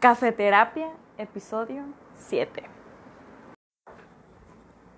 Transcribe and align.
Cafeterapia, 0.00 0.88
episodio 1.18 1.82
7. 2.16 2.64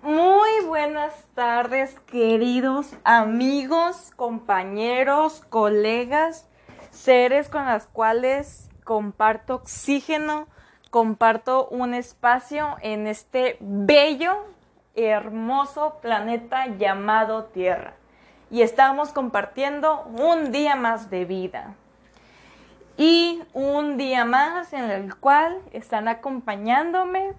Muy 0.01 0.65
buenas 0.65 1.25
tardes, 1.35 1.99
queridos 2.07 2.95
amigos, 3.03 4.13
compañeros, 4.15 5.43
colegas, 5.49 6.47
seres 6.91 7.49
con 7.49 7.65
los 7.65 7.85
cuales 7.87 8.69
comparto 8.85 9.55
oxígeno, 9.55 10.47
comparto 10.89 11.67
un 11.67 11.93
espacio 11.93 12.77
en 12.79 13.05
este 13.05 13.57
bello, 13.59 14.45
hermoso 14.95 15.99
planeta 16.01 16.67
llamado 16.77 17.43
Tierra. 17.47 17.95
Y 18.49 18.61
estamos 18.61 19.11
compartiendo 19.11 20.03
un 20.03 20.53
día 20.53 20.77
más 20.77 21.09
de 21.09 21.25
vida 21.25 21.75
y 22.97 23.41
un 23.53 23.97
día 23.97 24.25
más 24.25 24.73
en 24.73 24.89
el 24.89 25.15
cual 25.15 25.59
están 25.71 26.07
acompañándome 26.07 27.33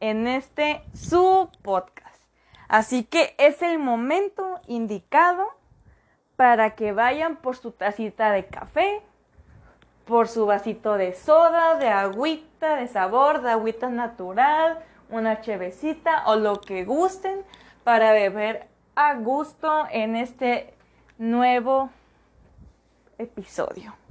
en 0.00 0.26
este 0.26 0.82
su 0.94 1.50
podcast. 1.62 2.22
Así 2.68 3.04
que 3.04 3.34
es 3.38 3.62
el 3.62 3.78
momento 3.78 4.60
indicado 4.66 5.46
para 6.36 6.74
que 6.74 6.92
vayan 6.92 7.36
por 7.36 7.56
su 7.56 7.72
tacita 7.72 8.30
de 8.30 8.46
café, 8.46 9.02
por 10.06 10.28
su 10.28 10.46
vasito 10.46 10.94
de 10.96 11.14
soda, 11.14 11.76
de 11.76 11.88
agüita, 11.88 12.76
de 12.76 12.88
sabor, 12.88 13.42
de 13.42 13.50
agüita 13.50 13.88
natural, 13.88 14.78
una 15.10 15.40
chevecita 15.40 16.24
o 16.26 16.36
lo 16.36 16.60
que 16.60 16.84
gusten 16.84 17.42
para 17.84 18.12
beber 18.12 18.68
a 18.96 19.14
gusto 19.14 19.86
en 19.90 20.16
este 20.16 20.74
nuevo 21.18 21.90
episodio. 23.18 24.03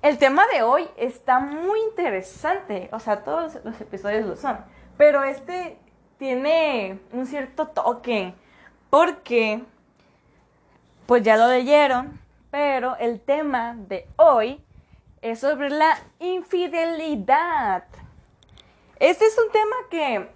El 0.00 0.16
tema 0.18 0.46
de 0.52 0.62
hoy 0.62 0.88
está 0.96 1.40
muy 1.40 1.80
interesante, 1.80 2.88
o 2.92 3.00
sea, 3.00 3.24
todos 3.24 3.58
los 3.64 3.80
episodios 3.80 4.26
lo 4.26 4.36
son, 4.36 4.58
pero 4.96 5.24
este 5.24 5.76
tiene 6.18 7.00
un 7.12 7.26
cierto 7.26 7.66
toque, 7.66 8.32
porque, 8.90 9.60
pues 11.06 11.24
ya 11.24 11.36
lo 11.36 11.48
leyeron, 11.48 12.20
pero 12.52 12.94
el 12.96 13.20
tema 13.20 13.74
de 13.76 14.06
hoy 14.14 14.64
es 15.20 15.40
sobre 15.40 15.68
la 15.68 15.98
infidelidad. 16.20 17.82
Este 19.00 19.24
es 19.24 19.36
un 19.36 19.50
tema 19.50 19.76
que 19.90 20.28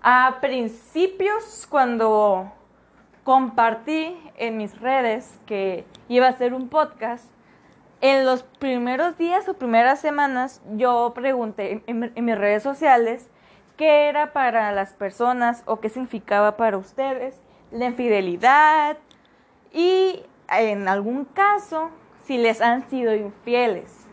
a 0.00 0.38
principios, 0.40 1.66
cuando 1.68 2.52
compartí 3.24 4.16
en 4.36 4.58
mis 4.58 4.78
redes 4.80 5.40
que 5.44 5.84
iba 6.08 6.26
a 6.26 6.30
hacer 6.30 6.54
un 6.54 6.68
podcast, 6.68 7.28
en 8.00 8.24
los 8.24 8.42
primeros 8.42 9.16
días 9.16 9.48
o 9.48 9.54
primeras 9.54 10.00
semanas 10.00 10.60
yo 10.74 11.12
pregunté 11.14 11.82
en, 11.86 12.12
mis 12.24 12.38
redes 12.38 12.62
sociales 12.62 13.28
qué 13.76 14.08
era 14.08 14.32
para 14.32 14.72
las 14.72 14.92
personas 14.92 15.62
o 15.66 15.80
qué 15.80 15.88
significaba 15.88 16.56
para 16.56 16.78
ustedes 16.78 17.40
la 17.70 17.86
infidelidad 17.86 18.98
y 19.72 20.22
en 20.50 20.88
algún 20.88 21.24
caso 21.24 21.90
si 22.24 22.38
les 22.38 22.60
han 22.60 22.88
sido 22.88 23.14
infieles. 23.14 24.06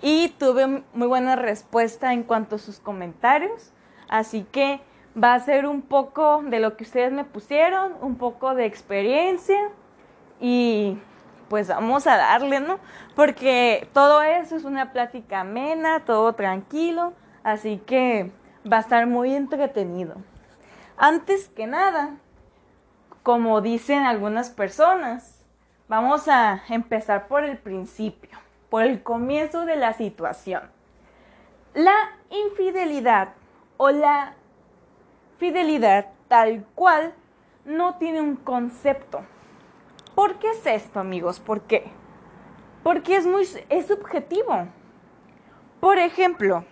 Y 0.00 0.28
tuve 0.38 0.84
muy 0.94 1.08
buena 1.08 1.36
respuesta 1.36 2.12
en 2.12 2.22
cuanto 2.22 2.56
a 2.56 2.58
sus 2.58 2.78
comentarios, 2.78 3.72
así 4.08 4.44
que 4.44 4.80
va 5.22 5.34
a 5.34 5.40
ser 5.40 5.66
un 5.66 5.82
poco 5.82 6.42
de 6.44 6.60
lo 6.60 6.76
que 6.76 6.84
ustedes 6.84 7.12
me 7.12 7.24
pusieron, 7.24 7.94
un 8.00 8.16
poco 8.16 8.54
de 8.54 8.64
experiencia 8.64 9.58
y 10.40 10.98
pues 11.48 11.68
vamos 11.68 12.06
a 12.06 12.16
darle, 12.16 12.60
¿no? 12.60 12.78
Porque 13.14 13.88
todo 13.92 14.22
eso 14.22 14.56
es 14.56 14.64
una 14.64 14.92
plática 14.92 15.40
amena, 15.40 16.04
todo 16.04 16.34
tranquilo, 16.34 17.14
así 17.42 17.78
que 17.78 18.30
va 18.70 18.78
a 18.78 18.80
estar 18.80 19.06
muy 19.06 19.34
entretenido. 19.34 20.16
Antes 20.96 21.48
que 21.48 21.66
nada, 21.66 22.16
como 23.22 23.60
dicen 23.60 24.04
algunas 24.04 24.50
personas, 24.50 25.46
vamos 25.88 26.28
a 26.28 26.62
empezar 26.68 27.28
por 27.28 27.44
el 27.44 27.58
principio, 27.58 28.38
por 28.68 28.82
el 28.82 29.02
comienzo 29.02 29.64
de 29.64 29.76
la 29.76 29.92
situación. 29.92 30.62
La 31.74 31.94
infidelidad 32.30 33.34
o 33.76 33.90
la 33.90 34.34
fidelidad 35.38 36.06
tal 36.26 36.64
cual 36.74 37.14
no 37.64 37.96
tiene 37.96 38.20
un 38.20 38.36
concepto 38.36 39.24
¿Por 40.18 40.40
qué 40.40 40.50
es 40.50 40.66
esto, 40.66 40.98
amigos? 40.98 41.38
¿Por 41.38 41.60
qué? 41.60 41.92
Porque 42.82 43.14
es 43.14 43.24
muy 43.24 43.46
es 43.68 43.86
subjetivo. 43.86 44.66
Por 45.78 45.98
ejemplo, 45.98 46.64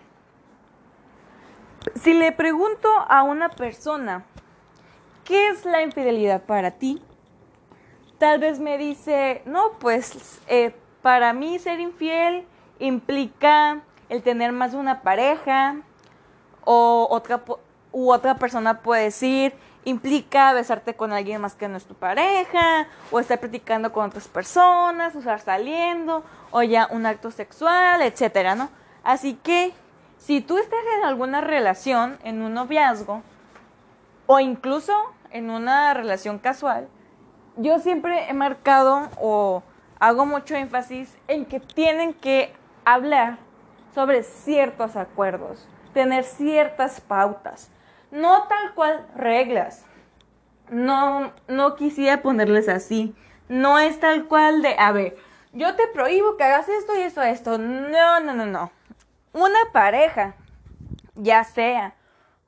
si 1.95 2.13
le 2.13 2.33
pregunto 2.33 2.89
a 3.07 3.23
una 3.23 3.47
persona, 3.47 4.25
¿qué 5.23 5.47
es 5.47 5.63
la 5.63 5.81
infidelidad 5.81 6.43
para 6.43 6.71
ti? 6.71 7.01
Tal 8.17 8.39
vez 8.39 8.59
me 8.59 8.77
dice, 8.77 9.43
no, 9.45 9.79
pues 9.79 10.41
eh, 10.49 10.75
para 11.01 11.31
mí 11.31 11.57
ser 11.57 11.79
infiel 11.79 12.45
implica 12.79 13.79
el 14.09 14.23
tener 14.23 14.51
más 14.51 14.73
de 14.73 14.77
una 14.79 15.03
pareja, 15.03 15.77
o 16.65 17.07
otra, 17.09 17.45
otra 17.93 18.35
persona 18.35 18.81
puede 18.81 19.03
decir, 19.03 19.53
implica 19.87 20.51
besarte 20.51 20.95
con 20.95 21.13
alguien 21.13 21.39
más 21.39 21.55
que 21.55 21.69
no 21.69 21.77
es 21.77 21.85
tu 21.85 21.93
pareja, 21.93 22.87
o 23.09 23.21
estar 23.21 23.39
platicando 23.39 23.93
con 23.93 24.07
otras 24.07 24.27
personas, 24.27 25.15
o 25.15 25.19
estar 25.19 25.39
saliendo, 25.39 26.25
o 26.51 26.61
ya 26.61 26.89
un 26.91 27.05
acto 27.05 27.31
sexual, 27.31 28.01
etcétera, 28.01 28.53
¿no? 28.53 28.69
Así 29.01 29.35
que 29.35 29.71
si 30.17 30.41
tú 30.41 30.57
estás 30.57 30.79
en 30.97 31.05
alguna 31.05 31.39
relación, 31.39 32.19
en 32.23 32.41
un 32.41 32.53
noviazgo, 32.53 33.21
o 34.25 34.41
incluso 34.41 34.93
en 35.31 35.49
una 35.49 35.93
relación 35.93 36.37
casual, 36.37 36.89
yo 37.55 37.79
siempre 37.79 38.29
he 38.29 38.33
marcado 38.33 39.09
o 39.21 39.63
hago 39.99 40.25
mucho 40.25 40.53
énfasis 40.55 41.17
en 41.29 41.45
que 41.45 41.61
tienen 41.61 42.13
que 42.13 42.53
hablar 42.83 43.37
sobre 43.95 44.23
ciertos 44.23 44.97
acuerdos, 44.97 45.65
tener 45.93 46.25
ciertas 46.25 46.99
pautas 46.99 47.71
no 48.11 48.43
tal 48.47 48.73
cual 48.73 49.07
reglas. 49.15 49.85
No, 50.69 51.31
no 51.47 51.75
quisiera 51.75 52.21
ponerles 52.21 52.67
así. 52.69 53.15
No 53.47 53.79
es 53.79 53.99
tal 53.99 54.25
cual 54.25 54.61
de, 54.61 54.75
a 54.77 54.91
ver, 54.91 55.17
yo 55.53 55.75
te 55.75 55.87
prohíbo 55.87 56.35
que 56.35 56.43
hagas 56.43 56.67
esto 56.67 56.95
y 56.97 57.01
esto, 57.01 57.21
esto. 57.21 57.57
No, 57.57 58.19
no, 58.19 58.33
no, 58.33 58.45
no. 58.45 58.71
Una 59.33 59.59
pareja, 59.71 60.35
ya 61.15 61.43
sea 61.43 61.95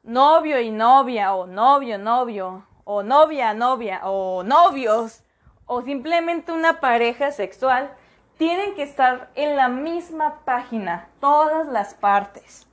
novio 0.03 0.59
y 0.59 0.71
novia, 0.71 1.33
o 1.33 1.47
novio, 1.47 1.97
novio, 1.97 2.65
o 2.83 3.03
novia, 3.03 3.53
novia, 3.53 4.01
o 4.03 4.43
novios, 4.43 5.23
o 5.65 5.81
simplemente 5.81 6.51
una 6.51 6.79
pareja 6.79 7.31
sexual, 7.31 7.91
tienen 8.37 8.73
que 8.73 8.83
estar 8.83 9.29
en 9.35 9.55
la 9.55 9.67
misma 9.67 10.39
página, 10.45 11.07
todas 11.19 11.67
las 11.67 11.93
partes. 11.93 12.67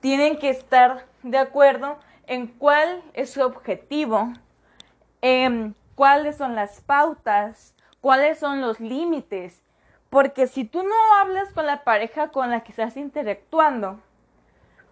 Tienen 0.00 0.38
que 0.38 0.50
estar 0.50 1.06
de 1.22 1.38
acuerdo 1.38 1.98
en 2.26 2.46
cuál 2.46 3.02
es 3.12 3.30
su 3.30 3.42
objetivo, 3.42 4.32
en 5.20 5.74
cuáles 5.94 6.36
son 6.36 6.54
las 6.54 6.80
pautas, 6.80 7.74
cuáles 8.00 8.38
son 8.38 8.60
los 8.60 8.80
límites. 8.80 9.62
Porque 10.10 10.46
si 10.46 10.64
tú 10.64 10.82
no 10.82 10.94
hablas 11.18 11.52
con 11.52 11.66
la 11.66 11.84
pareja 11.84 12.28
con 12.28 12.50
la 12.50 12.60
que 12.60 12.72
estás 12.72 12.96
interactuando, 12.96 14.00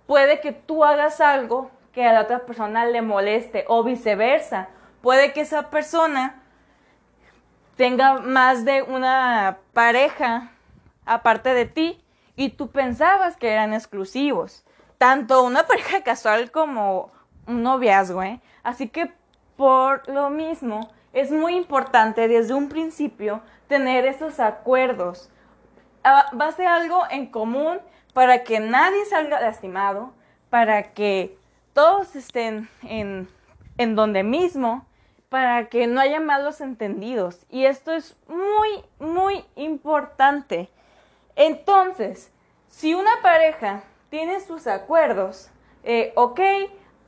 puede 0.07 0.41
que 0.41 0.53
tú 0.53 0.85
hagas 0.85 1.21
algo 1.21 1.71
que 1.93 2.07
a 2.07 2.13
la 2.13 2.23
otra 2.23 2.47
persona 2.47 2.87
le 2.87 3.03
moleste 3.03 3.65
o 3.69 3.85
viceversa. 3.85 4.69
Puede 5.03 5.33
que 5.33 5.43
esa 5.43 5.71
persona 5.71 6.43
tenga 7.77 8.19
más 8.19 8.65
de 8.65 8.83
una 8.83 9.59
pareja 9.73 10.53
aparte 11.05 11.55
de 11.55 11.67
ti 11.67 12.03
y 12.37 12.51
tú 12.51 12.71
pensabas 12.71 13.37
que 13.37 13.51
eran 13.51 13.75
exclusivos. 13.75 14.65
Tanto 14.99 15.43
una 15.43 15.67
pareja 15.67 16.03
casual 16.03 16.51
como 16.51 17.13
un 17.47 17.63
noviazgo, 17.63 18.23
¿eh? 18.23 18.41
Así 18.63 18.89
que 18.89 19.13
por 19.57 20.09
lo 20.09 20.31
mismo 20.31 20.91
es 21.13 21.31
muy 21.31 21.57
importante 21.57 22.29
desde 22.29 22.55
un 22.55 22.69
principio 22.69 23.43
tener 23.69 24.07
esos 24.07 24.41
acuerdos. 24.41 25.31
Ah, 26.05 26.31
va 26.39 26.47
a 26.47 26.53
ser 26.53 26.67
algo 26.67 27.03
en 27.11 27.27
común 27.27 27.79
para 28.13 28.45
que 28.45 28.61
nadie 28.61 29.05
salga 29.07 29.41
lastimado, 29.41 30.13
para 30.51 30.93
que 30.95 31.37
todos 31.73 32.17
estén 32.17 32.69
en, 32.83 33.29
en 33.79 33.95
donde 33.95 34.23
mismo, 34.23 34.87
para 35.29 35.67
que 35.67 35.87
no 35.87 36.01
haya 36.01 36.21
malos 36.21 36.61
entendidos. 36.61 37.47
Y 37.51 37.65
esto 37.65 37.93
es 37.93 38.17
muy, 38.29 38.85
muy 38.99 39.45
importante. 39.57 40.69
Entonces, 41.37 42.31
si 42.69 42.95
una 42.95 43.23
pareja 43.23 43.83
tiene 44.11 44.41
sus 44.41 44.67
acuerdos, 44.67 45.51
eh, 45.85 46.13
ok, 46.17 46.41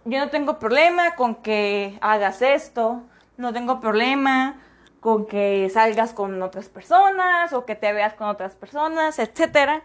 yo 0.05 0.19
no 0.19 0.29
tengo 0.29 0.59
problema 0.59 1.15
con 1.17 1.37
que 1.37 1.99
hagas 2.01 2.43
esto, 2.43 3.03
no 3.37 3.53
tengo 3.53 3.81
problema 3.81 4.61
con 5.01 5.27
que 5.27 5.69
salgas 5.73 6.13
con 6.13 6.43
otras 6.43 6.69
personas 6.69 7.53
o 7.53 7.65
que 7.65 7.75
te 7.75 7.93
veas 7.93 8.15
con 8.15 8.29
otras 8.29 8.55
personas, 8.55 9.19
etcétera. 9.19 9.83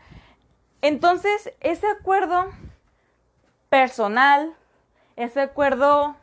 Entonces, 0.81 1.53
ese 1.59 1.87
acuerdo 1.87 2.45
personal, 3.69 4.53
ese 5.15 5.41
acuerdo, 5.41 6.15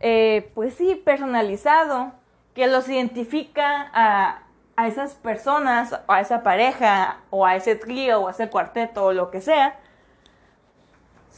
eh, 0.00 0.50
pues 0.54 0.74
sí, 0.74 0.94
personalizado, 0.94 2.12
que 2.54 2.66
los 2.66 2.88
identifica 2.88 3.90
a, 3.92 4.42
a 4.76 4.88
esas 4.88 5.14
personas, 5.14 5.98
a 6.06 6.20
esa 6.20 6.42
pareja, 6.42 7.18
o 7.30 7.46
a 7.46 7.56
ese 7.56 7.74
trío, 7.74 8.20
o 8.20 8.28
a 8.28 8.32
ese 8.32 8.50
cuarteto, 8.50 9.06
o 9.06 9.12
lo 9.12 9.30
que 9.30 9.40
sea, 9.40 9.78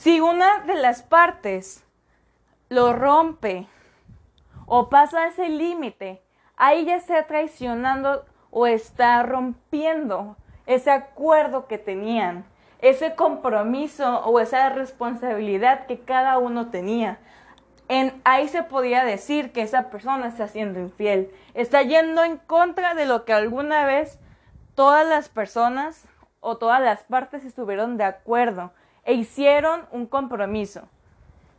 si 0.01 0.19
una 0.19 0.61
de 0.61 0.77
las 0.77 1.03
partes 1.03 1.85
lo 2.71 2.95
rompe 2.95 3.67
o 4.65 4.89
pasa 4.89 5.27
ese 5.27 5.51
límite, 5.51 6.23
ahí 6.57 6.87
ya 6.87 6.97
está 6.97 7.27
traicionando 7.27 8.25
o 8.51 8.67
está 8.67 9.23
rompiendo 9.23 10.39
ese 10.65 10.91
acuerdo 10.91 11.67
que 11.67 11.77
tenían, 11.77 12.47
ese 12.79 13.15
compromiso 13.15 14.21
o 14.21 14.41
esa 14.41 14.71
responsabilidad 14.71 15.85
que 15.85 16.01
cada 16.01 16.39
uno 16.39 16.71
tenía. 16.71 17.19
En, 17.89 18.23
ahí 18.25 18.49
se 18.49 18.63
podía 18.63 19.05
decir 19.05 19.53
que 19.53 19.61
esa 19.61 19.91
persona 19.91 20.29
está 20.29 20.49
siendo 20.49 20.81
infiel, 20.81 21.31
está 21.53 21.83
yendo 21.83 22.25
en 22.25 22.39
contra 22.39 22.95
de 22.95 23.05
lo 23.05 23.27
que 23.27 23.35
alguna 23.35 23.85
vez 23.85 24.19
todas 24.75 25.07
las 25.07 25.29
personas 25.29 26.07
o 26.41 26.57
todas 26.57 26.81
las 26.81 27.03
partes 27.03 27.45
estuvieron 27.45 27.99
de 27.99 28.05
acuerdo 28.05 28.73
e 29.05 29.15
hicieron 29.15 29.87
un 29.91 30.07
compromiso. 30.07 30.83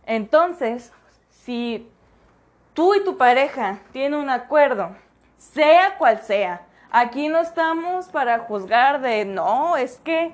Entonces, 0.06 0.92
si 1.30 1.90
tú 2.74 2.96
y 2.96 3.04
tu 3.04 3.18
pareja 3.18 3.80
tienen 3.92 4.20
un 4.20 4.30
acuerdo, 4.30 4.96
sea 5.38 5.98
cual 5.98 6.22
sea, 6.22 6.62
aquí 6.92 7.28
no 7.28 7.40
estamos 7.40 8.08
para 8.08 8.40
juzgar 8.40 9.02
de, 9.02 9.26
no, 9.26 9.78
es 9.78 9.98
que 9.98 10.34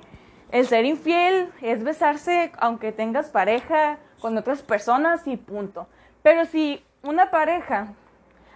el 0.52 0.68
ser 0.68 0.86
infiel 0.86 1.52
es 1.62 1.84
besarse 1.84 2.52
aunque 2.58 2.92
tengas 2.92 3.30
pareja 3.30 3.98
con 4.20 4.38
otras 4.38 4.62
personas 4.62 5.28
y 5.28 5.38
punto. 5.38 5.88
Pero 6.24 6.46
si 6.46 6.84
una 7.04 7.30
pareja 7.32 7.94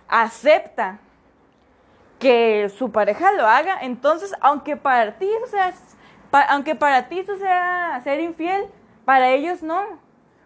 acepta 0.08 1.00
que 2.20 2.70
su 2.70 2.92
pareja 2.92 3.32
lo 3.34 3.48
haga, 3.48 3.80
entonces 3.82 4.34
aunque 4.42 4.78
para 4.78 5.16
o 5.44 5.48
sea, 5.48 5.74
aunque 6.32 6.76
para 6.76 7.08
ti 7.08 7.20
eso 7.20 7.38
sea 7.38 8.00
ser 8.04 8.20
infiel, 8.20 8.66
para 9.06 9.30
ellos 9.32 9.64
no 9.64 10.00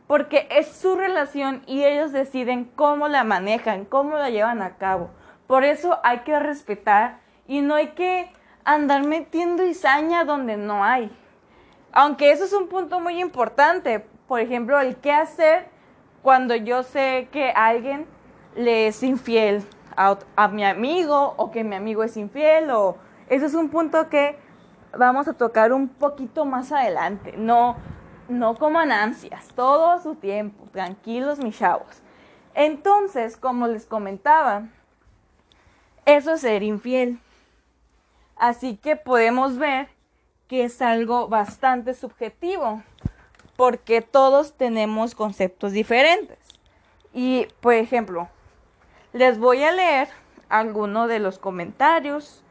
porque 0.08 0.48
es 0.52 0.68
su 0.68 0.96
relación 0.96 1.64
y 1.66 1.84
ellos 1.84 2.12
deciden 2.12 2.66
cómo 2.76 3.08
la 3.08 3.24
manejan, 3.24 3.86
cómo 3.86 4.18
la 4.18 4.30
llevan 4.30 4.62
a 4.62 4.78
cabo. 4.78 5.10
Por 5.48 5.64
eso 5.64 6.00
hay 6.04 6.20
que 6.20 6.40
respetar 6.40 7.20
y 7.48 7.62
no 7.62 7.76
hay 7.76 7.90
que 7.90 8.32
andar 8.64 9.06
metiendo 9.06 9.66
izaña 9.66 10.24
donde 10.24 10.58
no 10.58 10.84
hay. 10.84 11.12
Aunque 11.92 12.32
eso 12.32 12.44
es 12.46 12.54
un 12.54 12.68
punto 12.68 13.00
muy 13.00 13.22
importante, 13.22 14.06
por 14.28 14.40
ejemplo, 14.40 14.80
el 14.80 14.98
qué 14.98 15.12
hacer 15.12 15.68
cuando 16.22 16.56
yo 16.56 16.84
sé 16.84 17.30
que 17.32 17.52
alguien 17.52 18.06
le 18.56 18.88
es 18.88 19.02
infiel 19.04 19.64
a, 19.96 20.48
mi 20.50 20.66
amigo 20.66 21.36
o 21.38 21.52
que 21.52 21.64
mi 21.64 21.76
amigo 21.76 22.04
es 22.04 22.18
infiel 22.18 22.70
eso 23.30 23.46
es 23.46 23.54
un 23.54 23.70
punto 23.70 24.10
que 24.10 24.38
vamos 24.98 25.28
a 25.28 25.34
tocar 25.34 25.74
un 25.74 25.88
poquito 25.88 26.46
más 26.46 26.72
adelante. 26.72 27.36
No 27.38 27.76
no 28.28 28.56
coman 28.56 28.92
ansias, 28.92 29.50
todo 29.56 30.02
su 30.02 30.16
tiempo, 30.16 30.68
tranquilos 30.72 31.40
mis 31.40 31.58
chavos. 31.58 32.02
Entonces, 32.54 33.38
como 33.38 33.68
les 33.68 33.86
comentaba, 33.86 34.64
eso 36.06 36.34
es 36.34 36.42
ser 36.42 36.64
infiel. 36.64 37.20
Así 38.36 38.78
que 38.78 38.96
podemos 38.96 39.58
ver 39.58 39.90
que 40.48 40.64
es 40.64 40.82
algo 40.82 41.28
bastante 41.28 41.94
subjetivo, 41.94 42.84
porque 43.56 44.02
todos 44.02 44.54
tenemos 44.54 45.16
conceptos 45.16 45.72
diferentes. 45.72 46.38
Y, 47.14 47.48
por 47.62 47.74
ejemplo, 47.74 48.28
les 49.14 49.40
voy 49.40 49.64
a 49.64 49.72
leer 49.72 50.10
algunos 50.50 51.08
de 51.08 51.20
los 51.20 51.40
comentarios, 51.40 52.44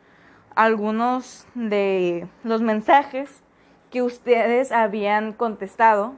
algunos 0.55 1.47
de 1.55 2.29
los 2.43 2.61
mensajes 2.61 3.43
que 3.91 4.03
ustedes 4.03 4.73
habían 4.73 5.33
contestado 5.33 6.15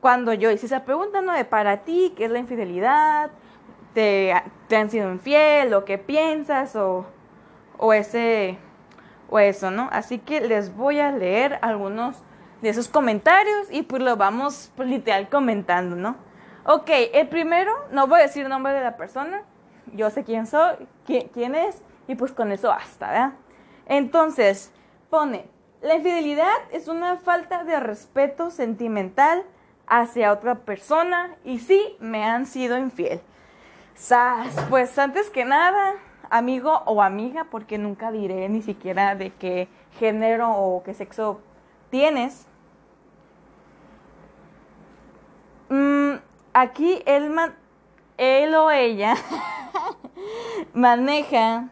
cuando 0.00 0.32
yo 0.32 0.50
hice 0.50 0.66
esa 0.66 0.84
pregunta, 0.84 1.20
¿no? 1.20 1.32
De 1.32 1.44
para 1.44 1.78
ti, 1.78 2.12
¿qué 2.16 2.26
es 2.26 2.30
la 2.30 2.38
infidelidad? 2.38 3.30
¿Te, 3.94 4.34
te 4.68 4.76
han 4.76 4.90
sido 4.90 5.10
infiel? 5.10 5.72
¿O 5.74 5.84
qué 5.84 5.98
piensas? 5.98 6.76
O, 6.76 7.06
o, 7.78 7.92
ese, 7.92 8.58
o 9.28 9.38
eso, 9.38 9.70
¿no? 9.70 9.88
Así 9.90 10.18
que 10.18 10.40
les 10.40 10.74
voy 10.74 11.00
a 11.00 11.10
leer 11.10 11.58
algunos 11.62 12.22
de 12.62 12.68
esos 12.68 12.88
comentarios 12.88 13.68
y 13.70 13.82
pues 13.82 14.02
lo 14.02 14.16
vamos 14.16 14.72
pues, 14.76 14.88
literal 14.88 15.28
comentando, 15.28 15.96
¿no? 15.96 16.16
Ok, 16.64 16.90
el 17.12 17.28
primero, 17.28 17.72
no 17.92 18.06
voy 18.06 18.20
a 18.20 18.22
decir 18.22 18.42
el 18.42 18.48
nombre 18.48 18.72
de 18.72 18.82
la 18.82 18.96
persona, 18.96 19.42
yo 19.92 20.10
sé 20.10 20.24
quién 20.24 20.46
soy, 20.46 20.74
quién, 21.04 21.28
quién 21.28 21.54
es, 21.54 21.82
y 22.08 22.16
pues 22.16 22.32
con 22.32 22.50
eso 22.50 22.68
basta, 22.68 23.08
¿verdad? 23.08 23.32
Entonces, 23.86 24.72
pone, 25.10 25.46
la 25.82 25.94
infidelidad 25.94 26.56
es 26.72 26.88
una 26.88 27.16
falta 27.18 27.64
de 27.64 27.78
respeto 27.80 28.50
sentimental 28.50 29.44
hacia 29.86 30.32
otra 30.32 30.56
persona 30.56 31.36
y 31.44 31.60
sí 31.60 31.96
me 32.00 32.24
han 32.24 32.46
sido 32.46 32.76
infiel. 32.76 33.20
Pues 34.68 34.98
antes 34.98 35.30
que 35.30 35.44
nada, 35.44 35.94
amigo 36.28 36.82
o 36.86 37.02
amiga, 37.02 37.44
porque 37.50 37.78
nunca 37.78 38.10
diré 38.12 38.48
ni 38.48 38.62
siquiera 38.62 39.14
de 39.14 39.32
qué 39.32 39.68
género 39.98 40.50
o 40.50 40.82
qué 40.82 40.92
sexo 40.92 41.40
tienes. 41.90 42.46
Mm, 45.68 46.16
aquí 46.52 47.02
él, 47.06 47.34
él 48.18 48.54
o 48.54 48.70
ella 48.70 49.14
maneja 50.74 51.70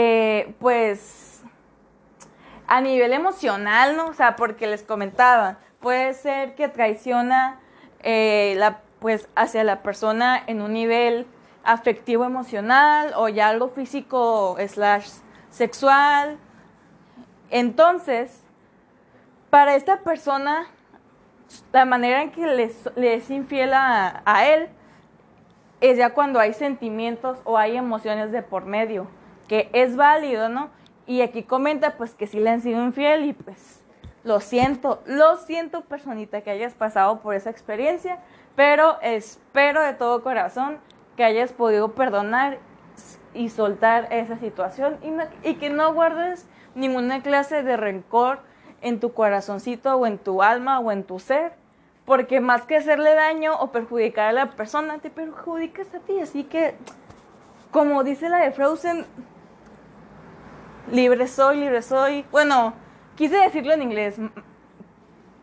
eh, 0.00 0.54
pues 0.60 1.42
a 2.68 2.80
nivel 2.80 3.12
emocional, 3.12 3.96
¿no? 3.96 4.06
O 4.06 4.14
sea, 4.14 4.36
porque 4.36 4.68
les 4.68 4.84
comentaba, 4.84 5.58
puede 5.80 6.14
ser 6.14 6.54
que 6.54 6.68
traiciona 6.68 7.58
eh, 8.04 8.54
la, 8.58 8.82
pues 9.00 9.28
hacia 9.34 9.64
la 9.64 9.82
persona 9.82 10.40
en 10.46 10.62
un 10.62 10.72
nivel 10.72 11.26
afectivo 11.64 12.24
emocional 12.24 13.12
o 13.16 13.28
ya 13.28 13.48
algo 13.48 13.70
físico 13.70 14.56
slash 14.68 15.08
sexual. 15.50 16.38
Entonces, 17.50 18.44
para 19.50 19.74
esta 19.74 20.02
persona, 20.02 20.68
la 21.72 21.84
manera 21.86 22.22
en 22.22 22.30
que 22.30 22.46
le 22.46 23.14
es 23.14 23.30
infiel 23.30 23.72
a, 23.72 24.22
a 24.24 24.46
él 24.46 24.68
es 25.80 25.98
ya 25.98 26.14
cuando 26.14 26.38
hay 26.38 26.54
sentimientos 26.54 27.40
o 27.42 27.58
hay 27.58 27.76
emociones 27.76 28.30
de 28.30 28.42
por 28.42 28.64
medio 28.64 29.17
que 29.48 29.70
es 29.72 29.96
válido, 29.96 30.48
¿no? 30.48 30.70
Y 31.06 31.22
aquí 31.22 31.42
comenta 31.42 31.96
pues 31.96 32.14
que 32.14 32.26
sí 32.26 32.38
le 32.38 32.50
han 32.50 32.60
sido 32.60 32.82
infiel 32.84 33.24
y 33.24 33.32
pues 33.32 33.82
lo 34.24 34.40
siento, 34.40 35.02
lo 35.06 35.36
siento 35.38 35.80
personita 35.82 36.42
que 36.42 36.50
hayas 36.50 36.74
pasado 36.74 37.20
por 37.20 37.34
esa 37.34 37.50
experiencia, 37.50 38.18
pero 38.54 39.00
espero 39.00 39.82
de 39.82 39.94
todo 39.94 40.22
corazón 40.22 40.78
que 41.16 41.24
hayas 41.24 41.52
podido 41.52 41.92
perdonar 41.92 42.58
y 43.32 43.48
soltar 43.48 44.08
esa 44.12 44.36
situación 44.36 44.98
y, 45.02 45.48
y 45.48 45.54
que 45.54 45.70
no 45.70 45.94
guardes 45.94 46.46
ninguna 46.74 47.22
clase 47.22 47.62
de 47.62 47.76
rencor 47.76 48.40
en 48.82 49.00
tu 49.00 49.12
corazoncito 49.12 49.96
o 49.96 50.06
en 50.06 50.18
tu 50.18 50.42
alma 50.42 50.78
o 50.78 50.92
en 50.92 51.04
tu 51.04 51.18
ser, 51.18 51.52
porque 52.04 52.40
más 52.40 52.62
que 52.62 52.76
hacerle 52.76 53.14
daño 53.14 53.58
o 53.58 53.72
perjudicar 53.72 54.28
a 54.28 54.32
la 54.32 54.50
persona, 54.50 54.98
te 54.98 55.10
perjudicas 55.10 55.92
a 55.94 56.00
ti, 56.00 56.20
así 56.20 56.44
que 56.44 56.74
como 57.70 58.02
dice 58.02 58.28
la 58.28 58.38
de 58.38 58.50
Frozen, 58.50 59.04
libre 60.90 61.26
soy, 61.26 61.58
libre 61.58 61.82
soy. 61.82 62.24
Bueno, 62.30 62.74
quise 63.16 63.36
decirlo 63.36 63.72
en 63.72 63.82
inglés, 63.82 64.16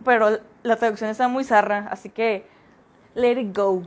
pero 0.04 0.40
la 0.64 0.76
traducción 0.78 1.10
está 1.10 1.28
muy 1.28 1.44
zarra, 1.44 1.88
así 1.92 2.10
que 2.10 2.48
let 3.14 3.40
it 3.40 3.56
go. 3.56 3.84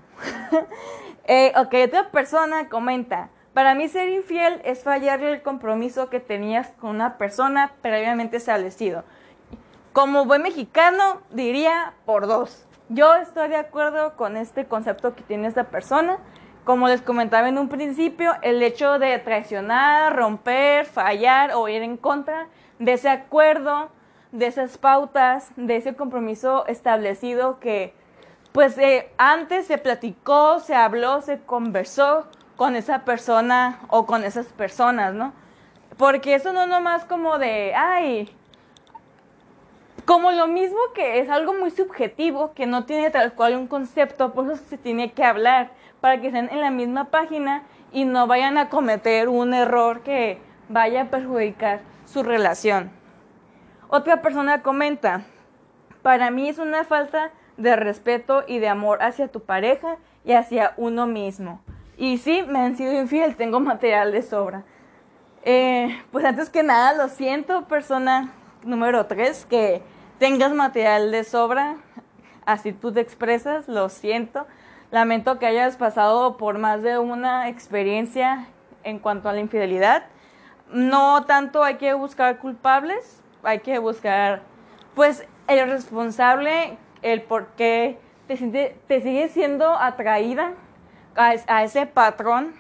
eh, 1.25 1.53
ok, 1.57 1.75
otra 1.87 2.11
persona 2.11 2.69
comenta, 2.69 3.31
para 3.55 3.75
mí 3.75 3.89
ser 3.89 4.09
infiel 4.09 4.61
es 4.65 4.85
fallarle 4.85 5.33
el 5.33 5.43
compromiso 5.43 6.11
que 6.11 6.21
tenías 6.21 6.69
con 6.81 6.91
una 6.91 7.19
persona 7.19 7.73
previamente 7.83 8.37
establecido. 8.37 9.05
Como 9.93 10.27
buen 10.27 10.43
mexicano, 10.43 11.23
diría 11.31 11.95
por 12.05 12.27
dos. 12.27 12.67
Yo 12.89 13.17
estoy 13.17 13.49
de 13.49 13.57
acuerdo 13.57 14.17
con 14.17 14.37
este 14.37 14.67
concepto 14.67 15.15
que 15.15 15.23
tiene 15.23 15.49
esta 15.49 15.65
persona 15.65 16.19
como 16.69 16.87
les 16.87 17.01
comentaba 17.01 17.49
en 17.49 17.57
un 17.57 17.71
principio, 17.71 18.35
el 18.43 18.63
hecho 18.63 18.99
de 18.99 19.19
traicionar, 19.21 20.15
romper, 20.15 20.85
fallar 20.85 21.53
o 21.55 21.67
ir 21.67 21.81
en 21.81 21.97
contra 21.97 22.49
de 22.79 22.93
ese 22.93 23.09
acuerdo, 23.09 23.89
de 24.33 24.49
esas 24.49 24.77
pautas, 24.77 25.51
de 25.57 25.77
ese 25.77 25.97
compromiso 25.97 26.67
establecido 26.67 27.59
que 27.59 27.95
pues 28.53 28.77
eh, 28.77 29.11
antes 29.17 29.67
se 29.67 29.79
platicó, 29.79 30.61
se 30.61 30.75
habló, 30.75 31.23
se 31.23 31.39
conversó 31.41 32.27
con 32.57 32.77
esa 32.77 33.03
persona 33.07 33.81
o 33.89 34.05
con 34.05 34.23
esas 34.23 34.49
personas, 34.49 35.15
¿no? 35.15 35.33
Porque 35.97 36.35
eso 36.35 36.53
no 36.53 36.67
nomás 36.67 37.07
como 37.07 37.39
de, 37.39 37.73
ay, 37.75 38.29
como 40.05 40.33
lo 40.33 40.47
mismo 40.47 40.79
que 40.95 41.19
es 41.21 41.31
algo 41.31 41.55
muy 41.55 41.71
subjetivo, 41.71 42.53
que 42.53 42.67
no 42.67 42.85
tiene 42.85 43.09
tal 43.09 43.33
cual 43.33 43.57
un 43.57 43.69
concepto, 43.69 44.35
por 44.35 44.51
eso 44.51 44.63
se 44.69 44.77
tiene 44.77 45.13
que 45.13 45.25
hablar, 45.25 45.71
para 46.01 46.21
que 46.21 46.29
estén 46.29 46.49
en 46.51 46.61
la 46.61 46.71
misma 46.71 47.07
página 47.07 47.63
y 47.93 48.05
no 48.05 48.27
vayan 48.27 48.59
a 48.59 48.69
cometer 48.69 49.29
un 49.29 49.55
error 49.55 50.01
que 50.03 50.39
vaya 50.69 51.03
a 51.03 51.11
perjudicar 51.11 51.81
su 52.05 52.23
relación. 52.23 52.91
Otra 53.89 54.21
persona 54.21 54.63
comenta, 54.63 55.23
para 56.03 56.31
mí 56.31 56.49
es 56.49 56.59
una 56.59 56.85
falta 56.85 57.31
de 57.57 57.75
respeto 57.75 58.45
y 58.47 58.59
de 58.59 58.69
amor 58.69 59.03
hacia 59.03 59.29
tu 59.29 59.41
pareja 59.41 59.97
y 60.25 60.33
hacia 60.33 60.75
uno 60.77 61.07
mismo. 61.07 61.61
Y 61.97 62.19
sí, 62.19 62.45
me 62.47 62.61
han 62.61 62.77
sido 62.77 62.93
infiel, 62.93 63.35
tengo 63.37 63.61
material 63.61 64.13
de 64.13 64.23
sobra. 64.23 64.65
Eh, 65.43 66.01
pues 66.13 66.25
antes 66.25 66.51
que 66.51 66.63
nada, 66.63 66.93
lo 66.93 67.09
siento, 67.09 67.67
persona 67.67 68.33
número 68.63 69.07
3, 69.07 69.47
que 69.47 69.83
tengas 70.19 70.53
material 70.53 71.11
de 71.11 71.25
sobra, 71.25 71.77
así 72.47 72.73
tú 72.73 72.93
te 72.93 73.01
expresas, 73.01 73.69
lo 73.69 73.89
siento. 73.89 74.47
Lamento 74.91 75.39
que 75.39 75.47
hayas 75.47 75.77
pasado 75.77 76.37
por 76.37 76.59
más 76.59 76.83
de 76.83 76.99
una 76.99 77.49
experiencia 77.49 78.47
en 78.85 78.99
cuanto 78.99 79.29
a 79.29 79.33
la 79.33 79.41
infidelidad. 79.41 80.05
No 80.73 81.25
tanto 81.25 81.63
hay 81.63 81.77
que 81.77 81.95
buscar 81.95 82.39
culpables, 82.39 83.23
hay 83.43 83.61
que 83.61 83.79
buscar, 83.79 84.43
pues, 84.95 85.27
el 85.47 85.69
responsable, 85.69 86.79
el 87.03 87.23
por 87.23 87.49
qué 87.49 87.99
te, 88.27 88.37
te 88.87 89.01
sigue 89.01 89.29
siendo 89.29 89.75
atraída 89.75 90.53
a, 91.19 91.65
ese 91.65 91.87
patrón 91.87 92.55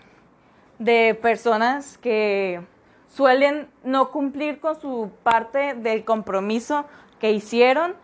de 0.79 1.19
personas 1.21 1.99
que 1.99 2.61
suelen 3.09 3.69
no 3.85 4.11
cumplir 4.11 4.61
con 4.61 4.79
su 4.81 5.11
parte 5.23 5.75
del 5.75 6.05
compromiso 6.05 6.85
que 7.21 7.33
hicieron 7.33 7.95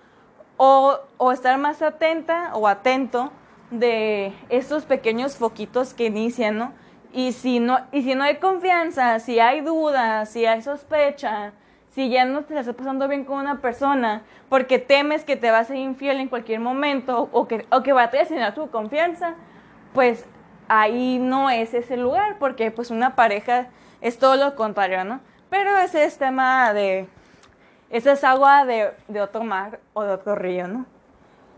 o, 0.56 1.00
estar 1.32 1.58
más 1.58 1.82
atenta 1.82 2.52
o 2.54 2.68
atento 2.68 3.32
de 3.78 4.32
esos 4.48 4.84
pequeños 4.84 5.36
foquitos 5.36 5.94
que 5.94 6.06
inician, 6.06 6.58
¿no? 6.58 6.72
Y 7.12 7.32
si 7.32 7.60
no, 7.60 7.78
y 7.92 8.02
si 8.02 8.14
no 8.14 8.24
hay 8.24 8.36
confianza, 8.36 9.20
si 9.20 9.38
hay 9.38 9.60
dudas, 9.60 10.28
si 10.30 10.46
hay 10.46 10.62
sospecha, 10.62 11.52
si 11.90 12.08
ya 12.08 12.24
no 12.24 12.42
te 12.42 12.54
la 12.54 12.60
estás 12.60 12.74
pasando 12.74 13.06
bien 13.06 13.24
con 13.24 13.38
una 13.38 13.60
persona 13.60 14.22
porque 14.48 14.80
temes 14.80 15.24
que 15.24 15.36
te 15.36 15.50
va 15.50 15.60
a 15.60 15.64
ser 15.64 15.76
infiel 15.76 16.18
en 16.18 16.28
cualquier 16.28 16.58
momento 16.58 17.28
o 17.30 17.46
que, 17.46 17.66
o 17.70 17.82
que 17.82 17.92
va 17.92 18.04
a 18.04 18.10
traicionar 18.10 18.54
tu 18.54 18.68
confianza, 18.68 19.34
pues 19.92 20.26
ahí 20.66 21.18
no 21.18 21.50
es 21.50 21.72
ese 21.72 21.96
lugar 21.96 22.36
porque 22.40 22.72
pues 22.72 22.90
una 22.90 23.14
pareja 23.14 23.68
es 24.00 24.18
todo 24.18 24.36
lo 24.36 24.56
contrario, 24.56 25.04
¿no? 25.04 25.20
Pero 25.50 25.76
ese 25.78 26.04
es 26.04 26.18
tema 26.18 26.72
de, 26.72 27.06
esa 27.90 28.12
es 28.12 28.24
agua 28.24 28.64
de, 28.64 28.90
de 29.06 29.20
otro 29.20 29.44
mar 29.44 29.78
o 29.92 30.02
de 30.02 30.10
otro 30.10 30.34
río, 30.34 30.66
¿no? 30.66 30.86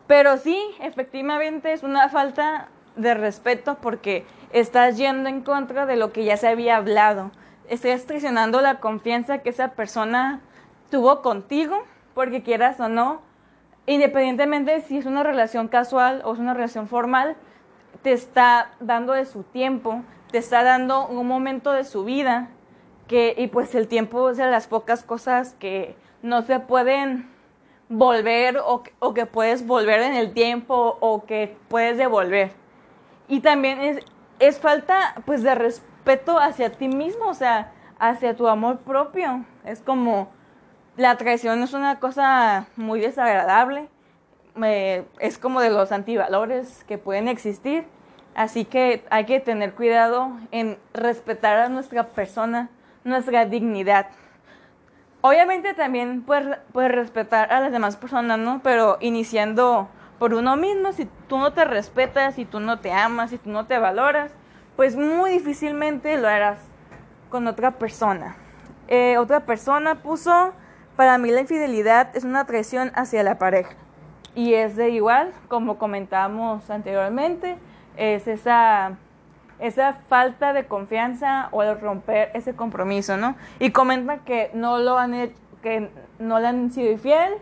Pero 0.07 0.37
sí, 0.37 0.59
efectivamente 0.81 1.73
es 1.73 1.83
una 1.83 2.09
falta 2.09 2.69
de 2.97 3.15
respeto 3.15 3.77
porque 3.81 4.25
estás 4.53 4.97
yendo 4.97 5.29
en 5.29 5.43
contra 5.43 5.87
de 5.87 5.97
lo 5.97 6.13
que 6.13 6.25
ya 6.25 6.37
se 6.37 6.49
había 6.49 6.77
hablado. 6.77 7.31
Estás 7.69 8.07
traicionando 8.07 8.61
la 8.61 8.79
confianza 8.79 9.39
que 9.39 9.51
esa 9.51 9.73
persona 9.73 10.41
tuvo 10.91 11.23
contigo, 11.23 11.85
porque 12.15 12.43
quieras 12.43 12.79
o 12.81 12.89
no, 12.89 13.21
independientemente 13.87 14.81
si 14.83 14.99
es 14.99 15.07
una 15.07 15.23
relación 15.23 15.69
casual 15.69 16.23
o 16.25 16.33
es 16.33 16.39
una 16.39 16.55
relación 16.55 16.89
formal, 16.89 17.37
te 18.03 18.13
está 18.13 18.71
dando 18.81 19.13
de 19.13 19.27
su 19.27 19.43
tiempo, 19.43 20.03
te 20.31 20.39
está 20.39 20.63
dando 20.63 21.07
un 21.07 21.27
momento 21.27 21.73
de 21.73 21.85
su 21.85 22.05
vida, 22.05 22.49
que, 23.09 23.35
y 23.37 23.49
pues 23.49 23.75
el 23.75 23.89
tiempo 23.89 24.31
es 24.31 24.37
de 24.37 24.47
las 24.47 24.67
pocas 24.67 25.03
cosas 25.03 25.55
que 25.59 25.97
no 26.23 26.43
se 26.43 26.61
pueden 26.61 27.29
volver 27.89 28.59
o, 28.65 28.83
que 29.15 29.27
puedes 29.27 29.67
volver 29.67 30.01
en 30.01 30.15
el 30.15 30.33
tiempo 30.33 30.97
o 31.01 31.25
que 31.25 31.57
puedes 31.69 31.99
devolver. 31.99 32.53
Y 33.29 33.41
también 33.41 34.01
es, 34.39 34.59
falta 34.59 35.15
pues 35.25 35.43
de 35.43 35.55
respeto 35.55 36.39
hacia 36.39 36.71
ti 36.71 36.89
mismo, 36.89 37.29
o 37.29 37.35
sea, 37.35 37.73
hacia 37.99 38.37
tu 38.37 38.49
amor 38.49 38.79
propio. 38.79 39.45
Es 39.65 39.81
como, 39.81 40.29
la 40.97 41.17
traición 41.17 41.63
es 41.63 41.73
una 41.73 41.99
cosa 41.99 42.67
muy 42.77 43.01
desagradable, 43.01 43.89
es 45.19 45.39
como 45.39 45.61
de 45.61 45.71
los 45.71 45.93
antivalores 45.93 46.85
que 46.85 46.99
pueden 46.99 47.29
existir, 47.29 47.85
así 48.35 48.65
que 48.65 49.05
hay 49.11 49.27
que 49.27 49.41
tener 49.41 49.75
cuidado 49.75 50.31
en 50.51 50.79
respetar 50.95 51.59
a 51.59 51.69
nuestra 51.69 52.09
persona, 52.09 52.71
nuestra 53.05 53.45
dignidad. 53.45 54.07
Obviamente 55.27 55.75
también 55.75 56.23
puedes, 56.23 56.57
respetar 56.73 57.53
a 57.53 57.61
las 57.61 57.73
demás 57.73 57.97
personas, 57.97 58.39
¿no? 58.39 58.61
Pero 58.63 58.97
iniciando 59.01 59.89
por 60.21 60.35
uno 60.35 60.57
mismo, 60.57 60.93
si 60.93 61.09
tú 61.27 61.39
no 61.39 61.53
te 61.53 61.65
respetas, 61.65 62.37
si 62.37 62.45
tú 62.45 62.61
no 62.61 62.79
te 62.79 62.93
amas, 62.93 63.31
si 63.31 63.39
tú 63.39 63.51
no 63.51 63.67
te 63.67 63.77
valoras, 63.79 64.31
pues 64.77 64.95
muy 64.95 65.31
difícilmente 65.31 66.17
lo 66.17 66.29
harás 66.29 66.61
con 67.29 67.49
otra 67.49 67.73
persona. 67.73 68.37
Eh, 68.87 69.19
otra 69.19 69.41
persona 69.41 69.97
puso, 69.97 70.53
para 70.95 71.19
mí 71.19 71.33
la 71.33 71.41
infidelidad 71.41 72.17
es 72.17 72.23
una 72.23 72.45
traición 72.45 72.93
hacia 72.95 73.25
la 73.25 73.37
pareja. 73.37 73.75
Y 74.37 74.55
es 74.55 74.77
de 74.77 74.91
igual, 74.91 75.33
como 75.49 75.77
comentábamos 75.77 76.71
anteriormente, 76.71 77.59
es 77.97 78.29
esa, 78.29 78.97
esa 79.59 79.95
falta 80.09 80.53
de 80.53 80.67
confianza 80.67 81.49
o 81.53 81.63
el 81.63 81.81
romper 81.81 82.31
ese 82.35 82.55
compromiso, 82.55 83.17
¿no? 83.17 83.37
Y 83.59 83.71
comenta 83.71 84.19
que 84.19 84.51
no 84.55 84.79
lo 84.79 84.99
han 84.99 85.33
que 85.63 85.91
no 86.19 86.39
le 86.39 86.47
han 86.47 86.71
sido 86.71 86.93
infiel 86.93 87.35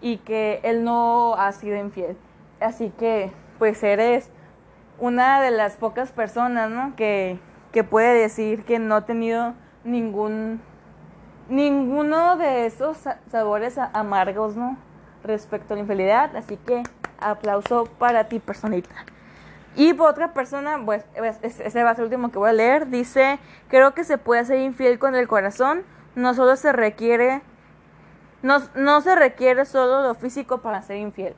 y 0.00 0.18
que 0.18 0.60
él 0.62 0.84
no 0.84 1.34
ha 1.34 1.52
sido 1.52 1.76
infiel. 1.76 2.16
Así 2.60 2.92
que, 2.98 3.32
pues 3.58 3.82
eres 3.82 4.30
una 4.98 5.40
de 5.40 5.50
las 5.50 5.76
pocas 5.76 6.12
personas, 6.12 6.70
¿no? 6.70 6.94
Que, 6.96 7.38
que 7.72 7.84
puede 7.84 8.14
decir 8.14 8.64
que 8.64 8.78
no 8.78 8.96
ha 8.96 9.06
tenido 9.06 9.54
ningún 9.84 10.60
ninguno 11.48 12.36
de 12.36 12.66
esos 12.66 12.98
sabores 13.30 13.78
amargos, 13.78 14.56
¿no? 14.56 14.76
Respecto 15.24 15.74
a 15.74 15.76
la 15.76 15.82
infidelidad, 15.82 16.36
así 16.36 16.56
que 16.56 16.82
aplauso 17.18 17.86
para 17.98 18.24
ti, 18.28 18.38
personita. 18.38 18.94
Y 19.74 19.98
otra 19.98 20.34
persona, 20.34 20.78
pues 20.84 21.04
ese 21.42 21.82
va 21.82 21.90
a 21.90 21.94
ser 21.94 22.02
el 22.02 22.06
último 22.06 22.30
que 22.30 22.38
voy 22.38 22.50
a 22.50 22.52
leer, 22.52 22.88
dice, 22.88 23.38
creo 23.68 23.94
que 23.94 24.04
se 24.04 24.18
puede 24.18 24.44
ser 24.44 24.58
infiel 24.58 24.98
con 24.98 25.14
el 25.14 25.26
corazón, 25.28 25.84
no 26.14 26.34
solo 26.34 26.56
se 26.56 26.72
requiere, 26.72 27.40
no, 28.42 28.58
no 28.74 29.00
se 29.00 29.14
requiere 29.14 29.64
solo 29.64 30.02
lo 30.02 30.14
físico 30.14 30.58
para 30.58 30.82
ser 30.82 30.98
infiel. 30.98 31.34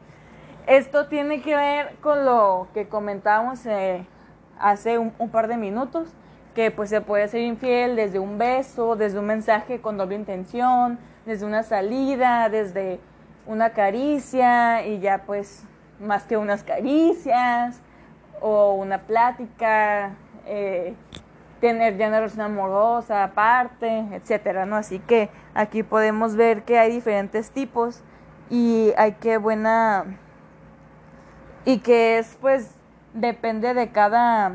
Esto 0.67 1.07
tiene 1.07 1.43
que 1.43 1.55
ver 1.55 1.95
con 2.01 2.25
lo 2.25 2.69
que 2.75 2.89
comentábamos 2.89 3.65
eh, 3.67 4.05
hace 4.59 4.99
un, 4.99 5.13
par 5.31 5.47
de 5.47 5.57
minutos, 5.57 6.09
que 6.57 6.71
pues 6.71 6.91
se 6.91 7.01
puede 7.01 7.29
ser 7.29 7.43
infiel 7.43 7.95
desde 7.95 8.19
un 8.19 8.39
beso, 8.39 8.97
desde 8.97 9.19
un 9.19 9.27
mensaje 9.27 9.81
con 9.81 9.97
doble 9.97 10.17
intención, 10.17 10.99
desde 11.25 11.47
una 11.47 11.63
salida, 11.63 12.49
desde 12.49 12.99
una 13.47 13.71
caricia 13.71 14.87
y 14.87 14.99
ya 14.99 15.23
pues 15.25 15.65
más 16.01 16.25
que 16.25 16.37
unas 16.37 16.65
caricias 16.65 17.81
o 18.47 18.75
una 18.75 18.99
plática, 18.99 20.11
eh, 20.45 20.95
tener 21.61 21.97
ya 21.97 22.09
una 22.09 22.19
relación 22.19 22.43
amorosa 22.43 23.25
aparte, 23.25 24.05
etcétera, 24.13 24.67
¿no? 24.67 24.77
Así 24.77 24.99
que 24.99 25.31
aquí 25.55 25.83
podemos 25.83 26.37
ver 26.37 26.63
que 26.65 26.79
hay 26.79 26.93
diferentes 26.93 27.53
tipos 27.53 28.03
y 28.51 28.93
hay 28.99 29.13
que 29.13 29.39
buena 29.39 30.19
y 31.65 31.79
que 31.79 32.19
es 32.19 32.37
pues 32.39 32.75
depende 33.15 33.73
de 33.73 33.91
cada 33.93 34.53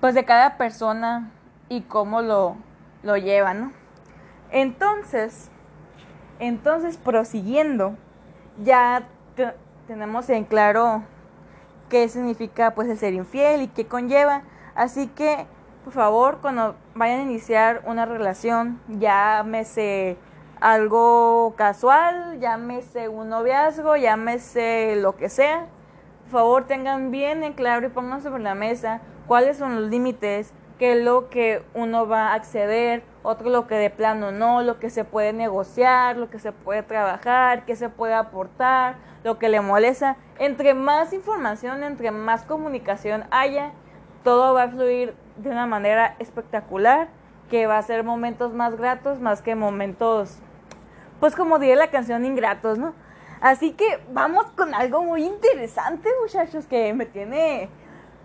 pues 0.00 0.16
de 0.16 0.24
cada 0.24 0.56
persona 0.56 1.30
y 1.68 1.82
cómo 1.82 2.20
lo, 2.20 2.56
lo 3.04 3.16
lleva, 3.16 3.54
¿no? 3.54 3.70
Entonces, 4.50 5.52
entonces 6.40 6.96
prosiguiendo, 6.96 7.94
ya 8.60 9.04
tenemos 9.86 10.28
en 10.30 10.44
claro 10.44 11.04
qué 11.94 12.08
significa 12.08 12.72
pues 12.72 12.88
el 12.88 12.98
ser 12.98 13.14
infiel 13.14 13.62
y 13.62 13.68
qué 13.68 13.86
conlleva. 13.86 14.42
Así 14.74 15.06
que, 15.06 15.46
por 15.84 15.92
favor, 15.92 16.38
cuando 16.42 16.74
vayan 16.96 17.20
a 17.20 17.22
iniciar 17.22 17.82
una 17.86 18.04
relación, 18.04 18.80
llámese 18.88 20.16
algo 20.60 21.54
casual, 21.56 22.40
llámese 22.40 23.06
un 23.06 23.28
noviazgo, 23.28 23.94
llámese 23.94 24.96
lo 24.96 25.14
que 25.14 25.28
sea. 25.28 25.68
Por 26.24 26.32
favor, 26.32 26.66
tengan 26.66 27.12
bien 27.12 27.44
en 27.44 27.52
claro 27.52 27.86
y 27.86 27.90
pongan 27.90 28.22
sobre 28.22 28.42
la 28.42 28.56
mesa 28.56 29.00
cuáles 29.28 29.56
son 29.56 29.80
los 29.80 29.88
límites, 29.88 30.52
qué 30.80 30.98
es 30.98 31.04
lo 31.04 31.30
que 31.30 31.62
uno 31.74 32.08
va 32.08 32.30
a 32.30 32.34
acceder, 32.34 33.04
otro 33.22 33.50
lo 33.50 33.68
que 33.68 33.76
de 33.76 33.90
plano 33.90 34.32
no, 34.32 34.62
lo 34.62 34.80
que 34.80 34.90
se 34.90 35.04
puede 35.04 35.32
negociar, 35.32 36.16
lo 36.16 36.28
que 36.28 36.40
se 36.40 36.50
puede 36.50 36.82
trabajar, 36.82 37.64
qué 37.66 37.76
se 37.76 37.88
puede 37.88 38.14
aportar, 38.14 38.96
lo 39.24 39.38
que 39.38 39.48
le 39.48 39.60
molesta. 39.60 40.16
Entre 40.38 40.74
más 40.74 41.12
información, 41.12 41.82
entre 41.82 42.12
más 42.12 42.44
comunicación 42.44 43.24
haya, 43.32 43.72
todo 44.22 44.54
va 44.54 44.64
a 44.64 44.68
fluir 44.68 45.14
de 45.36 45.50
una 45.50 45.66
manera 45.66 46.14
espectacular 46.20 47.08
que 47.50 47.66
va 47.66 47.78
a 47.78 47.82
ser 47.82 48.04
momentos 48.04 48.54
más 48.54 48.76
gratos 48.76 49.20
más 49.20 49.42
que 49.42 49.54
momentos, 49.54 50.38
pues 51.20 51.34
como 51.34 51.58
diría 51.58 51.76
la 51.76 51.90
canción, 51.90 52.24
ingratos, 52.24 52.78
¿no? 52.78 52.94
Así 53.40 53.72
que 53.72 54.00
vamos 54.12 54.46
con 54.56 54.74
algo 54.74 55.02
muy 55.02 55.24
interesante, 55.24 56.08
muchachos, 56.22 56.66
que 56.66 56.94
me 56.94 57.04
tiene 57.04 57.68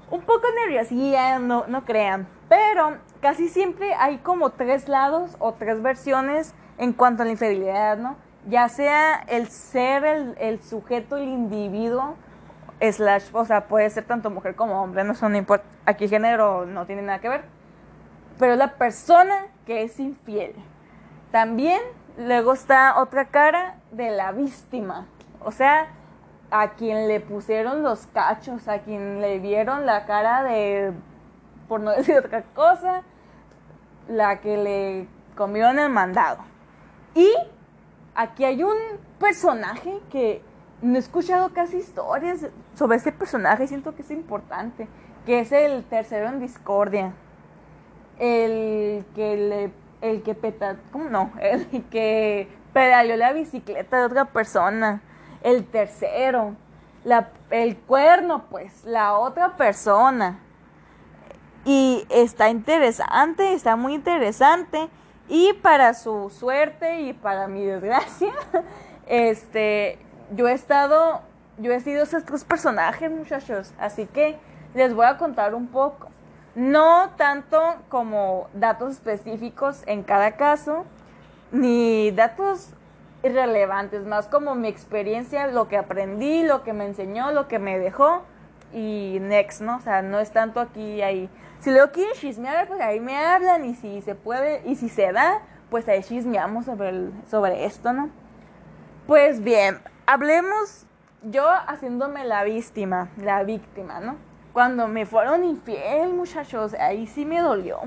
un 0.09 0.21
poco 0.21 0.47
nerviosilla, 0.65 1.39
no, 1.39 1.65
no 1.67 1.83
crean. 1.83 2.27
Pero 2.47 2.97
casi 3.21 3.49
siempre 3.49 3.93
hay 3.93 4.19
como 4.19 4.51
tres 4.51 4.87
lados 4.87 5.35
o 5.39 5.53
tres 5.53 5.81
versiones 5.81 6.55
en 6.77 6.93
cuanto 6.93 7.23
a 7.23 7.25
la 7.25 7.31
infidelidad, 7.31 7.97
¿no? 7.97 8.15
Ya 8.47 8.69
sea 8.69 9.23
el 9.27 9.47
ser 9.49 10.05
el, 10.05 10.35
el 10.39 10.61
sujeto, 10.61 11.17
el 11.17 11.27
individuo, 11.27 12.15
slash, 12.79 13.29
o 13.33 13.45
sea, 13.45 13.67
puede 13.67 13.89
ser 13.89 14.05
tanto 14.05 14.29
mujer 14.29 14.55
como 14.55 14.81
hombre, 14.81 15.03
no 15.03 15.13
son 15.13 15.35
importa, 15.35 15.65
aquí 15.85 16.07
género 16.07 16.65
no 16.65 16.85
tiene 16.85 17.01
nada 17.01 17.19
que 17.19 17.29
ver, 17.29 17.43
pero 18.37 18.53
es 18.53 18.57
la 18.57 18.75
persona 18.75 19.47
que 19.65 19.83
es 19.83 19.99
infiel. 19.99 20.55
También 21.31 21.81
luego 22.17 22.53
está 22.53 22.99
otra 22.99 23.25
cara 23.25 23.75
de 23.91 24.11
la 24.11 24.31
víctima, 24.31 25.07
o 25.43 25.51
sea, 25.51 25.87
a 26.51 26.71
quien 26.71 27.07
le 27.07 27.19
pusieron 27.19 27.83
los 27.83 28.07
cachos, 28.07 28.67
a 28.67 28.79
quien 28.79 29.21
le 29.21 29.39
vieron 29.39 29.85
la 29.85 30.05
cara 30.05 30.43
de, 30.43 30.93
por 31.67 31.81
no 31.81 31.91
decir 31.95 32.17
otra 32.17 32.43
cosa, 32.55 33.03
la 34.07 34.39
que 34.39 34.57
le 34.57 35.07
comió 35.35 35.69
en 35.69 35.79
el 35.79 35.89
mandado. 35.89 36.39
Y 37.13 37.31
aquí 38.15 38.45
hay 38.45 38.63
un 38.63 38.77
personaje 39.19 39.99
que 40.11 40.41
no 40.81 40.95
he 40.95 40.99
escuchado 40.99 41.49
casi 41.53 41.77
historias 41.77 42.47
sobre 42.75 42.97
este 42.97 43.11
personaje, 43.11 43.67
siento 43.67 43.95
que 43.95 44.01
es 44.01 44.11
importante, 44.11 44.87
que 45.25 45.41
es 45.41 45.51
el 45.51 45.83
tercero 45.83 46.29
en 46.29 46.39
discordia. 46.39 47.13
El 48.17 49.05
que 49.15 49.37
le 49.37 49.71
el 50.01 50.23
que 50.23 50.35
peta, 50.35 50.77
¿cómo 50.91 51.09
no? 51.09 51.31
El 51.41 51.83
que 51.89 52.47
pedaleó 52.73 53.17
la 53.17 53.33
bicicleta 53.33 53.99
de 53.99 54.05
otra 54.05 54.25
persona. 54.25 55.01
El 55.43 55.65
tercero. 55.65 56.55
El 57.49 57.77
cuerno, 57.77 58.45
pues, 58.49 58.83
la 58.85 59.17
otra 59.17 59.55
persona. 59.55 60.39
Y 61.65 62.05
está 62.09 62.49
interesante, 62.49 63.53
está 63.53 63.75
muy 63.75 63.93
interesante. 63.93 64.89
Y 65.29 65.53
para 65.61 65.93
su 65.93 66.31
suerte 66.31 67.01
y 67.01 67.13
para 67.13 67.47
mi 67.47 67.63
desgracia, 67.63 68.33
este, 69.07 69.99
yo 70.35 70.47
he 70.47 70.53
estado, 70.53 71.21
yo 71.59 71.71
he 71.71 71.79
sido 71.79 72.03
esos 72.03 72.25
tres 72.25 72.43
personajes, 72.43 73.11
muchachos. 73.11 73.71
Así 73.79 74.07
que 74.07 74.37
les 74.73 74.93
voy 74.95 75.05
a 75.05 75.17
contar 75.17 75.53
un 75.53 75.67
poco. 75.67 76.09
No 76.55 77.11
tanto 77.15 77.61
como 77.89 78.47
datos 78.55 78.93
específicos 78.93 79.83
en 79.85 80.01
cada 80.01 80.31
caso, 80.31 80.85
ni 81.51 82.09
datos 82.09 82.71
irrelevantes, 83.23 84.05
más 84.05 84.27
como 84.27 84.55
mi 84.55 84.67
experiencia, 84.67 85.45
lo 85.45 85.67
que 85.67 85.77
aprendí, 85.77 86.43
lo 86.43 86.63
que 86.63 86.73
me 86.73 86.85
enseñó, 86.85 87.31
lo 87.31 87.47
que 87.47 87.59
me 87.59 87.77
dejó 87.77 88.23
y 88.73 89.17
next, 89.21 89.61
¿no? 89.61 89.77
O 89.77 89.81
sea, 89.81 90.01
no 90.01 90.19
es 90.19 90.31
tanto 90.31 90.59
aquí 90.59 91.01
ahí. 91.01 91.29
Si 91.59 91.71
luego 91.71 91.91
quieren 91.91 92.13
chismear, 92.15 92.67
pues 92.67 92.79
ahí 92.81 92.99
me 92.99 93.17
hablan 93.17 93.65
y 93.65 93.75
si 93.75 94.01
se 94.01 94.15
puede 94.15 94.61
y 94.65 94.75
si 94.75 94.89
se 94.89 95.11
da, 95.11 95.41
pues 95.69 95.87
ahí 95.87 96.03
chismeamos 96.03 96.65
sobre, 96.65 97.09
sobre 97.29 97.65
esto, 97.65 97.93
¿no? 97.93 98.09
Pues 99.07 99.43
bien, 99.43 99.79
hablemos 100.05 100.85
yo 101.23 101.45
haciéndome 101.67 102.23
la 102.25 102.43
víctima, 102.43 103.09
la 103.17 103.43
víctima, 103.43 103.99
¿no? 103.99 104.15
Cuando 104.53 104.87
me 104.87 105.05
fueron 105.05 105.43
infiel, 105.43 106.13
muchachos, 106.13 106.73
ahí 106.73 107.07
sí 107.07 107.25
me 107.25 107.39
dolió. 107.39 107.79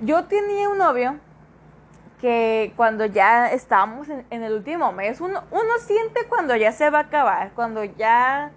Yo 0.00 0.24
tenía 0.24 0.68
un 0.68 0.78
novio 0.78 1.16
que 2.20 2.72
cuando 2.76 3.04
ya 3.06 3.50
estábamos 3.50 4.08
en, 4.08 4.42
el 4.42 4.52
último 4.52 4.92
mes, 4.92 5.20
uno, 5.20 5.42
uno 5.50 5.78
siente 5.80 6.26
cuando 6.28 6.54
ya 6.54 6.70
se 6.72 6.88
va 6.90 6.98
a 6.98 7.02
acabar, 7.02 7.52
cuando 7.54 7.82
ya, 7.84 8.52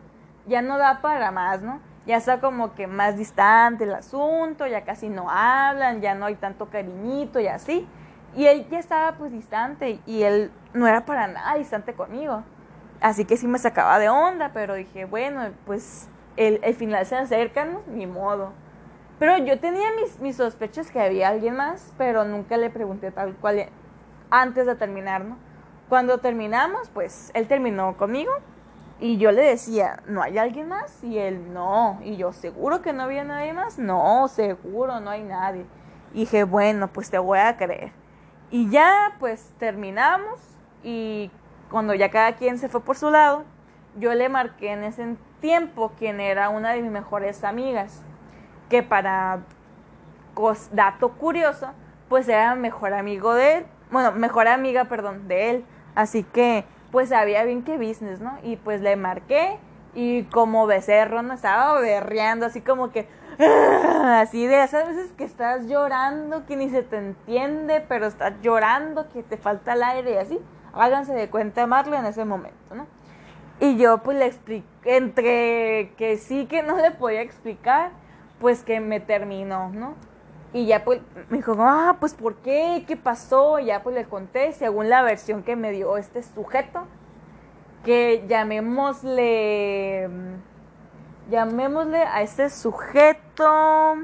ya 0.47 0.61
no 0.61 0.77
da 0.77 1.01
para 1.01 1.31
más, 1.31 1.61
¿no? 1.61 1.79
Ya 2.05 2.17
está 2.17 2.39
como 2.39 2.75
que 2.75 2.85
más 2.85 3.17
distante 3.17 3.83
el 3.83 3.93
asunto, 3.93 4.67
ya 4.67 4.83
casi 4.83 5.09
no 5.09 5.29
hablan, 5.29 6.01
ya 6.01 6.13
no 6.13 6.25
hay 6.25 6.35
tanto 6.35 6.67
cariñito 6.69 7.39
y 7.39 7.47
así. 7.47 7.87
Y 8.35 8.45
él 8.45 8.67
ya 8.69 8.79
estaba 8.79 9.13
pues 9.17 9.31
distante 9.31 9.99
y 10.05 10.23
él 10.23 10.51
no 10.73 10.87
era 10.87 11.05
para 11.05 11.27
nada 11.27 11.55
distante 11.55 11.93
conmigo. 11.93 12.43
Así 13.01 13.25
que 13.25 13.37
sí 13.37 13.47
me 13.47 13.57
sacaba 13.57 13.97
de 13.97 14.09
onda, 14.09 14.51
pero 14.53 14.75
dije, 14.75 15.05
bueno, 15.05 15.49
pues 15.65 16.07
el, 16.37 16.59
final 16.75 17.05
se 17.05 17.15
acerca, 17.15 17.65
¿no? 17.65 17.81
Ni 17.87 18.05
modo. 18.05 18.51
Pero 19.17 19.37
yo 19.37 19.59
tenía 19.59 19.87
mis, 20.01 20.19
mis 20.19 20.35
sospechas 20.35 20.91
que 20.91 21.01
había 21.01 21.29
alguien 21.29 21.55
más, 21.55 21.93
pero 21.97 22.23
nunca 22.23 22.57
le 22.57 22.69
pregunté 22.69 23.11
tal 23.11 23.33
cual 23.35 23.69
antes 24.29 24.65
de 24.65 24.75
terminar, 24.75 25.23
¿no? 25.23 25.37
Cuando 25.89 26.17
terminamos, 26.19 26.89
pues 26.89 27.31
él 27.33 27.47
terminó 27.47 27.95
conmigo 27.97 28.31
y 28.99 29.17
yo 29.17 29.31
le 29.31 29.43
decía, 29.43 30.01
¿no 30.07 30.21
hay 30.21 30.37
alguien 30.37 30.69
más? 30.69 31.03
Y 31.03 31.17
él, 31.17 31.53
no. 31.53 31.99
Y 32.03 32.15
yo, 32.15 32.31
¿seguro 32.31 32.81
que 32.81 32.93
no 32.93 33.03
había 33.03 33.23
nadie 33.23 33.53
más? 33.53 33.77
No, 33.77 34.27
seguro, 34.27 34.99
no 34.99 35.09
hay 35.09 35.23
nadie. 35.23 35.65
Dije, 36.13 36.45
bueno, 36.45 36.87
pues 36.87 37.09
te 37.09 37.17
voy 37.17 37.39
a 37.39 37.57
creer. 37.57 37.91
Y 38.51 38.69
ya, 38.69 39.15
pues 39.19 39.53
terminamos 39.59 40.39
y 40.83 41.29
cuando 41.69 41.93
ya 41.93 42.09
cada 42.09 42.35
quien 42.35 42.57
se 42.57 42.69
fue 42.69 42.81
por 42.81 42.95
su 42.95 43.09
lado, 43.09 43.43
yo 43.97 44.13
le 44.13 44.29
marqué 44.29 44.71
en 44.71 44.83
ese 44.83 45.17
tiempo 45.41 45.91
quien 45.97 46.19
era 46.19 46.49
una 46.49 46.71
de 46.71 46.81
mis 46.81 46.91
mejores 46.91 47.43
amigas, 47.43 48.01
que 48.69 48.83
para 48.83 49.39
dato 50.71 51.13
curioso, 51.13 51.67
pues 52.07 52.27
era 52.27 52.55
mejor 52.55 52.93
amigo 52.93 53.33
de 53.33 53.57
él, 53.57 53.65
bueno, 53.91 54.11
mejor 54.11 54.47
amiga, 54.47 54.85
perdón, 54.85 55.27
de 55.27 55.49
él. 55.49 55.65
Así 55.95 56.23
que, 56.23 56.65
pues 56.95 57.09
sabía 57.09 57.43
bien 57.43 57.63
qué 57.63 57.77
business, 57.77 58.21
¿no? 58.21 58.37
Y 58.41 58.55
pues 58.55 58.79
le 58.79 58.95
marqué 58.95 59.57
y 59.95 60.23
como 60.23 60.65
becerro, 60.65 61.23
¿no? 61.23 61.33
Estaba 61.33 61.77
berreando, 61.81 62.45
así 62.45 62.61
como 62.61 62.93
que, 62.93 63.05
así 63.37 64.47
de 64.47 64.63
esas 64.63 64.87
veces 64.87 65.11
que 65.11 65.25
estás 65.25 65.65
llorando, 65.67 66.45
que 66.45 66.55
ni 66.55 66.69
se 66.69 66.83
te 66.83 66.95
entiende, 66.95 67.83
pero 67.85 68.05
estás 68.05 68.31
llorando, 68.41 69.09
que 69.11 69.23
te 69.23 69.35
falta 69.35 69.73
el 69.73 69.83
aire 69.83 70.13
y 70.13 70.15
así. 70.15 70.39
Háganse 70.71 71.13
de 71.13 71.29
cuenta 71.29 71.67
Marley 71.67 71.99
en 71.99 72.05
ese 72.05 72.23
momento, 72.23 72.75
¿no? 72.75 72.87
Y 73.59 73.75
yo 73.75 73.97
pues 73.97 74.17
le 74.17 74.27
expliqué, 74.27 74.95
entre 74.95 75.91
que 75.97 76.15
sí 76.15 76.45
que 76.45 76.63
no 76.63 76.77
le 76.77 76.91
podía 76.91 77.19
explicar, 77.19 77.91
pues 78.39 78.63
que 78.63 78.79
me 78.79 79.01
terminó, 79.01 79.67
¿no? 79.67 79.95
Y 80.55 80.67
ya 80.67 80.85
pues 80.85 81.01
me 81.29 81.35
dijo, 81.35 81.53
ah, 81.59 81.97
pues 81.99 82.13
¿por 82.13 82.35
qué? 82.35 82.85
¿Qué 82.87 82.95
pasó? 82.95 83.59
Y 83.59 83.65
ya 83.65 83.83
pues 83.83 83.93
le 83.93 84.05
conté, 84.05 84.53
según 84.53 84.87
la 84.87 85.01
versión 85.01 85.43
que 85.43 85.57
me 85.57 85.73
dio 85.73 85.97
este 85.97 86.23
sujeto, 86.23 86.87
que 87.83 88.23
llamémosle, 88.29 90.09
llamémosle 91.29 92.03
a 92.03 92.21
este 92.21 92.49
sujeto 92.49 93.95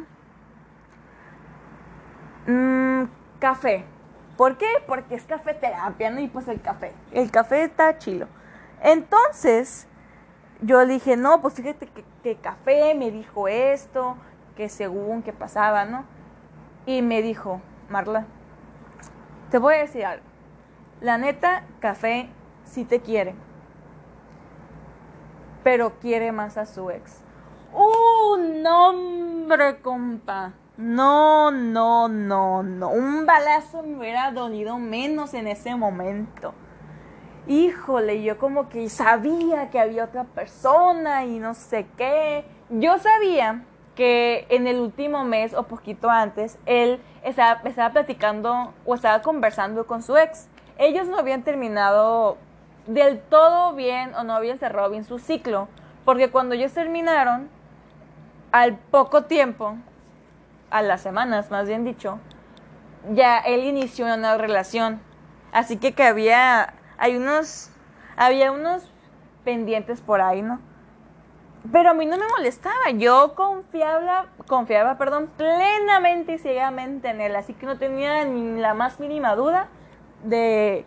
mmm, 2.47 3.03
café. 3.39 3.85
¿Por 4.35 4.57
qué? 4.57 4.67
Porque 4.87 5.15
es 5.15 5.23
cafeterapia, 5.23 6.09
¿no? 6.09 6.19
Y 6.19 6.27
pues 6.27 6.49
el 6.49 6.59
café. 6.59 6.91
El 7.13 7.31
café 7.31 7.63
está 7.63 7.97
chilo. 7.97 8.27
Entonces, 8.81 9.87
yo 10.59 10.83
le 10.83 10.95
dije, 10.95 11.15
no, 11.15 11.41
pues 11.41 11.53
fíjate 11.53 11.87
que, 12.21 12.35
café 12.35 12.93
me 12.93 13.09
dijo 13.09 13.47
esto, 13.47 14.17
que 14.57 14.67
según 14.67 15.23
que 15.23 15.31
pasaba, 15.31 15.85
¿no? 15.85 16.19
Y 16.85 17.01
me 17.01 17.21
dijo, 17.21 17.61
Marla, 17.89 18.25
te 19.49 19.57
voy 19.57 19.75
a 19.75 19.79
decir 19.79 20.05
algo. 20.05 20.25
La 21.01 21.17
neta, 21.17 21.63
café 21.79 22.29
sí 22.63 22.85
te 22.85 23.01
quiere, 23.01 23.35
pero 25.63 25.99
quiere 25.99 26.31
más 26.31 26.57
a 26.57 26.65
su 26.65 26.89
ex. 26.89 27.21
¡Un 27.73 28.65
hombre, 28.65 29.81
compa! 29.81 30.53
No, 30.77 31.51
no, 31.51 32.07
no, 32.07 32.63
no. 32.63 32.89
Un 32.89 33.25
balazo 33.25 33.83
me 33.83 33.97
hubiera 33.97 34.31
dolido 34.31 34.77
menos 34.77 35.33
en 35.33 35.47
ese 35.47 35.75
momento. 35.75 36.53
Híjole, 37.47 38.23
yo 38.23 38.37
como 38.37 38.69
que 38.69 38.89
sabía 38.89 39.69
que 39.69 39.79
había 39.79 40.05
otra 40.05 40.23
persona 40.23 41.25
y 41.25 41.39
no 41.39 41.53
sé 41.53 41.87
qué. 41.97 42.45
Yo 42.69 42.97
sabía 42.99 43.65
que 43.95 44.45
en 44.49 44.67
el 44.67 44.79
último 44.79 45.23
mes 45.25 45.53
o 45.53 45.63
poquito 45.63 46.09
antes, 46.09 46.57
él 46.65 47.01
estaba, 47.23 47.61
platicando 47.91 48.73
o 48.85 48.95
estaba 48.95 49.21
conversando 49.21 49.85
con 49.85 50.01
su 50.01 50.17
ex. 50.17 50.47
Ellos 50.77 51.07
no 51.07 51.17
habían 51.17 51.43
terminado 51.43 52.37
del 52.87 53.19
todo 53.19 53.73
bien 53.73 54.15
o 54.15 54.23
no 54.23 54.33
habían 54.33 54.57
cerrado 54.57 54.89
bien 54.89 55.03
su 55.03 55.19
ciclo. 55.19 55.67
Porque 56.05 56.31
cuando 56.31 56.55
ellos 56.55 56.73
terminaron, 56.73 57.49
al 58.51 58.77
poco 58.77 59.25
tiempo, 59.25 59.75
a 60.71 60.81
las 60.81 61.01
semanas 61.01 61.51
más 61.51 61.67
bien 61.67 61.83
dicho, 61.83 62.19
ya 63.13 63.37
él 63.39 63.63
inició 63.63 64.05
una 64.05 64.37
relación. 64.37 65.01
Así 65.51 65.77
que 65.77 65.93
que 65.93 66.03
había, 66.03 66.73
hay 66.97 67.17
unos, 67.17 67.69
había 68.15 68.51
unos 68.51 68.91
pendientes 69.43 70.01
por 70.01 70.21
ahí, 70.21 70.41
¿no? 70.41 70.59
Pero 71.71 71.91
a 71.91 71.93
mí 71.93 72.05
no 72.05 72.17
me 72.17 72.27
molestaba, 72.27 72.89
yo 72.95 73.35
confiaba, 73.35 74.27
confiaba, 74.47 74.97
perdón, 74.97 75.29
plenamente 75.37 76.33
y 76.33 76.37
ciegamente 76.37 77.09
en 77.09 77.21
él, 77.21 77.35
así 77.35 77.53
que 77.53 77.65
no 77.65 77.77
tenía 77.77 78.25
ni 78.25 78.59
la 78.59 78.73
más 78.73 78.99
mínima 78.99 79.35
duda 79.35 79.67
de, 80.23 80.85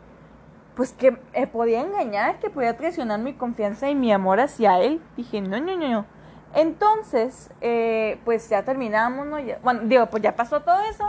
pues 0.74 0.92
que 0.92 1.16
me 1.32 1.46
podía 1.46 1.80
engañar, 1.80 2.40
que 2.40 2.50
podía 2.50 2.76
traicionar 2.76 3.20
mi 3.20 3.34
confianza 3.34 3.88
y 3.88 3.94
mi 3.94 4.12
amor 4.12 4.40
hacia 4.40 4.80
él. 4.80 5.00
Dije, 5.16 5.40
no, 5.40 5.60
no, 5.60 5.76
no, 5.76 5.88
no. 5.88 6.06
Entonces, 6.54 7.50
eh, 7.60 8.20
pues 8.24 8.48
ya 8.48 8.64
terminamos, 8.64 9.26
¿no? 9.26 9.38
bueno, 9.62 9.80
digo, 9.84 10.06
pues 10.06 10.22
ya 10.22 10.36
pasó 10.36 10.60
todo 10.62 10.80
eso. 10.82 11.06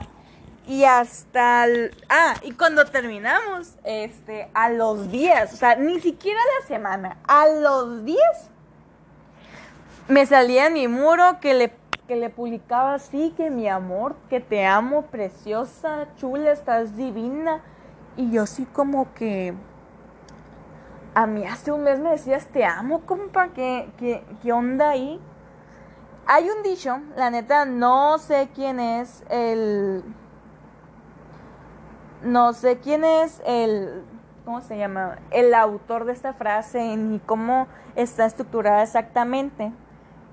Y 0.68 0.84
hasta 0.84 1.66
el, 1.66 1.96
ah, 2.10 2.36
y 2.42 2.52
cuando 2.54 2.86
terminamos, 2.86 3.76
este, 3.84 4.50
a 4.56 4.70
los 4.70 5.12
días, 5.12 5.54
o 5.54 5.58
sea, 5.58 5.76
ni 5.76 6.00
siquiera 6.00 6.40
la 6.60 6.68
semana, 6.68 7.18
a 7.28 7.48
los 7.48 8.04
días, 8.04 8.50
me 10.08 10.26
salía 10.26 10.68
en 10.68 10.74
mi 10.74 10.88
muro 10.88 11.40
que 11.42 11.54
le, 11.54 11.74
que 12.08 12.16
le 12.16 12.30
publicaba 12.30 12.96
así, 12.96 13.34
que 13.36 13.50
mi 13.50 13.68
amor, 13.68 14.16
que 14.30 14.40
te 14.40 14.66
amo, 14.66 15.04
preciosa, 15.04 16.08
chula, 16.18 16.52
estás 16.52 16.96
divina. 16.96 17.62
Y 18.18 18.32
yo 18.32 18.46
sí 18.46 18.66
como 18.72 19.14
que, 19.14 19.54
a 21.14 21.28
mí 21.28 21.46
hace 21.46 21.72
un 21.72 21.84
mes 21.84 22.00
me 22.00 22.12
decías, 22.12 22.46
te 22.48 22.66
amo, 22.66 23.02
compa, 23.02 23.50
¿qué, 23.50 23.90
qué, 23.98 24.24
qué 24.42 24.54
onda 24.54 24.90
ahí? 24.90 25.20
Hay 26.28 26.50
un 26.50 26.64
dicho, 26.64 27.00
la 27.16 27.30
neta, 27.30 27.66
no 27.66 28.18
sé 28.18 28.50
quién 28.54 28.80
es 28.80 29.24
el 29.30 30.04
no 32.26 32.54
sé 32.54 32.80
quién 32.80 33.04
es 33.04 33.42
el, 33.46 34.04
¿cómo 34.44 34.62
se 34.62 34.78
llama? 34.78 35.20
El 35.32 35.54
autor 35.54 36.06
de 36.06 36.14
esta 36.14 36.34
frase 36.34 36.98
ni 36.98 37.20
cómo 37.20 37.68
está 37.96 38.26
estructurada 38.26 38.84
exactamente, 38.84 39.72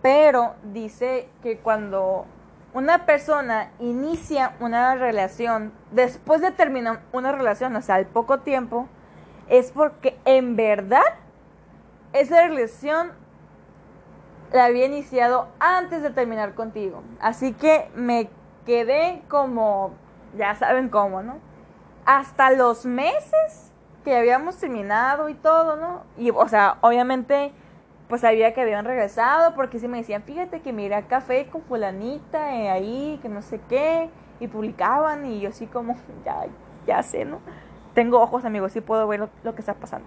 pero 0.02 0.54
dice 0.72 1.28
que 1.42 1.58
cuando 1.58 2.26
una 2.74 3.06
persona 3.06 3.70
inicia 3.78 4.56
una 4.60 4.94
relación, 4.94 5.72
después 5.90 6.40
de 6.40 6.50
terminar 6.50 7.00
una 7.12 7.32
relación, 7.32 7.74
o 7.76 7.82
sea, 7.82 7.94
al 7.94 8.06
poco 8.06 8.40
tiempo, 8.40 8.88
es 9.48 9.72
porque 9.72 10.18
en 10.24 10.56
verdad 10.56 11.02
esa 12.12 12.46
relación 12.46 13.12
la 14.52 14.66
había 14.66 14.86
iniciado 14.86 15.48
antes 15.60 16.02
de 16.02 16.10
terminar 16.10 16.54
contigo. 16.54 17.02
Así 17.20 17.52
que 17.52 17.90
me 17.94 18.28
quedé 18.66 19.22
como, 19.28 19.92
ya 20.36 20.54
saben 20.54 20.88
cómo, 20.88 21.22
¿no? 21.22 21.52
hasta 22.04 22.50
los 22.50 22.84
meses 22.84 23.72
que 24.04 24.16
habíamos 24.16 24.56
terminado 24.56 25.28
y 25.28 25.34
todo, 25.34 25.76
¿no? 25.76 26.02
Y, 26.16 26.30
o 26.30 26.48
sea, 26.48 26.78
obviamente, 26.80 27.52
pues 28.12 28.20
sabía 28.20 28.52
que 28.52 28.60
habían 28.60 28.84
regresado, 28.84 29.54
porque 29.54 29.78
sí 29.78 29.88
me 29.88 29.96
decían, 29.96 30.22
fíjate 30.22 30.60
que 30.60 30.70
mira 30.70 31.00
café 31.00 31.46
con 31.46 31.62
fulanita 31.62 32.54
eh, 32.54 32.68
ahí, 32.68 33.18
que 33.22 33.30
no 33.30 33.40
sé 33.40 33.58
qué, 33.70 34.10
y 34.38 34.48
publicaban, 34.48 35.24
y 35.24 35.40
yo 35.40 35.48
así 35.48 35.66
como, 35.66 35.96
ya, 36.26 36.44
ya 36.86 37.02
sé, 37.02 37.24
¿no? 37.24 37.38
Tengo 37.94 38.20
ojos, 38.20 38.44
amigos, 38.44 38.72
sí 38.72 38.82
puedo 38.82 39.08
ver 39.08 39.30
lo, 39.42 39.54
que 39.54 39.60
está 39.60 39.72
pasando. 39.72 40.06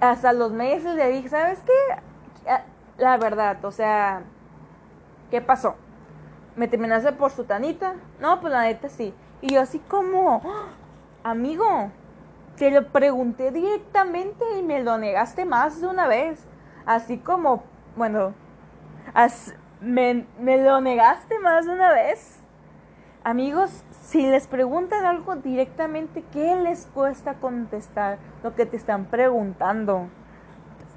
Hasta 0.00 0.32
los 0.32 0.50
meses 0.50 0.96
le 0.96 1.08
dije, 1.10 1.28
¿sabes 1.28 1.60
qué? 1.64 2.52
La 2.96 3.16
verdad, 3.16 3.64
o 3.64 3.70
sea, 3.70 4.22
¿qué 5.30 5.40
pasó? 5.40 5.76
¿Me 6.56 6.66
terminaste 6.66 7.12
por 7.12 7.30
su 7.30 7.44
tanita? 7.44 7.94
No, 8.18 8.40
pues 8.40 8.52
la 8.52 8.62
neta 8.62 8.88
sí. 8.88 9.14
Y 9.40 9.54
yo 9.54 9.60
así 9.60 9.78
como, 9.78 10.42
amigo, 11.22 11.92
te 12.56 12.72
lo 12.72 12.88
pregunté 12.88 13.52
directamente 13.52 14.44
y 14.58 14.64
me 14.64 14.82
lo 14.82 14.98
negaste 14.98 15.44
más 15.44 15.80
de 15.80 15.86
una 15.86 16.08
vez. 16.08 16.48
Así 16.88 17.18
como, 17.18 17.64
bueno, 17.96 18.32
me, 19.82 20.24
lo 20.40 20.80
negaste 20.80 21.38
más 21.38 21.66
de 21.66 21.72
una 21.72 21.92
vez. 21.92 22.40
Amigos, 23.22 23.84
si 23.90 24.22
les 24.26 24.46
preguntan 24.46 25.04
algo 25.04 25.36
directamente, 25.36 26.24
¿qué 26.32 26.56
les 26.56 26.86
cuesta 26.86 27.34
contestar 27.34 28.16
lo 28.42 28.54
que 28.54 28.64
te 28.64 28.78
están 28.78 29.04
preguntando? 29.04 30.08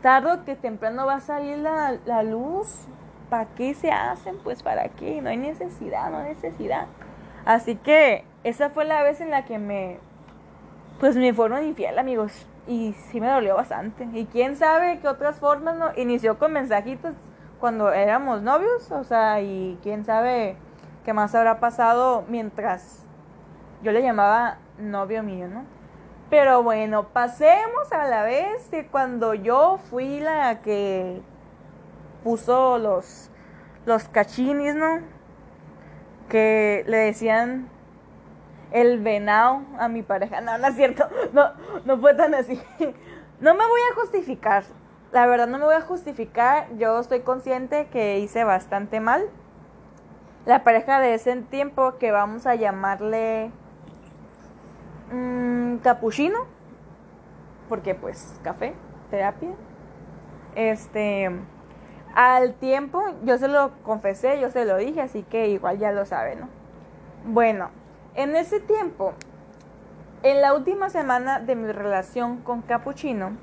Tarde 0.01 0.31
o 0.31 0.45
que 0.45 0.55
temprano 0.55 1.05
va 1.07 1.15
a 1.15 1.19
salir 1.19 1.57
la, 1.57 1.97
la 2.05 2.23
luz. 2.23 2.87
¿Para 3.29 3.47
qué 3.55 3.73
se 3.73 3.91
hacen? 3.91 4.37
Pues 4.45 4.63
para 4.63 4.87
qué. 4.87 5.21
No 5.21 5.27
hay 5.27 5.35
necesidad, 5.35 6.09
no 6.09 6.19
hay 6.19 6.35
necesidad. 6.35 6.87
Así 7.43 7.75
que 7.75 8.23
esa 8.45 8.69
fue 8.69 8.85
la 8.85 9.03
vez 9.03 9.19
en 9.19 9.29
la 9.29 9.43
que 9.43 9.59
me, 9.59 9.99
pues 11.01 11.17
me 11.17 11.33
fueron 11.33 11.65
infiel, 11.65 11.99
amigos. 11.99 12.47
Y 12.67 12.93
sí 12.93 13.19
me 13.19 13.29
dolió 13.29 13.55
bastante. 13.55 14.07
Y 14.13 14.25
quién 14.25 14.55
sabe 14.55 14.99
qué 14.99 15.07
otras 15.07 15.39
formas, 15.39 15.75
¿no? 15.75 15.91
Inició 15.95 16.37
con 16.37 16.53
mensajitos 16.53 17.13
cuando 17.59 17.91
éramos 17.91 18.41
novios, 18.41 18.91
o 18.91 19.03
sea, 19.03 19.41
y 19.41 19.77
quién 19.83 20.03
sabe 20.03 20.55
qué 21.05 21.13
más 21.13 21.33
habrá 21.35 21.59
pasado 21.59 22.23
mientras 22.27 23.05
yo 23.83 23.91
le 23.91 24.01
llamaba 24.01 24.57
novio 24.77 25.23
mío, 25.23 25.47
¿no? 25.47 25.63
Pero 26.29 26.63
bueno, 26.63 27.09
pasemos 27.09 27.91
a 27.91 28.07
la 28.07 28.23
vez 28.23 28.71
de 28.71 28.87
cuando 28.87 29.33
yo 29.33 29.79
fui 29.89 30.19
la 30.19 30.61
que 30.61 31.21
puso 32.23 32.77
los, 32.77 33.29
los 33.85 34.07
cachinis, 34.07 34.75
¿no? 34.75 35.01
Que 36.29 36.83
le 36.87 36.97
decían 36.97 37.67
el 38.71 38.99
venado 39.01 39.61
a 39.77 39.87
mi 39.87 40.01
pareja. 40.01 40.41
No, 40.41 40.57
no 40.57 40.67
es 40.67 40.75
cierto. 40.75 41.07
No, 41.33 41.51
no 41.85 41.97
fue 41.99 42.13
tan 42.13 42.33
así. 42.33 42.61
No 43.39 43.53
me 43.55 43.65
voy 43.65 43.81
a 43.91 43.95
justificar. 43.95 44.63
La 45.11 45.25
verdad 45.25 45.47
no 45.47 45.57
me 45.57 45.65
voy 45.65 45.75
a 45.75 45.81
justificar. 45.81 46.67
Yo 46.77 46.99
estoy 46.99 47.21
consciente 47.21 47.87
que 47.87 48.19
hice 48.19 48.43
bastante 48.43 48.99
mal. 48.99 49.23
La 50.45 50.63
pareja 50.63 50.99
de 50.99 51.13
ese 51.13 51.35
tiempo 51.37 51.97
que 51.97 52.11
vamos 52.11 52.47
a 52.47 52.55
llamarle 52.55 53.51
mmm, 55.11 55.77
capuchino. 55.77 56.39
Porque 57.67 57.95
pues 57.95 58.39
café, 58.43 58.73
terapia. 59.09 59.51
Este, 60.55 61.29
al 62.13 62.55
tiempo 62.55 63.01
yo 63.23 63.37
se 63.37 63.47
lo 63.47 63.71
confesé, 63.83 64.39
yo 64.39 64.49
se 64.51 64.65
lo 64.65 64.77
dije, 64.77 65.01
así 65.01 65.23
que 65.23 65.47
igual 65.47 65.79
ya 65.79 65.91
lo 65.91 66.05
sabe, 66.05 66.35
¿no? 66.35 66.49
Bueno, 67.25 67.69
en 68.15 68.35
ese 68.35 68.59
tiempo, 68.59 69.13
en 70.23 70.41
la 70.41 70.53
última 70.53 70.89
semana 70.89 71.39
de 71.39 71.55
mi 71.55 71.71
relación 71.71 72.37
con 72.37 72.61
Capuchino, 72.61 73.37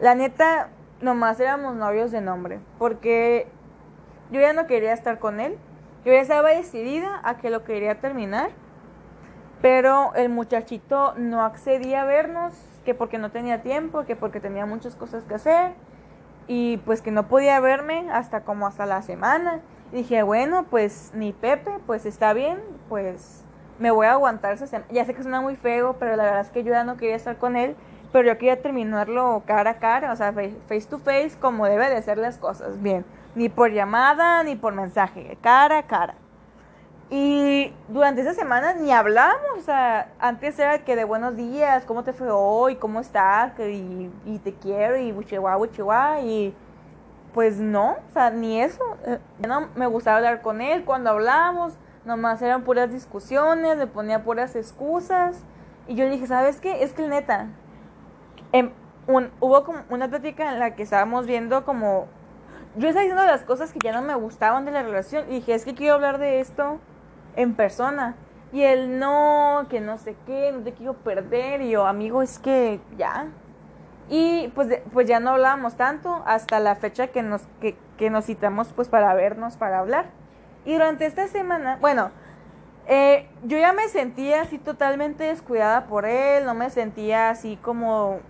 la 0.00 0.14
neta, 0.14 0.68
nomás 1.00 1.38
éramos 1.40 1.74
novios 1.74 2.10
de 2.10 2.20
nombre, 2.20 2.60
porque 2.78 3.46
yo 4.30 4.40
ya 4.40 4.52
no 4.52 4.66
quería 4.66 4.92
estar 4.92 5.18
con 5.18 5.40
él, 5.40 5.58
yo 6.04 6.12
ya 6.12 6.20
estaba 6.20 6.50
decidida 6.50 7.20
a 7.22 7.36
que 7.38 7.50
lo 7.50 7.64
quería 7.64 8.00
terminar, 8.00 8.50
pero 9.62 10.14
el 10.14 10.28
muchachito 10.28 11.14
no 11.16 11.44
accedía 11.44 12.02
a 12.02 12.04
vernos, 12.04 12.52
que 12.84 12.94
porque 12.94 13.18
no 13.18 13.30
tenía 13.30 13.62
tiempo, 13.62 14.04
que 14.04 14.16
porque 14.16 14.40
tenía 14.40 14.66
muchas 14.66 14.96
cosas 14.96 15.24
que 15.24 15.34
hacer, 15.34 15.72
y 16.46 16.78
pues 16.78 17.00
que 17.00 17.10
no 17.10 17.28
podía 17.28 17.58
verme 17.60 18.10
hasta 18.12 18.44
como 18.44 18.66
hasta 18.66 18.84
la 18.86 19.00
semana. 19.02 19.60
Y 19.92 19.96
dije, 19.96 20.22
bueno, 20.22 20.66
pues 20.68 21.12
ni 21.14 21.32
Pepe, 21.32 21.70
pues 21.86 22.04
está 22.04 22.32
bien, 22.32 22.60
pues 22.88 23.43
me 23.78 23.90
voy 23.90 24.06
a 24.06 24.12
aguantar. 24.12 24.56
Ya 24.90 25.04
sé 25.04 25.14
que 25.14 25.22
suena 25.22 25.40
muy 25.40 25.56
feo, 25.56 25.96
pero 25.98 26.16
la 26.16 26.24
verdad 26.24 26.40
es 26.40 26.50
que 26.50 26.64
yo 26.64 26.72
ya 26.72 26.84
no 26.84 26.96
quería 26.96 27.16
estar 27.16 27.36
con 27.36 27.56
él, 27.56 27.76
pero 28.12 28.28
yo 28.28 28.38
quería 28.38 28.60
terminarlo 28.60 29.42
cara 29.46 29.70
a 29.70 29.78
cara, 29.78 30.12
o 30.12 30.16
sea, 30.16 30.32
face 30.32 30.86
to 30.88 30.98
face, 30.98 31.32
como 31.40 31.66
debe 31.66 31.90
de 31.90 32.00
ser 32.02 32.18
las 32.18 32.38
cosas, 32.38 32.80
bien. 32.82 33.04
Ni 33.34 33.48
por 33.48 33.72
llamada, 33.72 34.42
ni 34.44 34.54
por 34.56 34.74
mensaje, 34.74 35.36
cara 35.40 35.78
a 35.78 35.82
cara. 35.86 36.14
Y 37.10 37.72
durante 37.88 38.22
esa 38.22 38.32
semana 38.32 38.72
ni 38.74 38.90
hablamos, 38.90 39.58
o 39.58 39.60
sea, 39.60 40.08
antes 40.18 40.58
era 40.58 40.84
que 40.84 40.96
de 40.96 41.04
buenos 41.04 41.36
días, 41.36 41.84
¿cómo 41.84 42.02
te 42.02 42.12
fue 42.12 42.28
hoy? 42.30 42.76
¿Cómo 42.76 43.00
estás? 43.00 43.52
Y, 43.58 44.10
y 44.24 44.38
te 44.38 44.54
quiero, 44.54 44.96
y 44.96 45.12
wichiwa, 45.12 45.56
wichiwa, 45.56 46.20
y 46.20 46.54
pues 47.34 47.58
no, 47.58 47.96
o 48.08 48.12
sea, 48.12 48.30
ni 48.30 48.60
eso. 48.60 48.96
Eh, 49.06 49.18
ya 49.40 49.48
no 49.48 49.68
me 49.74 49.86
gustaba 49.86 50.16
hablar 50.18 50.40
con 50.40 50.60
él 50.60 50.84
cuando 50.84 51.10
hablamos 51.10 51.74
nomás 52.04 52.42
eran 52.42 52.62
puras 52.62 52.92
discusiones, 52.92 53.76
le 53.78 53.86
ponía 53.86 54.22
puras 54.24 54.56
excusas. 54.56 55.42
Y 55.86 55.94
yo 55.94 56.08
dije, 56.08 56.26
¿sabes 56.26 56.60
qué? 56.60 56.82
Es 56.82 56.92
que 56.92 57.06
neta, 57.08 57.48
em, 58.52 58.70
hubo 59.06 59.64
como 59.64 59.80
una 59.90 60.08
plática 60.08 60.52
en 60.52 60.58
la 60.58 60.74
que 60.74 60.82
estábamos 60.82 61.26
viendo 61.26 61.64
como... 61.64 62.06
Yo 62.76 62.88
estaba 62.88 63.02
diciendo 63.02 63.24
las 63.24 63.44
cosas 63.44 63.72
que 63.72 63.78
ya 63.82 63.92
no 63.92 64.02
me 64.02 64.14
gustaban 64.14 64.64
de 64.64 64.72
la 64.72 64.82
relación 64.82 65.26
y 65.28 65.36
dije, 65.36 65.54
es 65.54 65.64
que 65.64 65.74
quiero 65.74 65.94
hablar 65.94 66.18
de 66.18 66.40
esto 66.40 66.80
en 67.36 67.54
persona. 67.54 68.16
Y 68.52 68.62
él, 68.62 68.98
no, 68.98 69.66
que 69.68 69.80
no 69.80 69.98
sé 69.98 70.16
qué, 70.26 70.50
no 70.52 70.60
te 70.60 70.72
quiero 70.72 70.94
perder. 70.94 71.60
Y 71.60 71.70
yo, 71.70 71.86
amigo, 71.86 72.22
es 72.22 72.38
que 72.38 72.80
ya. 72.96 73.28
Y 74.08 74.48
pues, 74.54 74.80
pues 74.92 75.08
ya 75.08 75.20
no 75.20 75.30
hablábamos 75.30 75.76
tanto 75.76 76.22
hasta 76.26 76.60
la 76.60 76.74
fecha 76.74 77.08
que 77.08 77.22
nos, 77.22 77.42
que, 77.60 77.76
que 77.96 78.10
nos 78.10 78.26
citamos 78.26 78.72
pues 78.72 78.88
para 78.88 79.14
vernos, 79.14 79.56
para 79.56 79.78
hablar. 79.78 80.06
Y 80.64 80.72
durante 80.72 81.06
esta 81.06 81.28
semana, 81.28 81.78
bueno, 81.80 82.10
eh, 82.86 83.28
yo 83.44 83.58
ya 83.58 83.72
me 83.72 83.88
sentía 83.88 84.42
así 84.42 84.58
totalmente 84.58 85.24
descuidada 85.24 85.86
por 85.86 86.06
él, 86.06 86.44
no 86.44 86.54
me 86.54 86.70
sentía 86.70 87.30
así 87.30 87.56
como, 87.62 88.20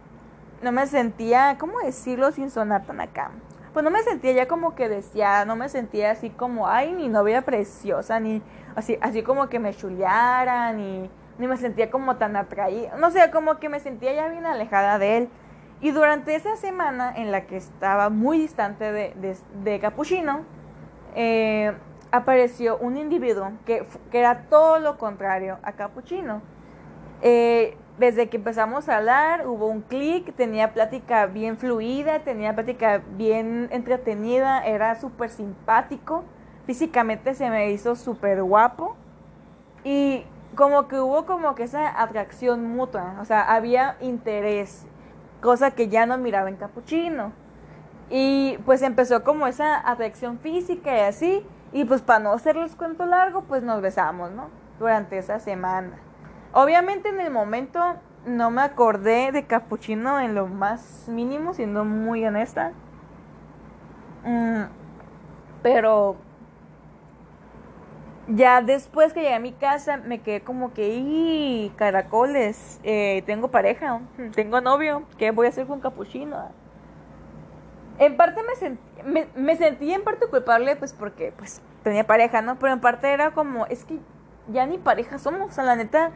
no 0.62 0.73
me 0.73 0.87
sentía, 0.87 1.57
¿cómo 1.59 1.79
decirlo 1.81 2.33
sin 2.33 2.51
sonar 2.51 2.85
tan 2.85 3.01
acá? 3.01 3.31
pues 3.75 3.83
no 3.83 3.90
me 3.90 4.03
sentía 4.05 4.33
ya 4.33 4.49
como 4.49 4.77
que 4.77 4.88
decía, 4.88 5.44
no 5.44 5.57
me 5.57 5.68
sentía 5.68 6.12
así 6.12 6.31
como, 6.31 6.68
ay, 6.68 6.92
mi 6.92 7.09
novia 7.09 7.42
preciosa, 7.42 8.20
ni 8.20 8.40
así, 8.77 8.97
así 9.01 9.23
como 9.25 9.49
que 9.49 9.59
me 9.59 9.75
chuleara, 9.75 10.73
ni, 10.73 11.11
ni 11.38 11.49
me 11.49 11.57
sentía 11.57 11.90
como 11.90 12.16
tan 12.16 12.37
atraída, 12.37 12.97
no 12.97 13.11
sé, 13.11 13.29
como 13.33 13.59
que 13.59 13.68
me 13.68 13.81
sentía 13.81 14.14
ya 14.14 14.29
bien 14.29 14.47
alejada 14.47 14.99
de 14.99 15.16
él. 15.18 15.29
Y 15.81 15.90
durante 15.90 16.37
esa 16.37 16.57
semana 16.57 17.12
en 17.16 17.33
la 17.33 17.47
que 17.47 17.57
estaba 17.57 18.11
muy 18.11 18.38
distante 18.38 18.92
de, 18.92 19.37
de, 19.64 19.81
Capuchino, 19.81 20.42
eh, 21.16 21.73
apareció 22.14 22.79
un 22.79 22.96
individuo 22.96 23.50
que, 23.66 23.85
que, 24.11 24.18
era 24.20 24.42
todo 24.48 24.79
lo 24.79 24.98
contrario 24.98 25.59
a 25.62 25.72
Capuchino. 25.72 26.42
Eh, 27.22 27.77
desde 27.98 28.29
que 28.29 28.37
empezamos 28.37 28.88
a 28.88 28.98
hablar 28.98 29.48
hubo 29.48 29.66
un 29.66 29.81
clic, 29.81 30.33
tenía 30.37 30.72
plática 30.72 31.27
bien 31.27 31.57
fluida, 31.57 32.20
tenía 32.20 32.55
plática 32.55 33.03
bien 33.16 33.68
entretenida, 33.72 34.64
era 34.64 34.94
súper 34.94 35.31
simpático, 35.31 36.22
físicamente 36.66 37.35
se 37.35 37.50
me 37.50 37.72
hizo 37.72 37.96
súper 37.96 38.42
guapo 38.42 38.96
y 39.83 40.24
como 40.55 40.87
que 40.87 41.00
hubo 41.00 41.27
como 41.27 41.57
que 41.57 41.64
esa 41.64 42.00
atracción 42.00 42.77
mutua, 42.77 43.16
o 43.20 43.24
sea, 43.24 43.42
había 43.55 43.96
interés, 44.00 44.87
cosa 45.40 45.72
que 45.72 45.88
ya 45.88 46.07
no 46.07 46.16
miraba 46.16 46.48
en 46.48 46.57
Capuchino. 46.57 47.33
Y 48.11 48.59
pues 48.66 48.83
empezó 48.83 49.24
como 49.24 49.46
esa 49.46 49.88
atracción 49.90 50.38
física 50.38 50.96
y 50.96 51.00
así, 51.00 51.46
y 51.74 51.84
pues 51.84 52.02
para 52.02 52.20
no 52.20 52.32
hacerles 52.32 52.76
cuento 52.76 53.04
largo, 53.04 53.42
pues 53.42 53.64
nos 53.64 53.82
besamos, 53.82 54.30
¿no? 54.30 54.48
Durante 54.78 55.18
esa 55.18 55.40
semana. 55.40 55.98
Obviamente 56.52 57.08
en 57.08 57.18
el 57.20 57.32
momento 57.32 57.80
no 58.24 58.52
me 58.52 58.62
acordé 58.62 59.32
de 59.32 59.44
Capuchino 59.44 60.20
en 60.20 60.37
lo 60.37 60.46
más 60.46 61.08
mínimo, 61.08 61.52
siendo 61.52 61.84
muy 61.84 62.24
honesta. 62.24 62.70
Mm, 64.24 64.66
pero 65.64 66.14
ya 68.28 68.62
después 68.62 69.12
que 69.12 69.22
llegué 69.22 69.34
a 69.34 69.40
mi 69.40 69.52
casa 69.52 69.96
me 69.96 70.20
quedé 70.20 70.42
como 70.42 70.72
que, 70.72 70.94
¡y 70.94 71.72
caracoles! 71.74 72.78
Eh, 72.84 73.24
tengo 73.26 73.48
pareja, 73.48 74.00
tengo 74.37 74.60
novio, 74.60 75.02
¿qué 75.18 75.32
voy 75.32 75.46
a 75.46 75.48
hacer 75.48 75.66
con 75.66 75.80
Capuchino? 75.80 76.52
En 77.98 78.16
parte 78.16 78.42
me 78.42 78.57
sentí, 78.57 79.02
me, 79.04 79.26
me 79.37 79.57
sentí 79.57 79.92
en 79.92 80.02
parte 80.02 80.26
culpable 80.26 80.76
pues 80.76 80.92
porque 80.92 81.33
pues 81.37 81.62
tenía 81.83 82.04
pareja, 82.04 82.42
¿no? 82.42 82.59
Pero 82.59 82.72
en 82.72 82.80
parte 82.80 83.12
era 83.12 83.30
como, 83.30 83.66
es 83.66 83.85
que 83.85 83.98
ya 84.48 84.66
ni 84.66 84.78
pareja 84.78 85.18
somos, 85.18 85.50
o 85.50 85.52
sea, 85.52 85.64
la 85.64 85.76
neta 85.76 86.11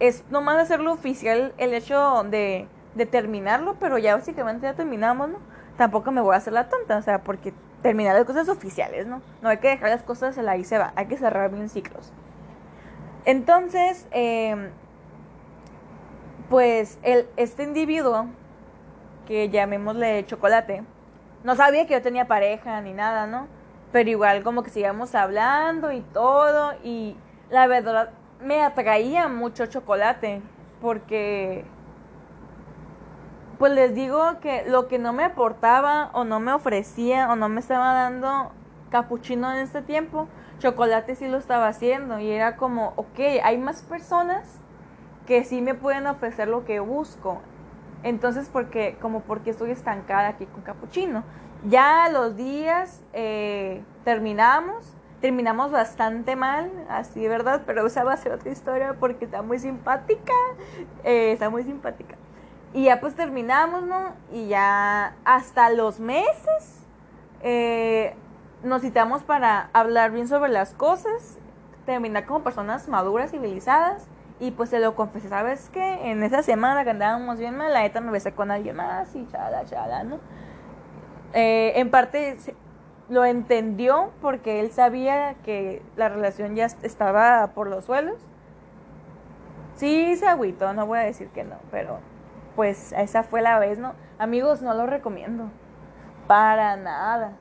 es 0.00 0.24
nomás 0.30 0.58
hacerlo 0.58 0.92
oficial 0.92 1.52
el 1.58 1.74
hecho 1.74 2.24
de, 2.24 2.68
terminarlo, 3.10 3.76
pero 3.80 3.98
ya 3.98 4.14
básicamente 4.14 4.66
ya 4.66 4.74
terminamos, 4.74 5.28
¿no? 5.28 5.38
Tampoco 5.76 6.12
me 6.12 6.20
voy 6.20 6.34
a 6.34 6.38
hacer 6.38 6.52
la 6.52 6.68
tonta, 6.68 6.96
o 6.96 7.02
sea, 7.02 7.22
porque 7.22 7.52
terminar 7.82 8.14
las 8.14 8.24
cosas 8.24 8.48
oficiales, 8.48 9.06
¿no? 9.06 9.20
No 9.42 9.48
hay 9.48 9.58
que 9.58 9.68
dejar 9.68 9.90
las 9.90 10.02
cosas 10.02 10.38
en 10.38 10.46
la 10.46 10.56
y 10.56 10.64
se 10.64 10.78
va, 10.78 10.92
hay 10.96 11.06
que 11.06 11.16
cerrar 11.16 11.50
bien 11.50 11.68
ciclos. 11.68 12.12
Entonces, 13.24 14.06
em, 14.12 14.70
pues 16.48 16.98
el, 17.02 17.26
este 17.36 17.64
individuo, 17.64 18.26
que 19.26 19.48
llamémosle 19.48 20.24
chocolate, 20.26 20.84
no 21.44 21.54
sabía 21.54 21.86
que 21.86 21.94
yo 21.94 22.02
tenía 22.02 22.26
pareja 22.26 22.80
ni 22.80 22.92
nada, 22.92 23.26
¿no? 23.26 23.46
Pero 23.92 24.10
igual 24.10 24.42
como 24.42 24.62
que 24.62 24.70
sigamos 24.70 25.14
hablando 25.14 25.92
y 25.92 26.00
todo, 26.00 26.72
y 26.82 27.16
la 27.50 27.66
verdad, 27.68 28.10
me 28.40 28.62
atraía 28.62 29.28
mucho 29.28 29.66
chocolate 29.66 30.42
porque 30.80 31.64
pues 33.58 33.72
les 33.72 33.94
digo 33.94 34.40
que 34.40 34.64
lo 34.66 34.88
que 34.88 34.98
no 34.98 35.12
me 35.12 35.24
aportaba 35.24 36.10
o 36.12 36.24
no 36.24 36.40
me 36.40 36.52
ofrecía 36.52 37.30
o 37.30 37.36
no 37.36 37.48
me 37.48 37.60
estaba 37.60 37.94
dando 37.94 38.50
capuchino 38.90 39.52
en 39.52 39.58
este 39.58 39.82
tiempo, 39.82 40.28
chocolate 40.58 41.14
sí 41.14 41.28
lo 41.28 41.38
estaba 41.38 41.68
haciendo 41.68 42.18
y 42.18 42.30
era 42.30 42.56
como, 42.56 42.94
ok, 42.96 43.20
hay 43.42 43.58
más 43.58 43.82
personas 43.82 44.60
que 45.26 45.44
sí 45.44 45.60
me 45.62 45.74
pueden 45.74 46.06
ofrecer 46.06 46.48
lo 46.48 46.64
que 46.64 46.80
busco. 46.80 47.40
Entonces, 48.04 48.48
porque, 48.52 48.96
como 49.00 49.20
porque 49.22 49.50
estoy 49.50 49.72
estancada 49.72 50.28
aquí 50.28 50.46
con 50.46 50.62
capuchino. 50.62 51.24
Ya 51.68 52.08
los 52.10 52.36
días 52.36 53.02
eh, 53.14 53.82
terminamos 54.04 54.94
terminamos 55.24 55.70
bastante 55.70 56.36
mal, 56.36 56.70
así, 56.90 57.26
¿verdad? 57.26 57.62
Pero 57.64 57.86
esa 57.86 58.04
va 58.04 58.12
a 58.12 58.16
ser 58.18 58.32
otra 58.32 58.52
historia 58.52 58.96
porque 59.00 59.24
está 59.24 59.40
muy 59.40 59.58
simpática, 59.58 60.34
eh, 61.02 61.32
está 61.32 61.48
muy 61.48 61.64
simpática. 61.64 62.16
Y 62.74 62.84
ya 62.84 63.00
pues 63.00 63.14
terminamos, 63.14 63.84
¿no? 63.84 64.12
Y 64.30 64.48
ya 64.48 65.16
hasta 65.24 65.70
los 65.70 65.98
meses 65.98 66.84
eh, 67.40 68.14
nos 68.62 68.82
citamos 68.82 69.22
para 69.22 69.70
hablar 69.72 70.10
bien 70.10 70.28
sobre 70.28 70.50
las 70.50 70.74
cosas, 70.74 71.38
terminar 71.86 72.26
como 72.26 72.42
personas 72.42 72.86
maduras, 72.86 73.30
civilizadas. 73.30 74.06
Y 74.44 74.50
pues 74.50 74.68
se 74.68 74.78
lo 74.78 74.94
confesé, 74.94 75.30
¿sabes 75.30 75.70
qué? 75.72 76.10
En 76.10 76.22
esa 76.22 76.42
semana 76.42 76.84
que 76.84 76.90
andábamos 76.90 77.38
bien 77.38 77.56
mal, 77.56 77.72
la 77.72 77.80
neta 77.80 78.02
me 78.02 78.10
besé 78.10 78.34
con 78.34 78.50
alguien 78.50 78.76
más 78.76 79.16
y 79.16 79.26
chala, 79.28 79.64
chala, 79.64 80.04
¿no? 80.04 80.18
Eh, 81.32 81.72
en 81.76 81.90
parte 81.90 82.36
lo 83.08 83.24
entendió 83.24 84.10
porque 84.20 84.60
él 84.60 84.70
sabía 84.70 85.36
que 85.44 85.80
la 85.96 86.10
relación 86.10 86.56
ya 86.56 86.66
estaba 86.66 87.52
por 87.54 87.68
los 87.68 87.86
suelos. 87.86 88.16
Sí, 89.76 90.14
se 90.16 90.26
agüitó, 90.26 90.74
no 90.74 90.84
voy 90.86 90.98
a 90.98 91.02
decir 91.04 91.28
que 91.28 91.44
no, 91.44 91.56
pero 91.70 92.00
pues 92.54 92.92
esa 92.92 93.22
fue 93.22 93.40
la 93.40 93.58
vez, 93.58 93.78
¿no? 93.78 93.94
Amigos, 94.18 94.60
no 94.60 94.74
lo 94.74 94.84
recomiendo. 94.84 95.44
Para 96.26 96.76
nada. 96.76 97.38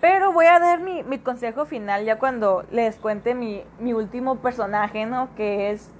Pero 0.00 0.32
voy 0.32 0.46
a 0.46 0.60
dar 0.60 0.78
mi, 0.78 1.02
mi 1.02 1.18
consejo 1.18 1.66
final 1.66 2.04
ya 2.04 2.20
cuando 2.20 2.64
les 2.70 2.94
cuente 2.94 3.34
mi, 3.34 3.64
mi 3.80 3.92
último 3.92 4.36
personaje, 4.36 5.04
¿no? 5.04 5.34
Que 5.34 5.72
es, 5.72 5.90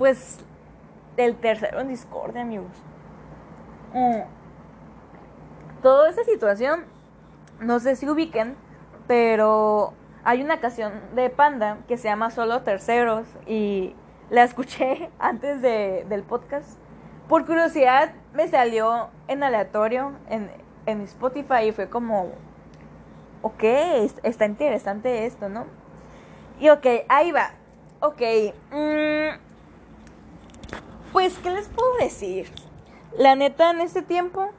pues, 0.00 0.38
el 1.18 1.36
tercero 1.36 1.78
en 1.78 1.88
discordia, 1.88 2.40
amigos. 2.40 2.72
Mm. 3.92 4.22
Toda 5.82 6.08
esa 6.08 6.24
situación 6.24 6.84
no 7.60 7.80
sé 7.80 7.96
si 7.96 8.08
ubiquen, 8.08 8.56
pero 9.06 9.92
hay 10.24 10.42
una 10.42 10.58
canción 10.58 10.94
de 11.14 11.28
Panda 11.28 11.80
que 11.86 11.98
se 11.98 12.08
llama 12.08 12.30
Solo 12.30 12.62
Terceros 12.62 13.26
y 13.46 13.94
la 14.30 14.42
escuché 14.42 15.10
antes 15.18 15.60
de, 15.60 16.06
del 16.08 16.22
podcast. 16.22 16.78
Por 17.28 17.44
curiosidad 17.44 18.14
me 18.32 18.48
salió 18.48 19.10
en 19.28 19.42
aleatorio 19.42 20.12
en, 20.30 20.50
en 20.86 21.02
Spotify 21.02 21.64
y 21.68 21.72
fue 21.72 21.90
como, 21.90 22.30
ok, 23.42 23.64
está 24.22 24.46
interesante 24.46 25.26
esto, 25.26 25.50
¿no? 25.50 25.66
Y 26.58 26.70
ok, 26.70 26.86
ahí 27.10 27.32
va. 27.32 27.50
Ok. 28.00 28.22
Mm, 28.72 29.49
pues, 31.12 31.38
¿qué 31.38 31.50
les 31.50 31.68
puedo 31.68 31.96
decir? 31.98 32.50
La 33.16 33.34
neta, 33.34 33.70
en 33.70 33.80
este 33.80 34.02
tiempo 34.02 34.50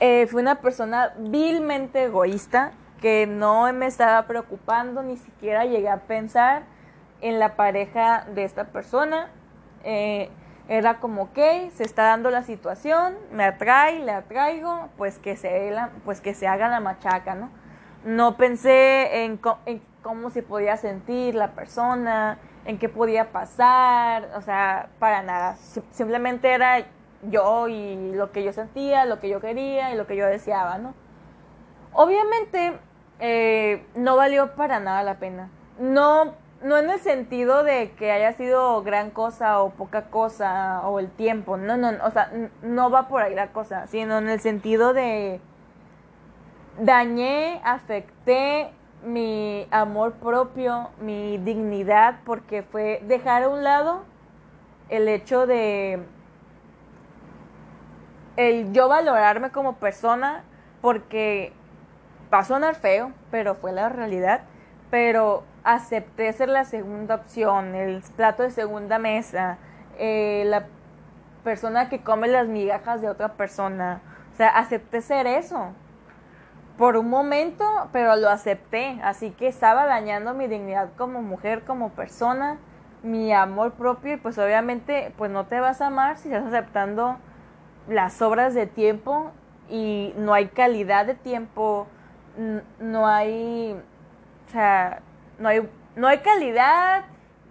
eh, 0.00 0.26
fui 0.26 0.42
una 0.42 0.60
persona 0.60 1.12
vilmente 1.18 2.04
egoísta 2.04 2.72
que 3.00 3.26
no 3.26 3.70
me 3.72 3.86
estaba 3.86 4.26
preocupando, 4.26 5.02
ni 5.02 5.16
siquiera 5.16 5.64
llegué 5.66 5.88
a 5.88 6.06
pensar 6.06 6.62
en 7.20 7.38
la 7.38 7.56
pareja 7.56 8.26
de 8.34 8.44
esta 8.44 8.64
persona. 8.64 9.28
Eh, 9.84 10.30
era 10.66 10.98
como, 10.98 11.24
ok, 11.24 11.38
se 11.74 11.84
está 11.84 12.04
dando 12.04 12.30
la 12.30 12.42
situación, 12.42 13.14
me 13.30 13.44
atrae, 13.44 13.98
le 14.00 14.12
atraigo, 14.12 14.88
pues 14.96 15.18
que 15.18 15.36
se, 15.36 15.74
pues 16.06 16.22
que 16.22 16.32
se 16.32 16.46
haga 16.46 16.68
la 16.68 16.80
machaca, 16.80 17.34
¿no? 17.34 17.50
No 18.06 18.38
pensé 18.38 19.24
en, 19.24 19.38
en 19.66 19.82
cómo 20.02 20.30
se 20.30 20.42
podía 20.42 20.78
sentir 20.78 21.34
la 21.34 21.52
persona, 21.52 22.38
en 22.64 22.78
qué 22.78 22.88
podía 22.88 23.30
pasar, 23.32 24.30
o 24.36 24.40
sea, 24.40 24.88
para 24.98 25.22
nada. 25.22 25.56
Simplemente 25.90 26.52
era 26.52 26.86
yo 27.22 27.68
y 27.68 28.12
lo 28.12 28.32
que 28.32 28.44
yo 28.44 28.52
sentía, 28.52 29.04
lo 29.04 29.20
que 29.20 29.28
yo 29.28 29.40
quería 29.40 29.92
y 29.92 29.96
lo 29.96 30.06
que 30.06 30.16
yo 30.16 30.26
deseaba, 30.26 30.78
¿no? 30.78 30.94
Obviamente 31.92 32.78
eh, 33.20 33.86
no 33.94 34.16
valió 34.16 34.54
para 34.54 34.80
nada 34.80 35.02
la 35.02 35.18
pena. 35.18 35.50
No, 35.78 36.34
no 36.62 36.78
en 36.78 36.90
el 36.90 37.00
sentido 37.00 37.62
de 37.62 37.92
que 37.92 38.10
haya 38.10 38.32
sido 38.32 38.82
gran 38.82 39.10
cosa 39.10 39.62
o 39.62 39.70
poca 39.70 40.10
cosa 40.10 40.82
o 40.86 40.98
el 40.98 41.10
tiempo, 41.10 41.56
no, 41.56 41.76
no, 41.76 41.92
o 42.04 42.10
sea, 42.10 42.30
no 42.62 42.90
va 42.90 43.08
por 43.08 43.22
ahí 43.22 43.34
la 43.34 43.48
cosa, 43.48 43.86
sino 43.86 44.18
en 44.18 44.28
el 44.28 44.40
sentido 44.40 44.92
de 44.92 45.40
dañé, 46.80 47.60
afecté 47.64 48.72
mi 49.04 49.66
amor 49.70 50.14
propio, 50.14 50.90
mi 51.00 51.38
dignidad, 51.38 52.20
porque 52.24 52.62
fue 52.62 53.00
dejar 53.06 53.44
a 53.44 53.48
un 53.48 53.64
lado 53.64 54.02
el 54.88 55.08
hecho 55.08 55.46
de 55.46 56.04
el 58.36 58.72
yo 58.72 58.88
valorarme 58.88 59.50
como 59.50 59.76
persona, 59.76 60.42
porque 60.80 61.52
va 62.32 62.38
a 62.38 62.44
sonar 62.44 62.74
feo, 62.74 63.12
pero 63.30 63.54
fue 63.54 63.72
la 63.72 63.88
realidad, 63.88 64.42
pero 64.90 65.44
acepté 65.62 66.32
ser 66.32 66.48
la 66.48 66.64
segunda 66.64 67.14
opción, 67.14 67.74
el 67.74 68.02
plato 68.16 68.42
de 68.42 68.50
segunda 68.50 68.98
mesa, 68.98 69.58
eh, 69.98 70.42
la 70.46 70.66
persona 71.44 71.88
que 71.88 72.02
come 72.02 72.28
las 72.28 72.48
migajas 72.48 73.00
de 73.00 73.08
otra 73.08 73.34
persona. 73.34 74.00
O 74.32 74.36
sea, 74.36 74.48
acepté 74.48 75.00
ser 75.00 75.26
eso. 75.26 75.72
Por 76.78 76.96
un 76.96 77.08
momento, 77.08 77.64
pero 77.92 78.16
lo 78.16 78.28
acepté. 78.28 78.98
Así 79.02 79.30
que 79.30 79.46
estaba 79.46 79.86
dañando 79.86 80.34
mi 80.34 80.48
dignidad 80.48 80.90
como 80.96 81.22
mujer, 81.22 81.62
como 81.64 81.90
persona, 81.90 82.58
mi 83.02 83.32
amor 83.32 83.72
propio. 83.72 84.14
Y 84.14 84.16
pues 84.16 84.38
obviamente, 84.38 85.12
pues 85.16 85.30
no 85.30 85.46
te 85.46 85.60
vas 85.60 85.80
a 85.80 85.86
amar 85.86 86.16
si 86.16 86.28
estás 86.28 86.46
aceptando 86.46 87.16
las 87.88 88.20
obras 88.22 88.54
de 88.54 88.66
tiempo 88.66 89.30
y 89.68 90.14
no 90.16 90.34
hay 90.34 90.48
calidad 90.48 91.06
de 91.06 91.14
tiempo, 91.14 91.86
no 92.80 93.06
hay, 93.06 93.80
o 94.48 94.50
sea, 94.50 95.00
no 95.38 95.48
hay, 95.48 95.68
no 95.96 96.08
hay 96.08 96.18
calidad 96.18 97.04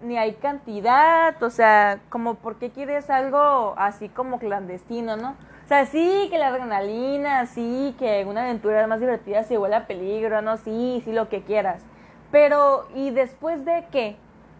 ni 0.03 0.17
hay 0.17 0.33
cantidad, 0.33 1.41
o 1.41 1.49
sea, 1.49 1.99
como 2.09 2.35
por 2.35 2.57
qué 2.57 2.69
quieres 2.69 3.09
algo 3.09 3.73
así 3.77 4.09
como 4.09 4.39
clandestino, 4.39 5.17
¿no? 5.17 5.35
O 5.63 5.67
sea, 5.67 5.85
sí 5.85 6.27
que 6.29 6.37
la 6.37 6.47
adrenalina, 6.47 7.45
sí 7.45 7.95
que 7.97 8.25
una 8.25 8.43
aventura 8.43 8.85
más 8.87 8.99
divertida 8.99 9.43
se 9.43 9.57
vuelve 9.57 9.75
a 9.75 9.87
peligro, 9.87 10.41
¿no? 10.41 10.57
Sí, 10.57 11.01
sí, 11.05 11.13
lo 11.13 11.29
que 11.29 11.43
quieras. 11.43 11.81
Pero, 12.31 12.87
¿y 12.93 13.11
después 13.11 13.63
de 13.63 13.85
qué? 13.91 14.17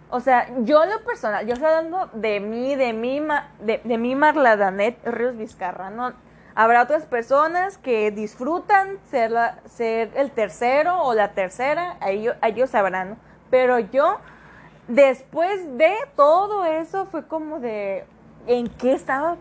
O 0.10 0.20
sea, 0.20 0.48
yo 0.60 0.86
lo 0.86 1.04
personal, 1.04 1.46
yo 1.46 1.54
estoy 1.54 1.68
hablando 1.68 2.10
de 2.14 2.40
mí, 2.40 2.76
de 2.76 2.94
mí, 2.94 3.22
de, 3.60 3.82
de 3.84 3.98
mí 3.98 4.16
Marla 4.16 4.56
Danet 4.56 4.98
Ríos 5.06 5.36
Vizcarra, 5.36 5.90
¿no? 5.90 6.14
Habrá 6.56 6.84
otras 6.84 7.06
personas 7.06 7.80
que 7.80 8.12
disfrutan 8.12 9.00
ser, 9.10 9.32
la, 9.32 9.58
ser 9.66 10.12
el 10.16 10.30
tercero 10.30 11.02
o 11.02 11.16
la 11.16 11.30
tercera, 11.30 11.98
ellos, 12.06 12.36
ellos 12.44 12.70
sabrán, 12.70 13.12
¿no? 13.12 13.18
Pero 13.50 13.80
yo, 13.80 14.20
después 14.88 15.78
de 15.78 15.96
todo 16.16 16.66
eso, 16.66 17.06
fue 17.06 17.28
como 17.28 17.60
de, 17.60 18.06
¿en 18.48 18.68
qué 18.68 18.94
estaba? 18.94 19.38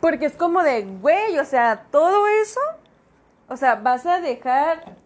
Porque 0.00 0.26
es 0.26 0.36
como 0.36 0.62
de, 0.62 0.84
güey, 0.84 1.38
o 1.38 1.44
sea, 1.44 1.86
todo 1.90 2.26
eso, 2.26 2.60
o 3.48 3.56
sea, 3.56 3.76
vas 3.76 4.06
a 4.06 4.20
dejar, 4.20 4.96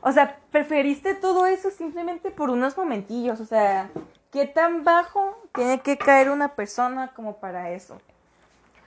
o 0.00 0.12
sea, 0.12 0.38
preferiste 0.50 1.14
todo 1.14 1.46
eso 1.46 1.70
simplemente 1.70 2.30
por 2.30 2.50
unos 2.50 2.76
momentillos, 2.76 3.40
o 3.40 3.46
sea, 3.46 3.90
¿qué 4.30 4.46
tan 4.46 4.84
bajo 4.84 5.38
tiene 5.54 5.80
que 5.80 5.98
caer 5.98 6.30
una 6.30 6.54
persona 6.54 7.12
como 7.14 7.36
para 7.36 7.70
eso? 7.70 7.98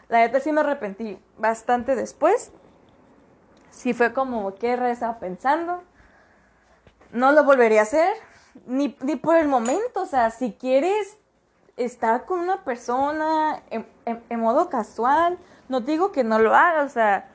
La 0.08 0.20
neta 0.20 0.40
sí 0.40 0.52
me 0.52 0.62
arrepentí 0.62 1.20
bastante 1.38 1.96
después. 1.96 2.52
Sí 3.72 3.94
fue 3.94 4.14
como, 4.14 4.54
¿qué 4.56 4.74
estaba 4.92 5.20
pensando? 5.20 5.84
No 7.16 7.32
lo 7.32 7.46
volvería 7.46 7.80
a 7.80 7.84
hacer, 7.84 8.14
ni, 8.68 8.98
ni 9.02 9.16
por 9.16 9.38
el 9.38 9.48
momento. 9.48 10.02
O 10.02 10.06
sea, 10.06 10.32
si 10.32 10.52
quieres 10.52 11.18
estar 11.78 12.26
con 12.26 12.40
una 12.40 12.64
persona 12.64 13.64
en, 13.70 14.40
modo 14.40 14.70
casual, 14.70 15.38
no 15.70 15.80
digo 15.80 16.12
que 16.12 16.26
no 16.26 16.40
lo 16.40 16.54
haga, 16.54 16.84
o 16.84 16.90
sea, 16.90 17.30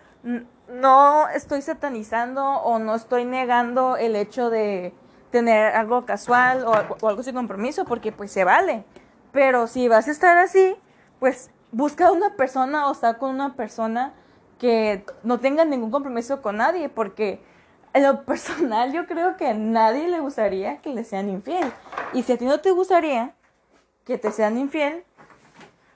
no 0.68 1.28
estoy 1.30 1.62
satanizando 1.62 2.44
o 2.44 2.78
no 2.78 2.94
estoy 2.94 3.24
negando 3.24 3.96
el 3.96 4.16
hecho 4.16 4.50
de 4.50 4.92
tener 5.30 5.74
algo 5.74 6.04
casual 6.04 6.64
o, 6.64 6.72
o, 7.00 7.08
algo 7.08 7.22
sin 7.22 7.34
compromiso, 7.34 7.86
porque 7.86 8.12
pues 8.12 8.30
se 8.30 8.44
vale. 8.44 8.84
Pero 9.32 9.66
si 9.66 9.88
vas 9.88 10.08
a 10.08 10.10
estar 10.10 10.36
así, 10.36 10.76
pues 11.18 11.50
busca 11.72 12.12
una 12.12 12.34
persona 12.36 12.88
o 12.88 12.92
está 12.92 13.18
con 13.18 13.30
una 13.30 13.54
persona 13.54 14.12
que 14.58 15.06
no 15.22 15.40
tenga 15.40 15.64
ningún 15.64 15.90
compromiso 15.90 16.42
con 16.42 16.58
nadie, 16.58 16.90
porque 16.90 17.42
en 17.92 18.02
lo 18.02 18.24
personal 18.24 18.92
yo 18.92 19.06
creo 19.06 19.36
que 19.36 19.48
a 19.48 19.54
nadie 19.54 20.08
le 20.08 20.20
gustaría 20.20 20.78
que 20.78 20.94
le 20.94 21.04
sean 21.04 21.28
infiel. 21.28 21.72
Y 22.12 22.22
si 22.22 22.32
a 22.32 22.38
ti 22.38 22.44
no 22.44 22.60
te 22.60 22.70
gustaría 22.70 23.34
que 24.04 24.18
te 24.18 24.32
sean 24.32 24.58
infiel, 24.58 25.04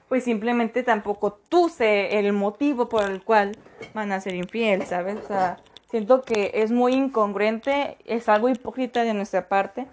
pues 0.09 0.23
simplemente 0.23 0.83
tampoco 0.83 1.33
tú 1.49 1.69
sé 1.69 2.19
el 2.19 2.31
motivo 2.33 2.89
por 2.89 3.03
el 3.03 3.23
cual 3.23 3.57
van 3.93 4.11
a 4.11 4.21
ser 4.21 4.35
infiel, 4.35 4.85
¿sabes? 4.85 5.17
O 5.23 5.27
sea, 5.27 5.57
siento 5.89 6.21
que 6.21 6.51
es 6.53 6.71
muy 6.71 6.93
incongruente, 6.93 7.97
es 8.05 8.29
algo 8.29 8.49
hipócrita 8.49 9.03
de 9.03 9.13
nuestra 9.13 9.47
parte 9.47 9.87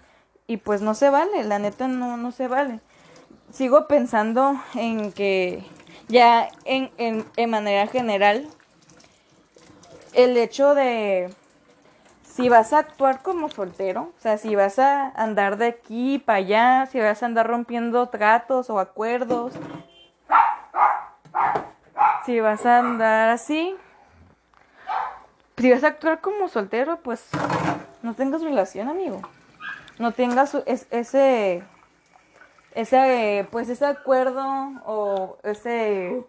y 0.45 0.57
pues 0.57 0.81
no 0.81 0.93
se 0.93 1.09
vale, 1.09 1.43
la 1.43 1.59
neta 1.59 1.87
no, 1.87 2.17
no 2.17 2.31
se 2.31 2.47
vale 2.47 2.79
sigo 3.53 3.87
pensando 3.87 4.59
en 4.73 5.11
que 5.11 5.63
ya 6.07 6.49
en, 6.65 6.89
en, 7.37 7.49
manera 7.49 7.87
general, 7.87 8.47
el 10.13 10.35
hecho 10.37 10.73
de 10.73 11.33
si 12.35 12.49
vas 12.49 12.73
a 12.73 12.79
actuar 12.79 13.21
como 13.21 13.47
soltero, 13.47 14.11
o 14.17 14.19
sea, 14.19 14.39
si 14.39 14.55
vas 14.55 14.79
a 14.79 15.09
andar 15.09 15.57
de 15.57 15.67
aquí 15.67 16.17
para 16.17 16.39
allá, 16.39 16.85
si 16.87 16.99
vas 16.99 17.21
a 17.21 17.27
andar 17.27 17.47
rompiendo 17.47 18.09
tratos 18.09 18.71
o 18.71 18.79
acuerdos, 18.79 19.53
si 22.25 22.39
vas 22.39 22.65
a 22.65 22.79
andar 22.79 23.29
así, 23.29 23.75
si 25.57 25.71
vas 25.71 25.83
a 25.83 25.89
actuar 25.89 26.21
como 26.21 26.47
soltero, 26.47 26.97
pues 27.03 27.29
no 28.01 28.15
tengas 28.15 28.41
relación, 28.41 28.89
amigo. 28.89 29.21
No 29.99 30.11
tengas 30.11 30.55
ese 30.65 31.63
ese 32.73 33.47
pues 33.51 33.69
ese 33.69 33.85
acuerdo 33.85 34.43
o 34.87 35.37
ese 35.43 36.25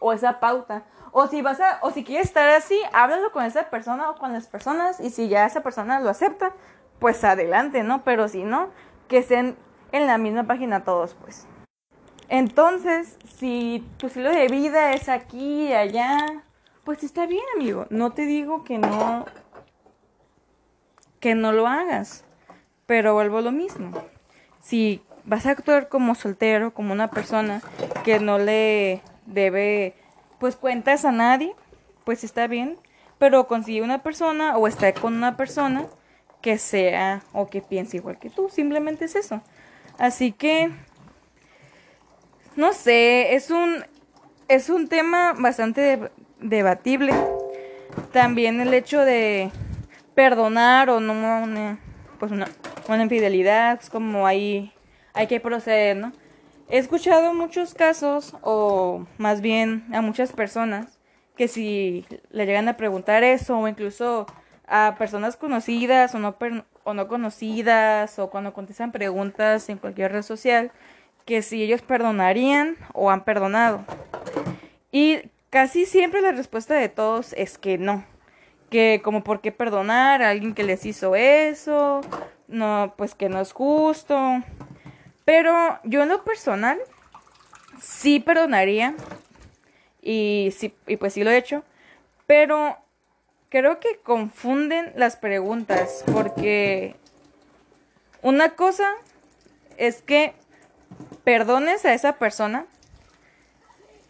o 0.00 0.12
esa 0.12 0.38
pauta 0.38 0.82
o 1.12 1.26
si 1.26 1.42
vas 1.42 1.60
a 1.60 1.78
o 1.82 1.90
si 1.90 2.04
quieres 2.04 2.26
estar 2.26 2.48
así 2.50 2.78
háblalo 2.92 3.32
con 3.32 3.44
esa 3.44 3.70
persona 3.70 4.10
o 4.10 4.16
con 4.16 4.32
las 4.32 4.46
personas 4.46 5.00
y 5.00 5.10
si 5.10 5.28
ya 5.28 5.46
esa 5.46 5.62
persona 5.62 6.00
lo 6.00 6.08
acepta 6.08 6.52
pues 6.98 7.24
adelante 7.24 7.82
no 7.82 8.04
pero 8.04 8.28
si 8.28 8.44
no 8.44 8.70
que 9.08 9.18
estén 9.18 9.56
en 9.92 10.06
la 10.06 10.18
misma 10.18 10.44
página 10.44 10.84
todos 10.84 11.14
pues. 11.14 11.46
Entonces 12.28 13.18
si 13.38 13.84
tu 13.96 14.06
estilo 14.06 14.30
de 14.30 14.46
vida 14.46 14.92
es 14.92 15.08
aquí 15.08 15.68
y 15.68 15.72
allá 15.72 16.44
pues 16.84 17.02
está 17.02 17.26
bien 17.26 17.44
amigo. 17.54 17.86
No 17.90 18.12
te 18.12 18.22
digo 18.22 18.64
que 18.64 18.78
no 18.78 19.26
que 21.18 21.34
no 21.34 21.52
lo 21.52 21.66
hagas 21.66 22.24
pero 22.86 23.14
vuelvo 23.14 23.38
a 23.38 23.42
lo 23.42 23.52
mismo. 23.52 23.92
Si 24.60 25.02
vas 25.24 25.46
a 25.46 25.50
actuar 25.50 25.88
como 25.88 26.14
soltero, 26.14 26.74
como 26.74 26.92
una 26.92 27.10
persona 27.10 27.62
que 28.04 28.18
no 28.18 28.38
le 28.38 29.00
debe 29.26 29.94
pues 30.40 30.56
cuentas 30.56 31.04
a 31.04 31.12
nadie, 31.12 31.54
pues 32.04 32.24
está 32.24 32.48
bien, 32.48 32.78
pero 33.18 33.46
consigue 33.46 33.82
una 33.82 34.02
persona 34.02 34.56
o 34.56 34.66
está 34.66 34.92
con 34.94 35.14
una 35.14 35.36
persona 35.36 35.86
que 36.40 36.58
sea 36.58 37.22
o 37.32 37.48
que 37.48 37.60
piense 37.60 37.98
igual 37.98 38.18
que 38.18 38.30
tú, 38.30 38.48
simplemente 38.48 39.04
es 39.04 39.14
eso. 39.14 39.42
Así 39.98 40.32
que 40.32 40.70
no 42.56 42.72
sé, 42.72 43.34
es 43.34 43.50
un 43.50 43.84
es 44.48 44.68
un 44.68 44.88
tema 44.88 45.34
bastante 45.38 46.10
debatible. 46.40 47.12
También 48.12 48.60
el 48.60 48.74
hecho 48.74 49.00
de 49.00 49.50
perdonar 50.14 50.90
o 50.90 50.98
no 50.98 51.12
una, 51.12 51.78
pues 52.18 52.32
una, 52.32 52.48
una 52.88 53.02
infidelidad, 53.02 53.78
es 53.80 53.90
como 53.90 54.26
ahí 54.26 54.72
hay 55.12 55.26
que 55.26 55.38
proceder, 55.38 55.96
¿no? 55.96 56.12
He 56.72 56.78
escuchado 56.78 57.34
muchos 57.34 57.74
casos, 57.74 58.36
o 58.42 59.04
más 59.18 59.40
bien 59.40 59.84
a 59.92 60.02
muchas 60.02 60.32
personas, 60.32 61.00
que 61.36 61.48
si 61.48 62.06
le 62.30 62.46
llegan 62.46 62.68
a 62.68 62.76
preguntar 62.76 63.24
eso, 63.24 63.58
o 63.58 63.66
incluso 63.66 64.26
a 64.68 64.94
personas 64.96 65.36
conocidas 65.36 66.14
o 66.14 66.20
no, 66.20 66.36
o 66.84 66.94
no 66.94 67.08
conocidas, 67.08 68.20
o 68.20 68.30
cuando 68.30 68.52
contestan 68.52 68.92
preguntas 68.92 69.68
en 69.68 69.78
cualquier 69.78 70.12
red 70.12 70.22
social, 70.22 70.70
que 71.24 71.42
si 71.42 71.60
ellos 71.60 71.82
perdonarían 71.82 72.76
o 72.92 73.10
han 73.10 73.24
perdonado. 73.24 73.84
Y 74.92 75.22
casi 75.50 75.86
siempre 75.86 76.22
la 76.22 76.30
respuesta 76.30 76.74
de 76.74 76.88
todos 76.88 77.32
es 77.32 77.58
que 77.58 77.78
no. 77.78 78.04
Que 78.70 79.00
como 79.02 79.24
por 79.24 79.40
qué 79.40 79.50
perdonar 79.50 80.22
a 80.22 80.30
alguien 80.30 80.54
que 80.54 80.62
les 80.62 80.86
hizo 80.86 81.16
eso, 81.16 82.00
no, 82.46 82.94
pues 82.96 83.16
que 83.16 83.28
no 83.28 83.40
es 83.40 83.52
justo, 83.52 84.40
pero 85.30 85.78
yo 85.84 86.02
en 86.02 86.08
lo 86.08 86.24
personal 86.24 86.80
sí 87.80 88.18
perdonaría 88.18 88.96
y, 90.02 90.52
sí, 90.58 90.74
y 90.88 90.96
pues 90.96 91.12
sí 91.12 91.22
lo 91.22 91.30
he 91.30 91.36
hecho, 91.36 91.62
pero 92.26 92.76
creo 93.48 93.78
que 93.78 94.00
confunden 94.02 94.92
las 94.96 95.14
preguntas 95.14 96.02
porque 96.12 96.96
una 98.22 98.56
cosa 98.56 98.90
es 99.76 100.02
que 100.02 100.34
perdones 101.22 101.84
a 101.84 101.94
esa 101.94 102.18
persona 102.18 102.66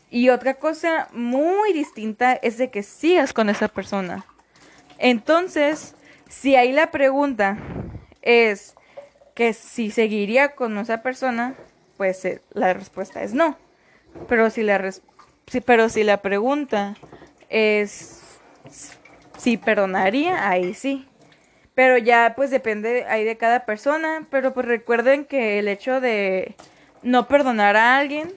y 0.08 0.30
otra 0.30 0.54
cosa 0.54 1.08
muy 1.12 1.74
distinta 1.74 2.32
es 2.32 2.56
de 2.56 2.70
que 2.70 2.82
sigas 2.82 3.34
con 3.34 3.50
esa 3.50 3.68
persona. 3.68 4.24
Entonces, 4.96 5.94
si 6.30 6.56
ahí 6.56 6.72
la 6.72 6.90
pregunta 6.90 7.58
es 8.22 8.74
que 9.34 9.52
si 9.52 9.90
seguiría 9.90 10.54
con 10.54 10.76
esa 10.78 11.02
persona, 11.02 11.54
pues 11.96 12.24
eh, 12.24 12.40
la 12.52 12.72
respuesta 12.72 13.22
es 13.22 13.34
no. 13.34 13.56
Pero 14.28 14.50
si 14.50 14.62
la, 14.62 14.92
pero 15.64 15.88
si 15.88 16.04
la 16.04 16.22
pregunta 16.22 16.96
es 17.48 18.38
si 19.38 19.56
perdonaría, 19.56 20.48
ahí 20.48 20.74
sí. 20.74 21.06
Pero 21.74 21.98
ya 21.98 22.34
pues 22.36 22.50
depende 22.50 23.04
ahí 23.06 23.24
de 23.24 23.36
cada 23.36 23.64
persona. 23.64 24.26
Pero 24.30 24.52
pues 24.52 24.66
recuerden 24.66 25.24
que 25.24 25.58
el 25.58 25.68
hecho 25.68 26.00
de 26.00 26.54
no 27.02 27.28
perdonar 27.28 27.76
a 27.76 27.96
alguien 27.96 28.32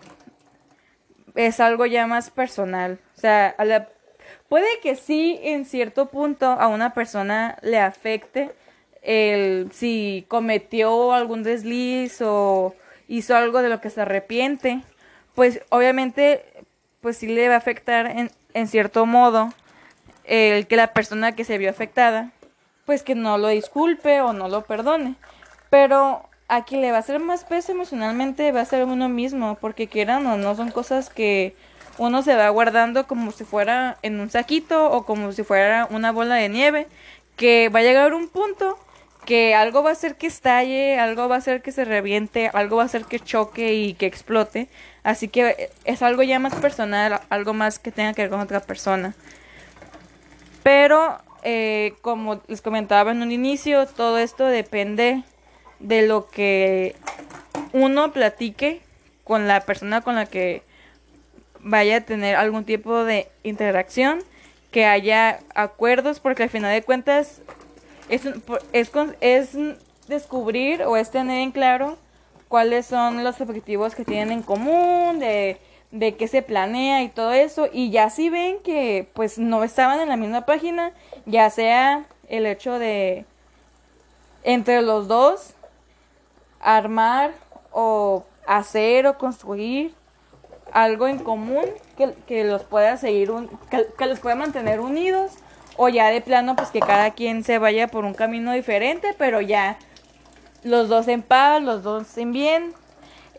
es 1.35 1.59
algo 1.59 1.85
ya 1.85 2.07
más 2.07 2.29
personal. 2.29 2.99
O 3.17 3.19
sea, 3.19 3.55
puede 4.49 4.79
que 4.81 4.95
sí 4.95 5.39
en 5.43 5.65
cierto 5.65 6.07
punto 6.07 6.45
a 6.45 6.67
una 6.67 6.93
persona 6.93 7.57
le 7.61 7.79
afecte 7.79 8.51
el 9.03 9.69
si 9.73 10.25
cometió 10.27 11.13
algún 11.13 11.43
desliz 11.43 12.21
o 12.21 12.73
hizo 13.07 13.35
algo 13.35 13.61
de 13.61 13.69
lo 13.69 13.81
que 13.81 13.89
se 13.89 14.01
arrepiente, 14.01 14.81
pues 15.35 15.61
obviamente 15.69 16.45
pues 17.01 17.17
sí 17.17 17.27
le 17.27 17.49
va 17.49 17.55
a 17.55 17.57
afectar 17.57 18.07
en, 18.07 18.31
en 18.53 18.67
cierto 18.67 19.05
modo 19.05 19.53
el 20.23 20.67
que 20.67 20.77
la 20.77 20.93
persona 20.93 21.33
que 21.33 21.43
se 21.43 21.57
vio 21.57 21.69
afectada 21.69 22.31
pues 22.85 23.03
que 23.03 23.15
no 23.15 23.37
lo 23.37 23.47
disculpe 23.47 24.21
o 24.21 24.33
no 24.33 24.47
lo 24.47 24.63
perdone. 24.63 25.15
Pero 25.69 26.27
a 26.47 26.65
quien 26.65 26.81
le 26.81 26.91
va 26.91 26.97
a 26.97 26.99
hacer 26.99 27.19
más 27.19 27.43
peso 27.45 27.71
emocionalmente 27.71 28.51
va 28.51 28.61
a 28.61 28.65
ser 28.65 28.83
uno 28.85 29.09
mismo, 29.09 29.57
porque 29.59 29.87
quieran 29.87 30.25
o 30.27 30.37
no, 30.37 30.55
son 30.55 30.71
cosas 30.71 31.09
que 31.09 31.55
uno 31.97 32.21
se 32.21 32.35
va 32.35 32.49
guardando 32.49 33.07
como 33.07 33.31
si 33.31 33.43
fuera 33.43 33.97
en 34.01 34.19
un 34.19 34.29
saquito 34.29 34.91
o 34.91 35.05
como 35.05 35.31
si 35.31 35.43
fuera 35.43 35.87
una 35.89 36.11
bola 36.11 36.35
de 36.35 36.49
nieve, 36.49 36.87
que 37.37 37.69
va 37.69 37.79
a 37.79 37.83
llegar 37.83 38.13
un 38.13 38.27
punto 38.29 38.77
que 39.25 39.55
algo 39.55 39.83
va 39.83 39.89
a 39.89 39.93
hacer 39.93 40.15
que 40.15 40.27
estalle, 40.27 40.99
algo 40.99 41.27
va 41.27 41.35
a 41.35 41.37
hacer 41.37 41.61
que 41.61 41.71
se 41.71 41.85
reviente, 41.85 42.49
algo 42.53 42.77
va 42.77 42.83
a 42.83 42.85
hacer 42.85 43.05
que 43.05 43.19
choque 43.19 43.73
y 43.73 43.93
que 43.93 44.05
explote. 44.05 44.67
Así 45.03 45.27
que 45.27 45.69
es 45.85 46.01
algo 46.01 46.23
ya 46.23 46.39
más 46.39 46.55
personal, 46.55 47.21
algo 47.29 47.53
más 47.53 47.79
que 47.79 47.91
tenga 47.91 48.13
que 48.13 48.23
ver 48.23 48.31
con 48.31 48.39
otra 48.39 48.59
persona. 48.59 49.15
Pero, 50.63 51.19
eh, 51.43 51.93
como 52.01 52.41
les 52.47 52.61
comentaba 52.61 53.11
en 53.11 53.21
un 53.21 53.31
inicio, 53.31 53.85
todo 53.85 54.17
esto 54.17 54.45
depende 54.45 55.23
de 55.79 56.07
lo 56.07 56.29
que 56.29 56.95
uno 57.73 58.13
platique 58.13 58.81
con 59.23 59.47
la 59.47 59.61
persona 59.61 60.01
con 60.01 60.15
la 60.15 60.25
que 60.25 60.63
vaya 61.59 61.97
a 61.97 62.01
tener 62.01 62.35
algún 62.35 62.65
tipo 62.65 63.03
de 63.03 63.27
interacción, 63.43 64.19
que 64.71 64.85
haya 64.85 65.39
acuerdos, 65.53 66.19
porque 66.19 66.43
al 66.43 66.49
final 66.49 66.73
de 66.73 66.81
cuentas 66.81 67.41
es, 68.09 68.23
es, 68.71 68.91
es 69.21 69.57
descubrir 70.07 70.83
o 70.83 70.97
es 70.97 71.11
tener 71.11 71.39
en 71.39 71.51
claro 71.51 71.97
cuáles 72.47 72.85
son 72.85 73.23
los 73.23 73.41
objetivos 73.41 73.95
que 73.95 74.05
tienen 74.05 74.31
en 74.31 74.41
común, 74.43 75.19
de, 75.19 75.59
de 75.91 76.15
qué 76.15 76.27
se 76.27 76.41
planea 76.41 77.03
y 77.03 77.09
todo 77.09 77.31
eso, 77.31 77.67
y 77.71 77.89
ya 77.89 78.09
si 78.09 78.29
ven 78.29 78.59
que 78.63 79.07
pues 79.13 79.37
no 79.37 79.63
estaban 79.63 79.99
en 79.99 80.09
la 80.09 80.17
misma 80.17 80.45
página, 80.45 80.91
ya 81.25 81.49
sea 81.49 82.05
el 82.27 82.45
hecho 82.45 82.79
de 82.79 83.25
entre 84.43 84.81
los 84.81 85.07
dos 85.07 85.53
armar 86.59 87.31
o 87.71 88.25
hacer 88.45 89.07
o 89.07 89.17
construir 89.17 89.93
algo 90.71 91.07
en 91.07 91.19
común 91.19 91.65
que, 92.27 92.43
los 92.43 92.63
pueda 92.63 92.97
seguir, 92.97 93.31
un, 93.31 93.47
que, 93.69 94.05
los 94.05 94.19
pueda 94.19 94.35
mantener 94.35 94.79
unidos 94.79 95.33
o 95.77 95.89
ya 95.89 96.09
de 96.09 96.21
plano 96.21 96.55
pues 96.55 96.69
que 96.69 96.79
cada 96.79 97.11
quien 97.11 97.43
se 97.43 97.57
vaya 97.57 97.87
por 97.87 98.05
un 98.05 98.13
camino 98.13 98.53
diferente, 98.53 99.15
pero 99.17 99.41
ya 99.41 99.77
los 100.63 100.89
dos 100.89 101.07
en 101.07 101.21
paz, 101.21 101.61
los 101.61 101.83
dos 101.83 102.17
en 102.17 102.31
bien, 102.31 102.73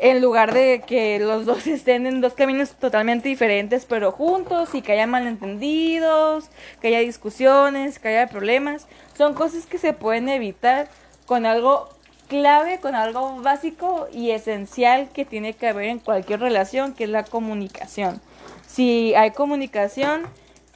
en 0.00 0.20
lugar 0.20 0.52
de 0.52 0.82
que 0.86 1.18
los 1.18 1.46
dos 1.46 1.66
estén 1.66 2.06
en 2.06 2.20
dos 2.20 2.34
caminos 2.34 2.72
totalmente 2.72 3.28
diferentes, 3.28 3.86
pero 3.86 4.12
juntos 4.12 4.74
y 4.74 4.82
que 4.82 4.92
haya 4.92 5.06
malentendidos, 5.06 6.50
que 6.80 6.88
haya 6.88 7.00
discusiones, 7.00 7.98
que 7.98 8.08
haya 8.08 8.26
problemas, 8.28 8.86
son 9.16 9.34
cosas 9.34 9.66
que 9.66 9.78
se 9.78 9.92
pueden 9.92 10.28
evitar 10.28 10.88
con 11.26 11.46
algo 11.46 11.88
clave, 12.28 12.80
con 12.80 12.94
algo 12.94 13.40
básico 13.42 14.08
y 14.12 14.30
esencial 14.30 15.08
que 15.12 15.24
tiene 15.24 15.54
que 15.54 15.68
haber 15.68 15.86
en 15.86 15.98
cualquier 15.98 16.40
relación, 16.40 16.94
que 16.94 17.04
es 17.04 17.10
la 17.10 17.24
comunicación. 17.24 18.20
Si 18.66 19.14
hay 19.14 19.30
comunicación, 19.30 20.22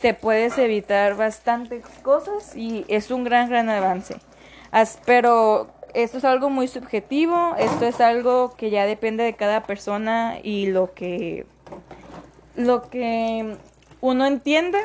te 0.01 0.15
puedes 0.15 0.59
evitar 0.59 1.17
bastantes 1.17 1.85
cosas 2.03 2.57
y 2.57 2.85
es 2.89 3.11
un 3.11 3.25
gran, 3.25 3.49
gran 3.49 3.69
avance. 3.69 4.17
pero 5.05 5.69
esto 5.95 6.19
es 6.19 6.25
algo 6.25 6.51
muy 6.51 6.69
subjetivo, 6.69 7.55
esto 7.59 7.87
es 7.87 8.01
algo 8.01 8.55
que 8.57 8.71
ya 8.71 8.87
depende 8.87 9.25
de 9.25 9.35
cada 9.35 9.65
persona 9.65 10.39
y 10.43 10.67
lo 10.67 10.95
que, 10.95 11.47
lo 12.57 12.89
que 12.91 13.57
uno 14.01 14.27
entienda 14.27 14.79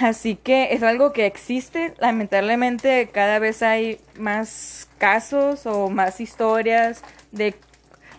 Así 0.00 0.36
que 0.36 0.72
es 0.72 0.82
algo 0.82 1.12
que 1.12 1.26
existe. 1.26 1.94
Lamentablemente 1.98 3.10
cada 3.12 3.38
vez 3.38 3.62
hay 3.62 4.00
más 4.18 4.88
casos 4.98 5.66
o 5.66 5.90
más 5.90 6.20
historias 6.20 7.02
de, 7.30 7.54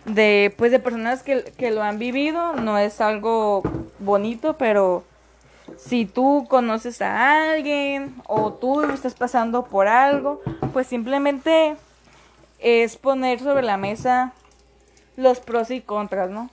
de 0.04 0.54
pues 0.56 0.70
de 0.70 0.78
personas 0.78 1.22
que, 1.22 1.44
que 1.56 1.70
lo 1.70 1.82
han 1.82 1.98
vivido. 1.98 2.54
No 2.54 2.78
es 2.78 3.00
algo 3.00 3.62
bonito, 3.98 4.56
pero 4.56 5.04
si 5.76 6.06
tú 6.06 6.46
conoces 6.48 7.02
a 7.02 7.52
alguien 7.52 8.14
o 8.26 8.52
tú 8.52 8.82
estás 8.82 9.14
pasando 9.14 9.64
por 9.64 9.88
algo, 9.88 10.40
pues 10.72 10.86
simplemente 10.86 11.76
es 12.58 12.96
poner 12.96 13.40
sobre 13.40 13.62
la 13.62 13.76
mesa 13.76 14.32
los 15.16 15.40
pros 15.40 15.70
y 15.70 15.80
contras, 15.80 16.30
¿no? 16.30 16.50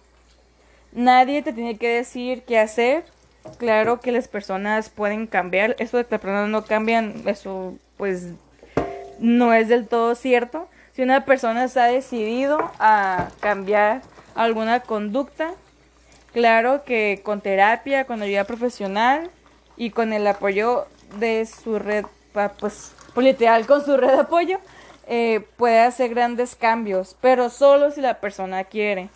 Nadie 0.92 1.42
te 1.42 1.54
tiene 1.54 1.78
que 1.78 1.88
decir 1.88 2.44
qué 2.44 2.60
hacer 2.60 3.06
Claro 3.58 4.00
que 4.00 4.12
las 4.12 4.28
personas 4.28 4.90
pueden 4.90 5.26
cambiar, 5.26 5.76
eso 5.80 5.98
de 5.98 6.06
que 6.06 6.12
las 6.12 6.22
personas 6.22 6.50
no 6.50 6.64
cambian, 6.64 7.24
eso 7.26 7.76
pues 7.98 8.28
no 9.20 9.54
es 9.54 9.68
del 9.68 9.88
todo 9.88 10.16
cierto. 10.16 10.68
Si 10.94 11.02
una 11.02 11.26
persona 11.26 11.64
está 11.64 11.86
decidido 11.86 12.72
a 12.80 13.30
cambiar 13.40 14.02
alguna 14.36 14.82
conducta, 14.82 15.54
claro 16.34 16.84
que 16.84 17.22
con 17.24 17.42
terapia, 17.42 18.06
con 18.06 18.22
ayuda 18.22 18.44
profesional 18.44 19.30
y 19.78 19.92
con 19.92 20.14
el 20.14 20.26
apoyo 20.28 20.88
de 21.20 21.46
su 21.46 21.80
red, 21.80 22.06
pues, 22.34 22.94
pues 23.14 23.26
literal 23.26 23.66
con 23.66 23.84
su 23.84 23.98
red 23.98 24.10
de 24.10 24.20
apoyo, 24.20 24.60
eh, 25.08 25.42
puede 25.58 25.80
hacer 25.80 26.10
grandes 26.10 26.56
cambios, 26.56 27.16
pero 27.22 27.50
solo 27.50 27.92
si 27.92 28.02
la 28.02 28.20
persona 28.20 28.64
quiere. 28.64 29.10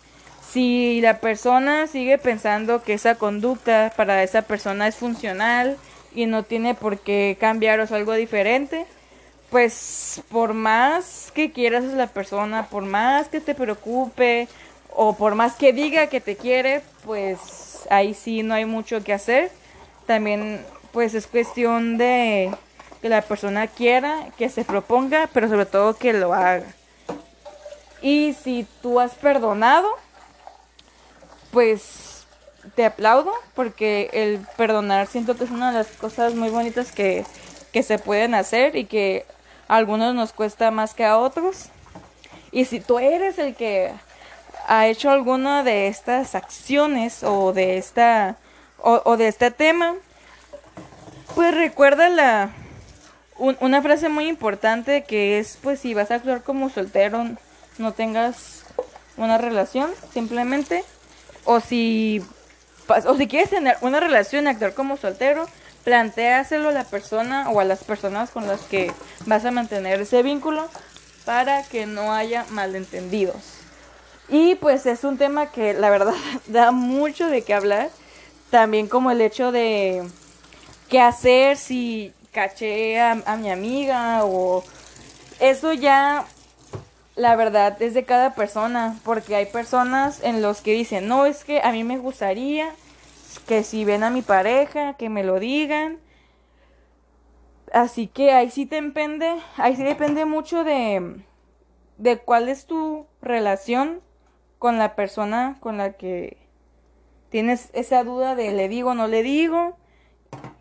Si 0.50 1.00
la 1.00 1.20
persona 1.20 1.86
sigue 1.86 2.18
pensando 2.18 2.82
que 2.82 2.94
esa 2.94 3.16
conducta 3.16 3.92
para 3.96 4.22
esa 4.22 4.42
persona 4.42 4.86
es 4.88 4.96
funcional 4.96 5.76
y 6.14 6.26
no 6.26 6.44
tiene 6.44 6.74
por 6.74 6.98
qué 6.98 7.36
cambiar 7.40 7.80
o 7.80 7.84
es 7.84 7.92
algo 7.92 8.14
diferente, 8.14 8.86
pues 9.50 10.22
por 10.30 10.54
más 10.54 11.30
que 11.34 11.52
quieras 11.52 11.84
a 11.84 11.96
la 11.96 12.06
persona, 12.08 12.66
por 12.70 12.84
más 12.84 13.28
que 13.28 13.40
te 13.40 13.54
preocupe 13.54 14.48
o 14.96 15.14
por 15.14 15.34
más 15.34 15.54
que 15.54 15.72
diga 15.72 16.08
que 16.08 16.20
te 16.20 16.36
quiere, 16.36 16.82
pues 17.04 17.86
ahí 17.90 18.14
sí 18.14 18.42
no 18.42 18.54
hay 18.54 18.64
mucho 18.64 19.04
que 19.04 19.12
hacer. 19.12 19.50
También 20.06 20.64
pues 20.92 21.14
es 21.14 21.26
cuestión 21.26 21.98
de 21.98 22.50
que 23.02 23.08
la 23.10 23.20
persona 23.20 23.66
quiera, 23.66 24.28
que 24.38 24.48
se 24.48 24.64
proponga, 24.64 25.28
pero 25.32 25.48
sobre 25.48 25.66
todo 25.66 25.94
que 25.94 26.14
lo 26.14 26.32
haga. 26.32 26.66
Y 28.00 28.34
si 28.42 28.66
tú 28.80 28.98
has 28.98 29.12
perdonado, 29.14 29.88
pues 31.50 32.26
te 32.74 32.84
aplaudo 32.84 33.32
porque 33.54 34.08
el 34.12 34.40
perdonar 34.56 35.06
siento 35.06 35.36
que 35.36 35.44
es 35.44 35.50
una 35.50 35.72
de 35.72 35.78
las 35.78 35.88
cosas 35.88 36.34
muy 36.34 36.48
bonitas 36.48 36.90
que, 36.92 37.24
se 37.82 37.98
pueden 37.98 38.34
hacer 38.34 38.74
y 38.74 38.86
que 38.86 39.26
a 39.68 39.76
algunos 39.76 40.14
nos 40.14 40.32
cuesta 40.32 40.70
más 40.70 40.94
que 40.94 41.04
a 41.04 41.18
otros. 41.18 41.66
Y 42.50 42.64
si 42.64 42.80
tú 42.80 42.98
eres 42.98 43.38
el 43.38 43.54
que 43.54 43.92
ha 44.66 44.86
hecho 44.86 45.10
alguna 45.10 45.62
de 45.62 45.88
estas 45.88 46.34
acciones 46.34 47.22
o 47.22 47.52
de 47.52 47.78
esta 47.78 48.36
o, 48.78 49.16
de 49.16 49.26
este 49.26 49.50
tema, 49.50 49.94
pues 51.34 51.54
recuerda 51.54 52.08
la 52.08 52.50
una 53.38 53.82
frase 53.82 54.08
muy 54.08 54.28
importante 54.28 55.04
que 55.04 55.38
es 55.38 55.58
pues 55.62 55.80
si 55.80 55.92
vas 55.92 56.10
a 56.10 56.16
actuar 56.16 56.42
como 56.42 56.70
soltero 56.70 57.24
no 57.78 57.92
tengas 57.92 58.64
una 59.16 59.38
relación, 59.38 59.90
simplemente 60.12 60.84
o 61.44 61.60
si, 61.60 62.22
o 62.88 63.16
si 63.16 63.26
quieres 63.28 63.50
tener 63.50 63.76
una 63.80 64.00
relación, 64.00 64.46
actuar 64.46 64.74
como 64.74 64.96
soltero, 64.96 65.48
planteáselo 65.84 66.70
a 66.70 66.72
la 66.72 66.84
persona 66.84 67.50
o 67.50 67.60
a 67.60 67.64
las 67.64 67.84
personas 67.84 68.30
con 68.30 68.46
las 68.46 68.60
que 68.62 68.92
vas 69.26 69.44
a 69.44 69.50
mantener 69.50 70.00
ese 70.00 70.22
vínculo 70.22 70.68
para 71.24 71.62
que 71.64 71.86
no 71.86 72.12
haya 72.12 72.44
malentendidos. 72.50 73.55
Y 74.28 74.56
pues 74.56 74.86
es 74.86 75.04
un 75.04 75.18
tema 75.18 75.50
que 75.52 75.74
la 75.74 75.90
verdad 75.90 76.14
da 76.46 76.72
mucho 76.72 77.28
de 77.28 77.42
qué 77.42 77.54
hablar. 77.54 77.90
También 78.50 78.88
como 78.88 79.10
el 79.10 79.20
hecho 79.20 79.52
de 79.52 80.02
qué 80.88 81.00
hacer 81.00 81.56
si 81.56 82.12
caché 82.32 83.00
a, 83.00 83.14
mi 83.14 83.50
amiga 83.50 84.24
o 84.24 84.62
eso 85.40 85.72
ya 85.72 86.26
la 87.14 87.34
verdad 87.34 87.80
es 87.80 87.94
de 87.94 88.04
cada 88.04 88.34
persona, 88.34 88.98
porque 89.04 89.34
hay 89.34 89.46
personas 89.46 90.22
en 90.22 90.42
los 90.42 90.60
que 90.60 90.72
dicen, 90.72 91.08
no, 91.08 91.24
es 91.24 91.44
que 91.44 91.62
a 91.62 91.72
mí 91.72 91.82
me 91.82 91.96
gustaría 91.96 92.74
que 93.46 93.62
si 93.62 93.84
ven 93.86 94.04
a 94.04 94.10
mi 94.10 94.20
pareja, 94.22 94.94
que 94.94 95.08
me 95.08 95.24
lo 95.24 95.40
digan. 95.40 95.98
Así 97.72 98.06
que 98.06 98.32
ahí 98.32 98.50
sí 98.50 98.66
te 98.66 98.80
depende, 98.80 99.34
ahí 99.56 99.76
sí 99.76 99.82
depende 99.82 100.24
mucho 100.24 100.62
de, 100.62 101.16
de 101.96 102.18
cuál 102.18 102.48
es 102.48 102.66
tu 102.66 103.06
relación 103.22 104.02
con 104.66 104.78
la 104.78 104.96
persona 104.96 105.54
con 105.60 105.76
la 105.76 105.92
que 105.92 106.38
tienes 107.28 107.70
esa 107.72 108.02
duda 108.02 108.34
de 108.34 108.50
le 108.50 108.68
digo 108.68 108.96
no 108.96 109.06
le 109.06 109.22
digo 109.22 109.76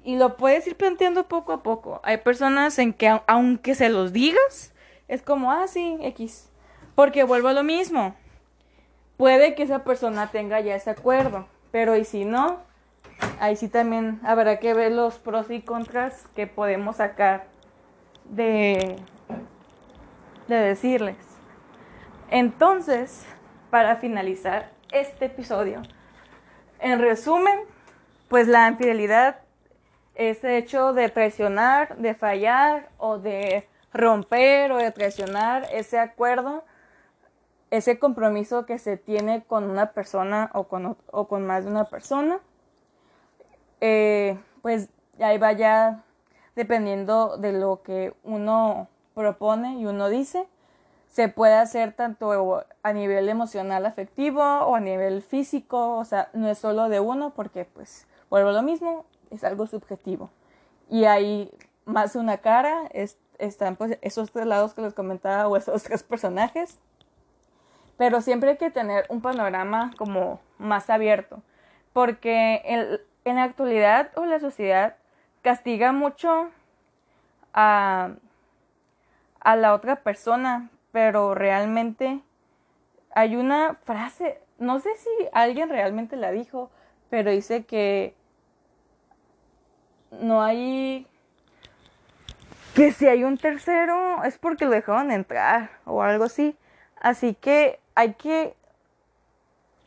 y 0.03 0.17
lo 0.17 0.37
puedes 0.37 0.67
ir 0.67 0.77
planteando 0.77 1.27
poco 1.27 1.53
a 1.53 1.63
poco. 1.63 2.01
Hay 2.03 2.17
personas 2.17 2.77
en 2.77 2.93
que 2.93 3.19
aunque 3.25 3.73
se 3.73 3.89
los 3.89 4.13
digas, 4.13 4.75
es 5.07 5.23
como, 5.23 5.51
ah, 5.51 5.67
sí, 5.67 5.97
X. 6.01 6.51
Porque 6.93 7.23
vuelvo 7.23 7.47
a 7.47 7.53
lo 7.53 7.63
mismo. 7.63 8.13
Puede 9.17 9.55
que 9.55 9.63
esa 9.63 9.83
persona 9.83 10.29
tenga 10.29 10.59
ya 10.59 10.75
ese 10.75 10.91
acuerdo, 10.91 11.47
pero 11.71 11.95
y 11.95 12.05
si 12.05 12.25
no, 12.25 12.59
ahí 13.39 13.55
sí 13.55 13.69
también 13.69 14.19
habrá 14.23 14.59
que 14.59 14.75
ver 14.75 14.91
los 14.91 15.15
pros 15.17 15.49
y 15.49 15.61
contras 15.61 16.27
que 16.35 16.45
podemos 16.45 16.97
sacar 16.97 17.47
de, 18.25 18.97
de 20.47 20.55
decirles. 20.55 21.17
Entonces, 22.29 23.25
para 23.69 23.97
finalizar 23.97 24.71
este 24.91 25.25
episodio, 25.25 25.81
en 26.79 26.99
resumen, 26.99 27.59
pues 28.29 28.47
la 28.47 28.67
infidelidad 28.67 29.37
ese 30.15 30.57
hecho 30.57 30.93
de 30.93 31.09
traicionar, 31.09 31.97
de 31.97 32.15
fallar 32.15 32.89
o 32.97 33.17
de 33.17 33.67
romper 33.93 34.71
o 34.71 34.77
de 34.77 34.91
traicionar 34.91 35.67
ese 35.71 35.99
acuerdo, 35.99 36.63
ese 37.69 37.99
compromiso 37.99 38.65
que 38.65 38.77
se 38.77 38.97
tiene 38.97 39.43
con 39.43 39.69
una 39.69 39.91
persona 39.91 40.49
o 40.53 40.67
con, 40.67 40.97
o 41.11 41.27
con 41.27 41.45
más 41.45 41.65
de 41.65 41.71
una 41.71 41.85
persona, 41.85 42.39
eh, 43.81 44.39
pues 44.61 44.89
ahí 45.19 45.37
vaya 45.37 46.03
dependiendo 46.55 47.37
de 47.37 47.51
lo 47.51 47.81
que 47.81 48.13
uno 48.23 48.87
propone 49.13 49.75
y 49.75 49.85
uno 49.85 50.09
dice, 50.09 50.47
se 51.15 51.29
puede 51.29 51.53
hacer 51.53 51.93
tanto 51.93 52.65
a 52.83 52.91
nivel 52.91 53.29
emocional 53.29 53.85
afectivo 53.85 54.41
o 54.41 54.75
a 54.75 54.81
nivel 54.81 55.21
físico, 55.21 55.95
o 55.95 56.03
sea, 56.03 56.27
no 56.33 56.49
es 56.49 56.57
solo 56.57 56.89
de 56.89 56.99
uno 56.99 57.29
porque 57.33 57.63
pues 57.63 58.05
vuelvo 58.29 58.49
a 58.49 58.51
lo 58.51 58.61
mismo, 58.63 59.05
es 59.31 59.45
algo 59.45 59.65
subjetivo. 59.65 60.29
Y 60.89 61.05
hay 61.05 61.49
más 61.85 62.17
una 62.17 62.39
cara, 62.39 62.89
están 63.39 63.77
pues 63.77 63.97
esos 64.01 64.29
tres 64.33 64.45
lados 64.45 64.73
que 64.73 64.81
les 64.81 64.93
comentaba 64.93 65.47
o 65.47 65.55
esos 65.55 65.83
tres 65.85 66.03
personajes. 66.03 66.79
Pero 67.95 68.19
siempre 68.19 68.49
hay 68.49 68.57
que 68.57 68.69
tener 68.69 69.05
un 69.07 69.21
panorama 69.21 69.91
como 69.97 70.41
más 70.57 70.89
abierto, 70.89 71.41
porque 71.93 72.61
en, 73.23 73.35
la 73.37 73.43
actualidad 73.43 74.11
o 74.17 74.25
la 74.25 74.41
sociedad 74.41 74.97
castiga 75.41 75.93
mucho 75.93 76.49
a, 77.53 78.15
a 79.39 79.55
la 79.55 79.73
otra 79.73 80.03
persona, 80.03 80.71
pero 80.95 81.35
realmente 81.35 82.21
hay 83.13 83.35
una 83.35 83.73
frase, 83.83 84.39
no 84.59 84.79
sé 84.79 84.95
si 84.95 85.09
alguien 85.33 85.67
realmente 85.67 86.15
la 86.15 86.31
dijo, 86.31 86.71
pero 87.09 87.31
dice 87.31 87.65
que 87.65 88.15
no 90.11 90.41
hay 90.41 91.05
que 92.75 92.93
si 92.93 93.07
hay 93.07 93.25
un 93.25 93.37
tercero 93.37 94.23
es 94.23 94.37
porque 94.37 94.63
lo 94.63 94.71
dejaron 94.71 95.11
entrar 95.11 95.69
o 95.83 96.01
algo 96.01 96.23
así. 96.23 96.55
Así 97.01 97.33
que 97.33 97.81
hay 97.93 98.13
que 98.13 98.55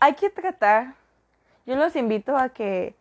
hay 0.01 0.13
que 0.13 0.29
tratar. 0.29 0.93
Yo 1.65 1.75
los 1.77 1.97
invito 1.97 2.37
a 2.37 2.51
que 2.51 2.95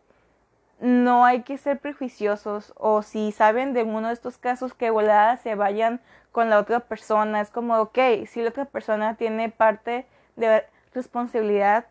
no 0.80 1.24
hay 1.24 1.42
que 1.42 1.58
ser 1.58 1.78
prejuiciosos 1.78 2.72
o 2.76 3.02
si 3.02 3.32
saben 3.32 3.72
de 3.72 3.82
uno 3.82 4.08
de 4.08 4.14
estos 4.14 4.38
casos 4.38 4.74
que 4.74 4.90
volada 4.90 5.36
se 5.36 5.54
vayan 5.54 6.00
con 6.32 6.50
la 6.50 6.58
otra 6.58 6.80
persona. 6.80 7.40
Es 7.40 7.50
como, 7.50 7.78
ok, 7.78 7.98
si 8.26 8.42
la 8.42 8.50
otra 8.50 8.64
persona 8.64 9.16
tiene 9.16 9.50
parte 9.50 10.06
de 10.36 10.64
responsabilidad, 10.94 11.86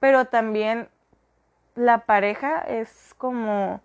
pero 0.00 0.26
también 0.26 0.88
la 1.76 1.98
pareja 2.06 2.60
es 2.60 3.14
como 3.18 3.80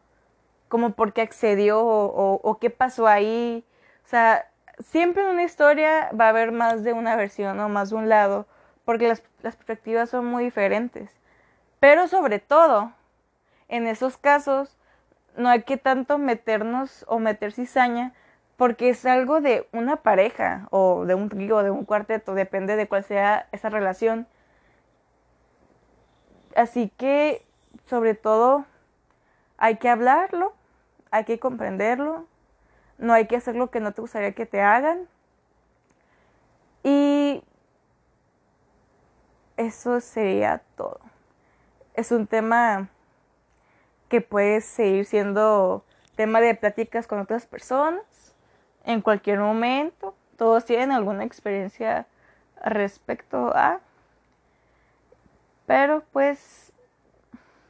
como 0.70 0.92
por 0.92 1.14
qué 1.14 1.22
accedió 1.22 1.82
o, 1.84 2.58
qué 2.62 2.70
pasó 2.70 3.08
ahí. 3.08 3.66
O 4.06 4.08
sea, 4.08 4.48
siempre 4.80 5.24
en 5.24 5.30
una 5.30 5.44
historia 5.44 6.10
va 6.18 6.28
a 6.28 6.30
haber 6.30 6.52
más 6.54 6.84
de 6.84 6.94
una 6.94 7.16
versión 7.16 7.60
o 7.60 7.68
más 7.68 7.90
de 7.90 7.98
un 7.98 8.08
lado, 8.08 8.46
porque 8.86 9.08
las, 9.10 9.24
las 9.42 9.56
perspectivas 9.56 10.10
son 10.10 10.26
muy 10.28 10.46
diferentes. 10.46 11.10
Pero 11.80 12.08
sobre 12.08 12.40
todo, 12.40 12.94
en 13.70 13.88
esos 13.88 14.18
casos, 14.18 14.78
no 15.38 15.48
hay 15.50 15.64
que 15.64 15.78
tanto 15.78 16.18
meternos 16.18 17.06
o 17.08 17.20
meter 17.20 17.54
cizaña, 17.54 18.14
porque 18.58 18.90
es 18.90 19.06
algo 19.06 19.40
de 19.40 19.70
una 19.72 19.98
pareja 19.98 20.68
o 20.72 21.06
de 21.06 21.16
un 21.16 21.30
trío, 21.30 21.64
de 21.64 21.72
un 21.72 21.86
cuarteto, 21.86 22.36
depende 22.36 22.76
de 22.76 22.90
cuál 22.90 23.06
sea 23.06 23.48
esa 23.54 23.70
relación. 23.70 24.28
Así 26.56 26.92
que, 26.98 27.46
sobre 27.86 28.16
todo, 28.16 28.66
hay 29.58 29.78
que 29.78 29.88
hablarlo, 29.88 30.54
hay 31.10 31.24
que 31.24 31.40
comprenderlo, 31.40 32.26
no 32.98 33.14
hay 33.14 33.28
que 33.28 33.38
hacer 33.38 33.56
lo 33.56 33.72
que 33.72 33.80
no 33.80 33.94
te 33.94 34.02
gustaría 34.02 34.34
que 34.34 34.46
te 34.46 34.62
hagan. 34.62 35.08
Y 36.84 37.44
eso 39.56 40.02
sería 40.02 40.62
todo. 40.76 41.00
Es 41.94 42.12
un 42.12 42.28
tema 42.28 42.90
que 44.10 44.22
puede 44.22 44.62
seguir 44.62 45.06
siendo 45.06 45.86
tema 46.16 46.42
de 46.42 46.56
pláticas 46.56 47.08
con 47.08 47.20
otras 47.20 47.46
personas 47.46 48.36
en 48.84 49.02
cualquier 49.02 49.40
momento. 49.40 50.16
Todos 50.38 50.66
tienen 50.66 50.92
alguna 50.92 51.24
experiencia 51.24 52.08
respecto 52.64 53.52
a. 53.56 53.80
Pero 55.66 56.04
pues, 56.12 56.74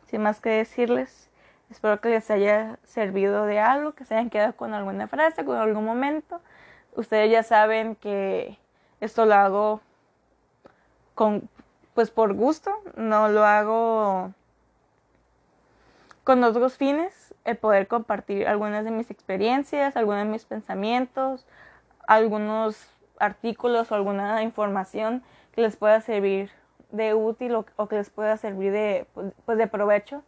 sin 0.07 0.23
más 0.23 0.39
que 0.39 0.49
decirles, 0.49 1.29
Espero 1.69 2.01
que 2.01 2.09
les 2.09 2.29
haya 2.31 2.79
servido 2.83 3.45
de 3.45 3.59
algo, 3.59 3.93
que 3.93 4.03
se 4.03 4.15
hayan 4.15 4.31
quedado 4.31 4.55
con 4.55 4.73
alguna 4.73 5.07
frase, 5.07 5.45
con 5.45 5.57
algún 5.57 5.85
momento. 5.85 6.41
Ustedes 6.95 7.31
ya 7.31 7.43
saben 7.43 7.95
que 7.95 8.57
esto 9.01 9.25
lo 9.25 9.35
hago 9.35 9.81
con 11.13 11.47
pues 11.93 12.09
por 12.09 12.33
gusto, 12.33 12.71
no 12.95 13.27
lo 13.27 13.43
hago 13.43 14.33
con 16.29 16.43
otros 16.43 16.77
fines, 16.77 17.33
el 17.43 17.57
poder 17.57 17.87
compartir 17.87 18.47
algunas 18.47 18.85
de 18.85 18.91
mis 18.91 19.09
experiencias, 19.09 19.97
algunos 19.97 20.25
de 20.25 20.29
mis 20.29 20.45
pensamientos, 20.45 21.47
algunos 22.05 22.87
artículos 23.17 23.91
o 23.91 23.95
alguna 23.95 24.43
información 24.43 25.23
que 25.53 25.61
les 25.61 25.75
pueda 25.75 26.01
servir 26.01 26.51
de 26.91 27.15
útil 27.15 27.55
o, 27.55 27.65
o 27.77 27.87
que 27.87 27.95
les 27.95 28.11
pueda 28.11 28.37
servir 28.37 28.71
de, 28.71 29.07
pues, 29.43 29.57
de 29.57 29.65
provecho 29.65 30.21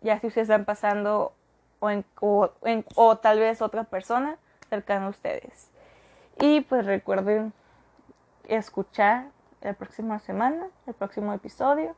ya 0.00 0.18
si 0.18 0.28
ustedes 0.28 0.48
están 0.48 0.64
pasando 0.64 1.34
o, 1.78 1.90
en, 1.90 2.06
o, 2.94 3.16
tal 3.18 3.38
vez 3.38 3.60
otra 3.60 3.84
persona 3.84 4.38
cercana 4.70 5.08
a 5.08 5.10
ustedes. 5.10 5.70
Y 6.40 6.62
pues 6.62 6.86
recuerden 6.86 7.52
escuchar 8.48 9.26
la 9.60 9.74
próxima 9.74 10.20
semana, 10.20 10.68
el 10.86 10.94
próximo 10.94 11.34
episodio, 11.34 11.94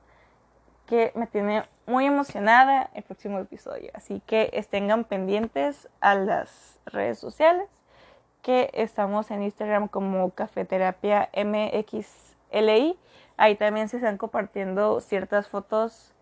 que 0.87 1.13
me 1.15 1.29
tiene 1.29 1.63
muy 1.87 2.07
emocionada 2.07 2.91
el 2.95 3.03
próximo 3.03 3.39
episodio. 3.39 3.91
Así 3.95 4.21
que 4.27 4.51
estén 4.53 5.05
pendientes 5.05 5.89
a 6.01 6.15
las 6.15 6.79
redes 6.87 7.19
sociales, 7.19 7.69
que 8.43 8.71
estamos 8.75 9.31
en 9.31 9.43
Instagram 9.43 9.89
como 9.89 10.31
Cafeterapia 10.31 11.31
MXLI. 11.35 12.99
Ahí 13.37 13.57
también 13.57 13.89
se 13.89 13.97
están 13.99 14.19
compartiendo 14.19 15.01
ciertas 15.01 15.49
fotos 15.49 16.13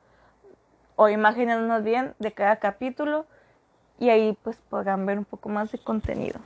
o 0.97 1.09
imaginándonos 1.09 1.83
bien 1.83 2.15
de 2.19 2.33
cada 2.33 2.57
capítulo 2.57 3.27
y 3.99 4.11
ahí 4.11 4.37
pues 4.43 4.57
podrán 4.69 5.07
ver 5.07 5.19
un 5.19 5.25
poco 5.25 5.49
más 5.49 5.73
de 5.73 5.79
contenido. 5.79 6.41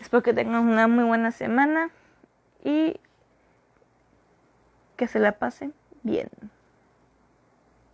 Espero 0.00 0.22
que 0.22 0.32
tengan 0.32 0.68
una 0.68 0.86
muy 0.86 1.04
buena 1.04 1.30
semana 1.30 1.90
y 2.62 3.00
que 4.96 5.06
se 5.06 5.18
la 5.18 5.32
pasen 5.32 5.74
bien. 6.02 6.28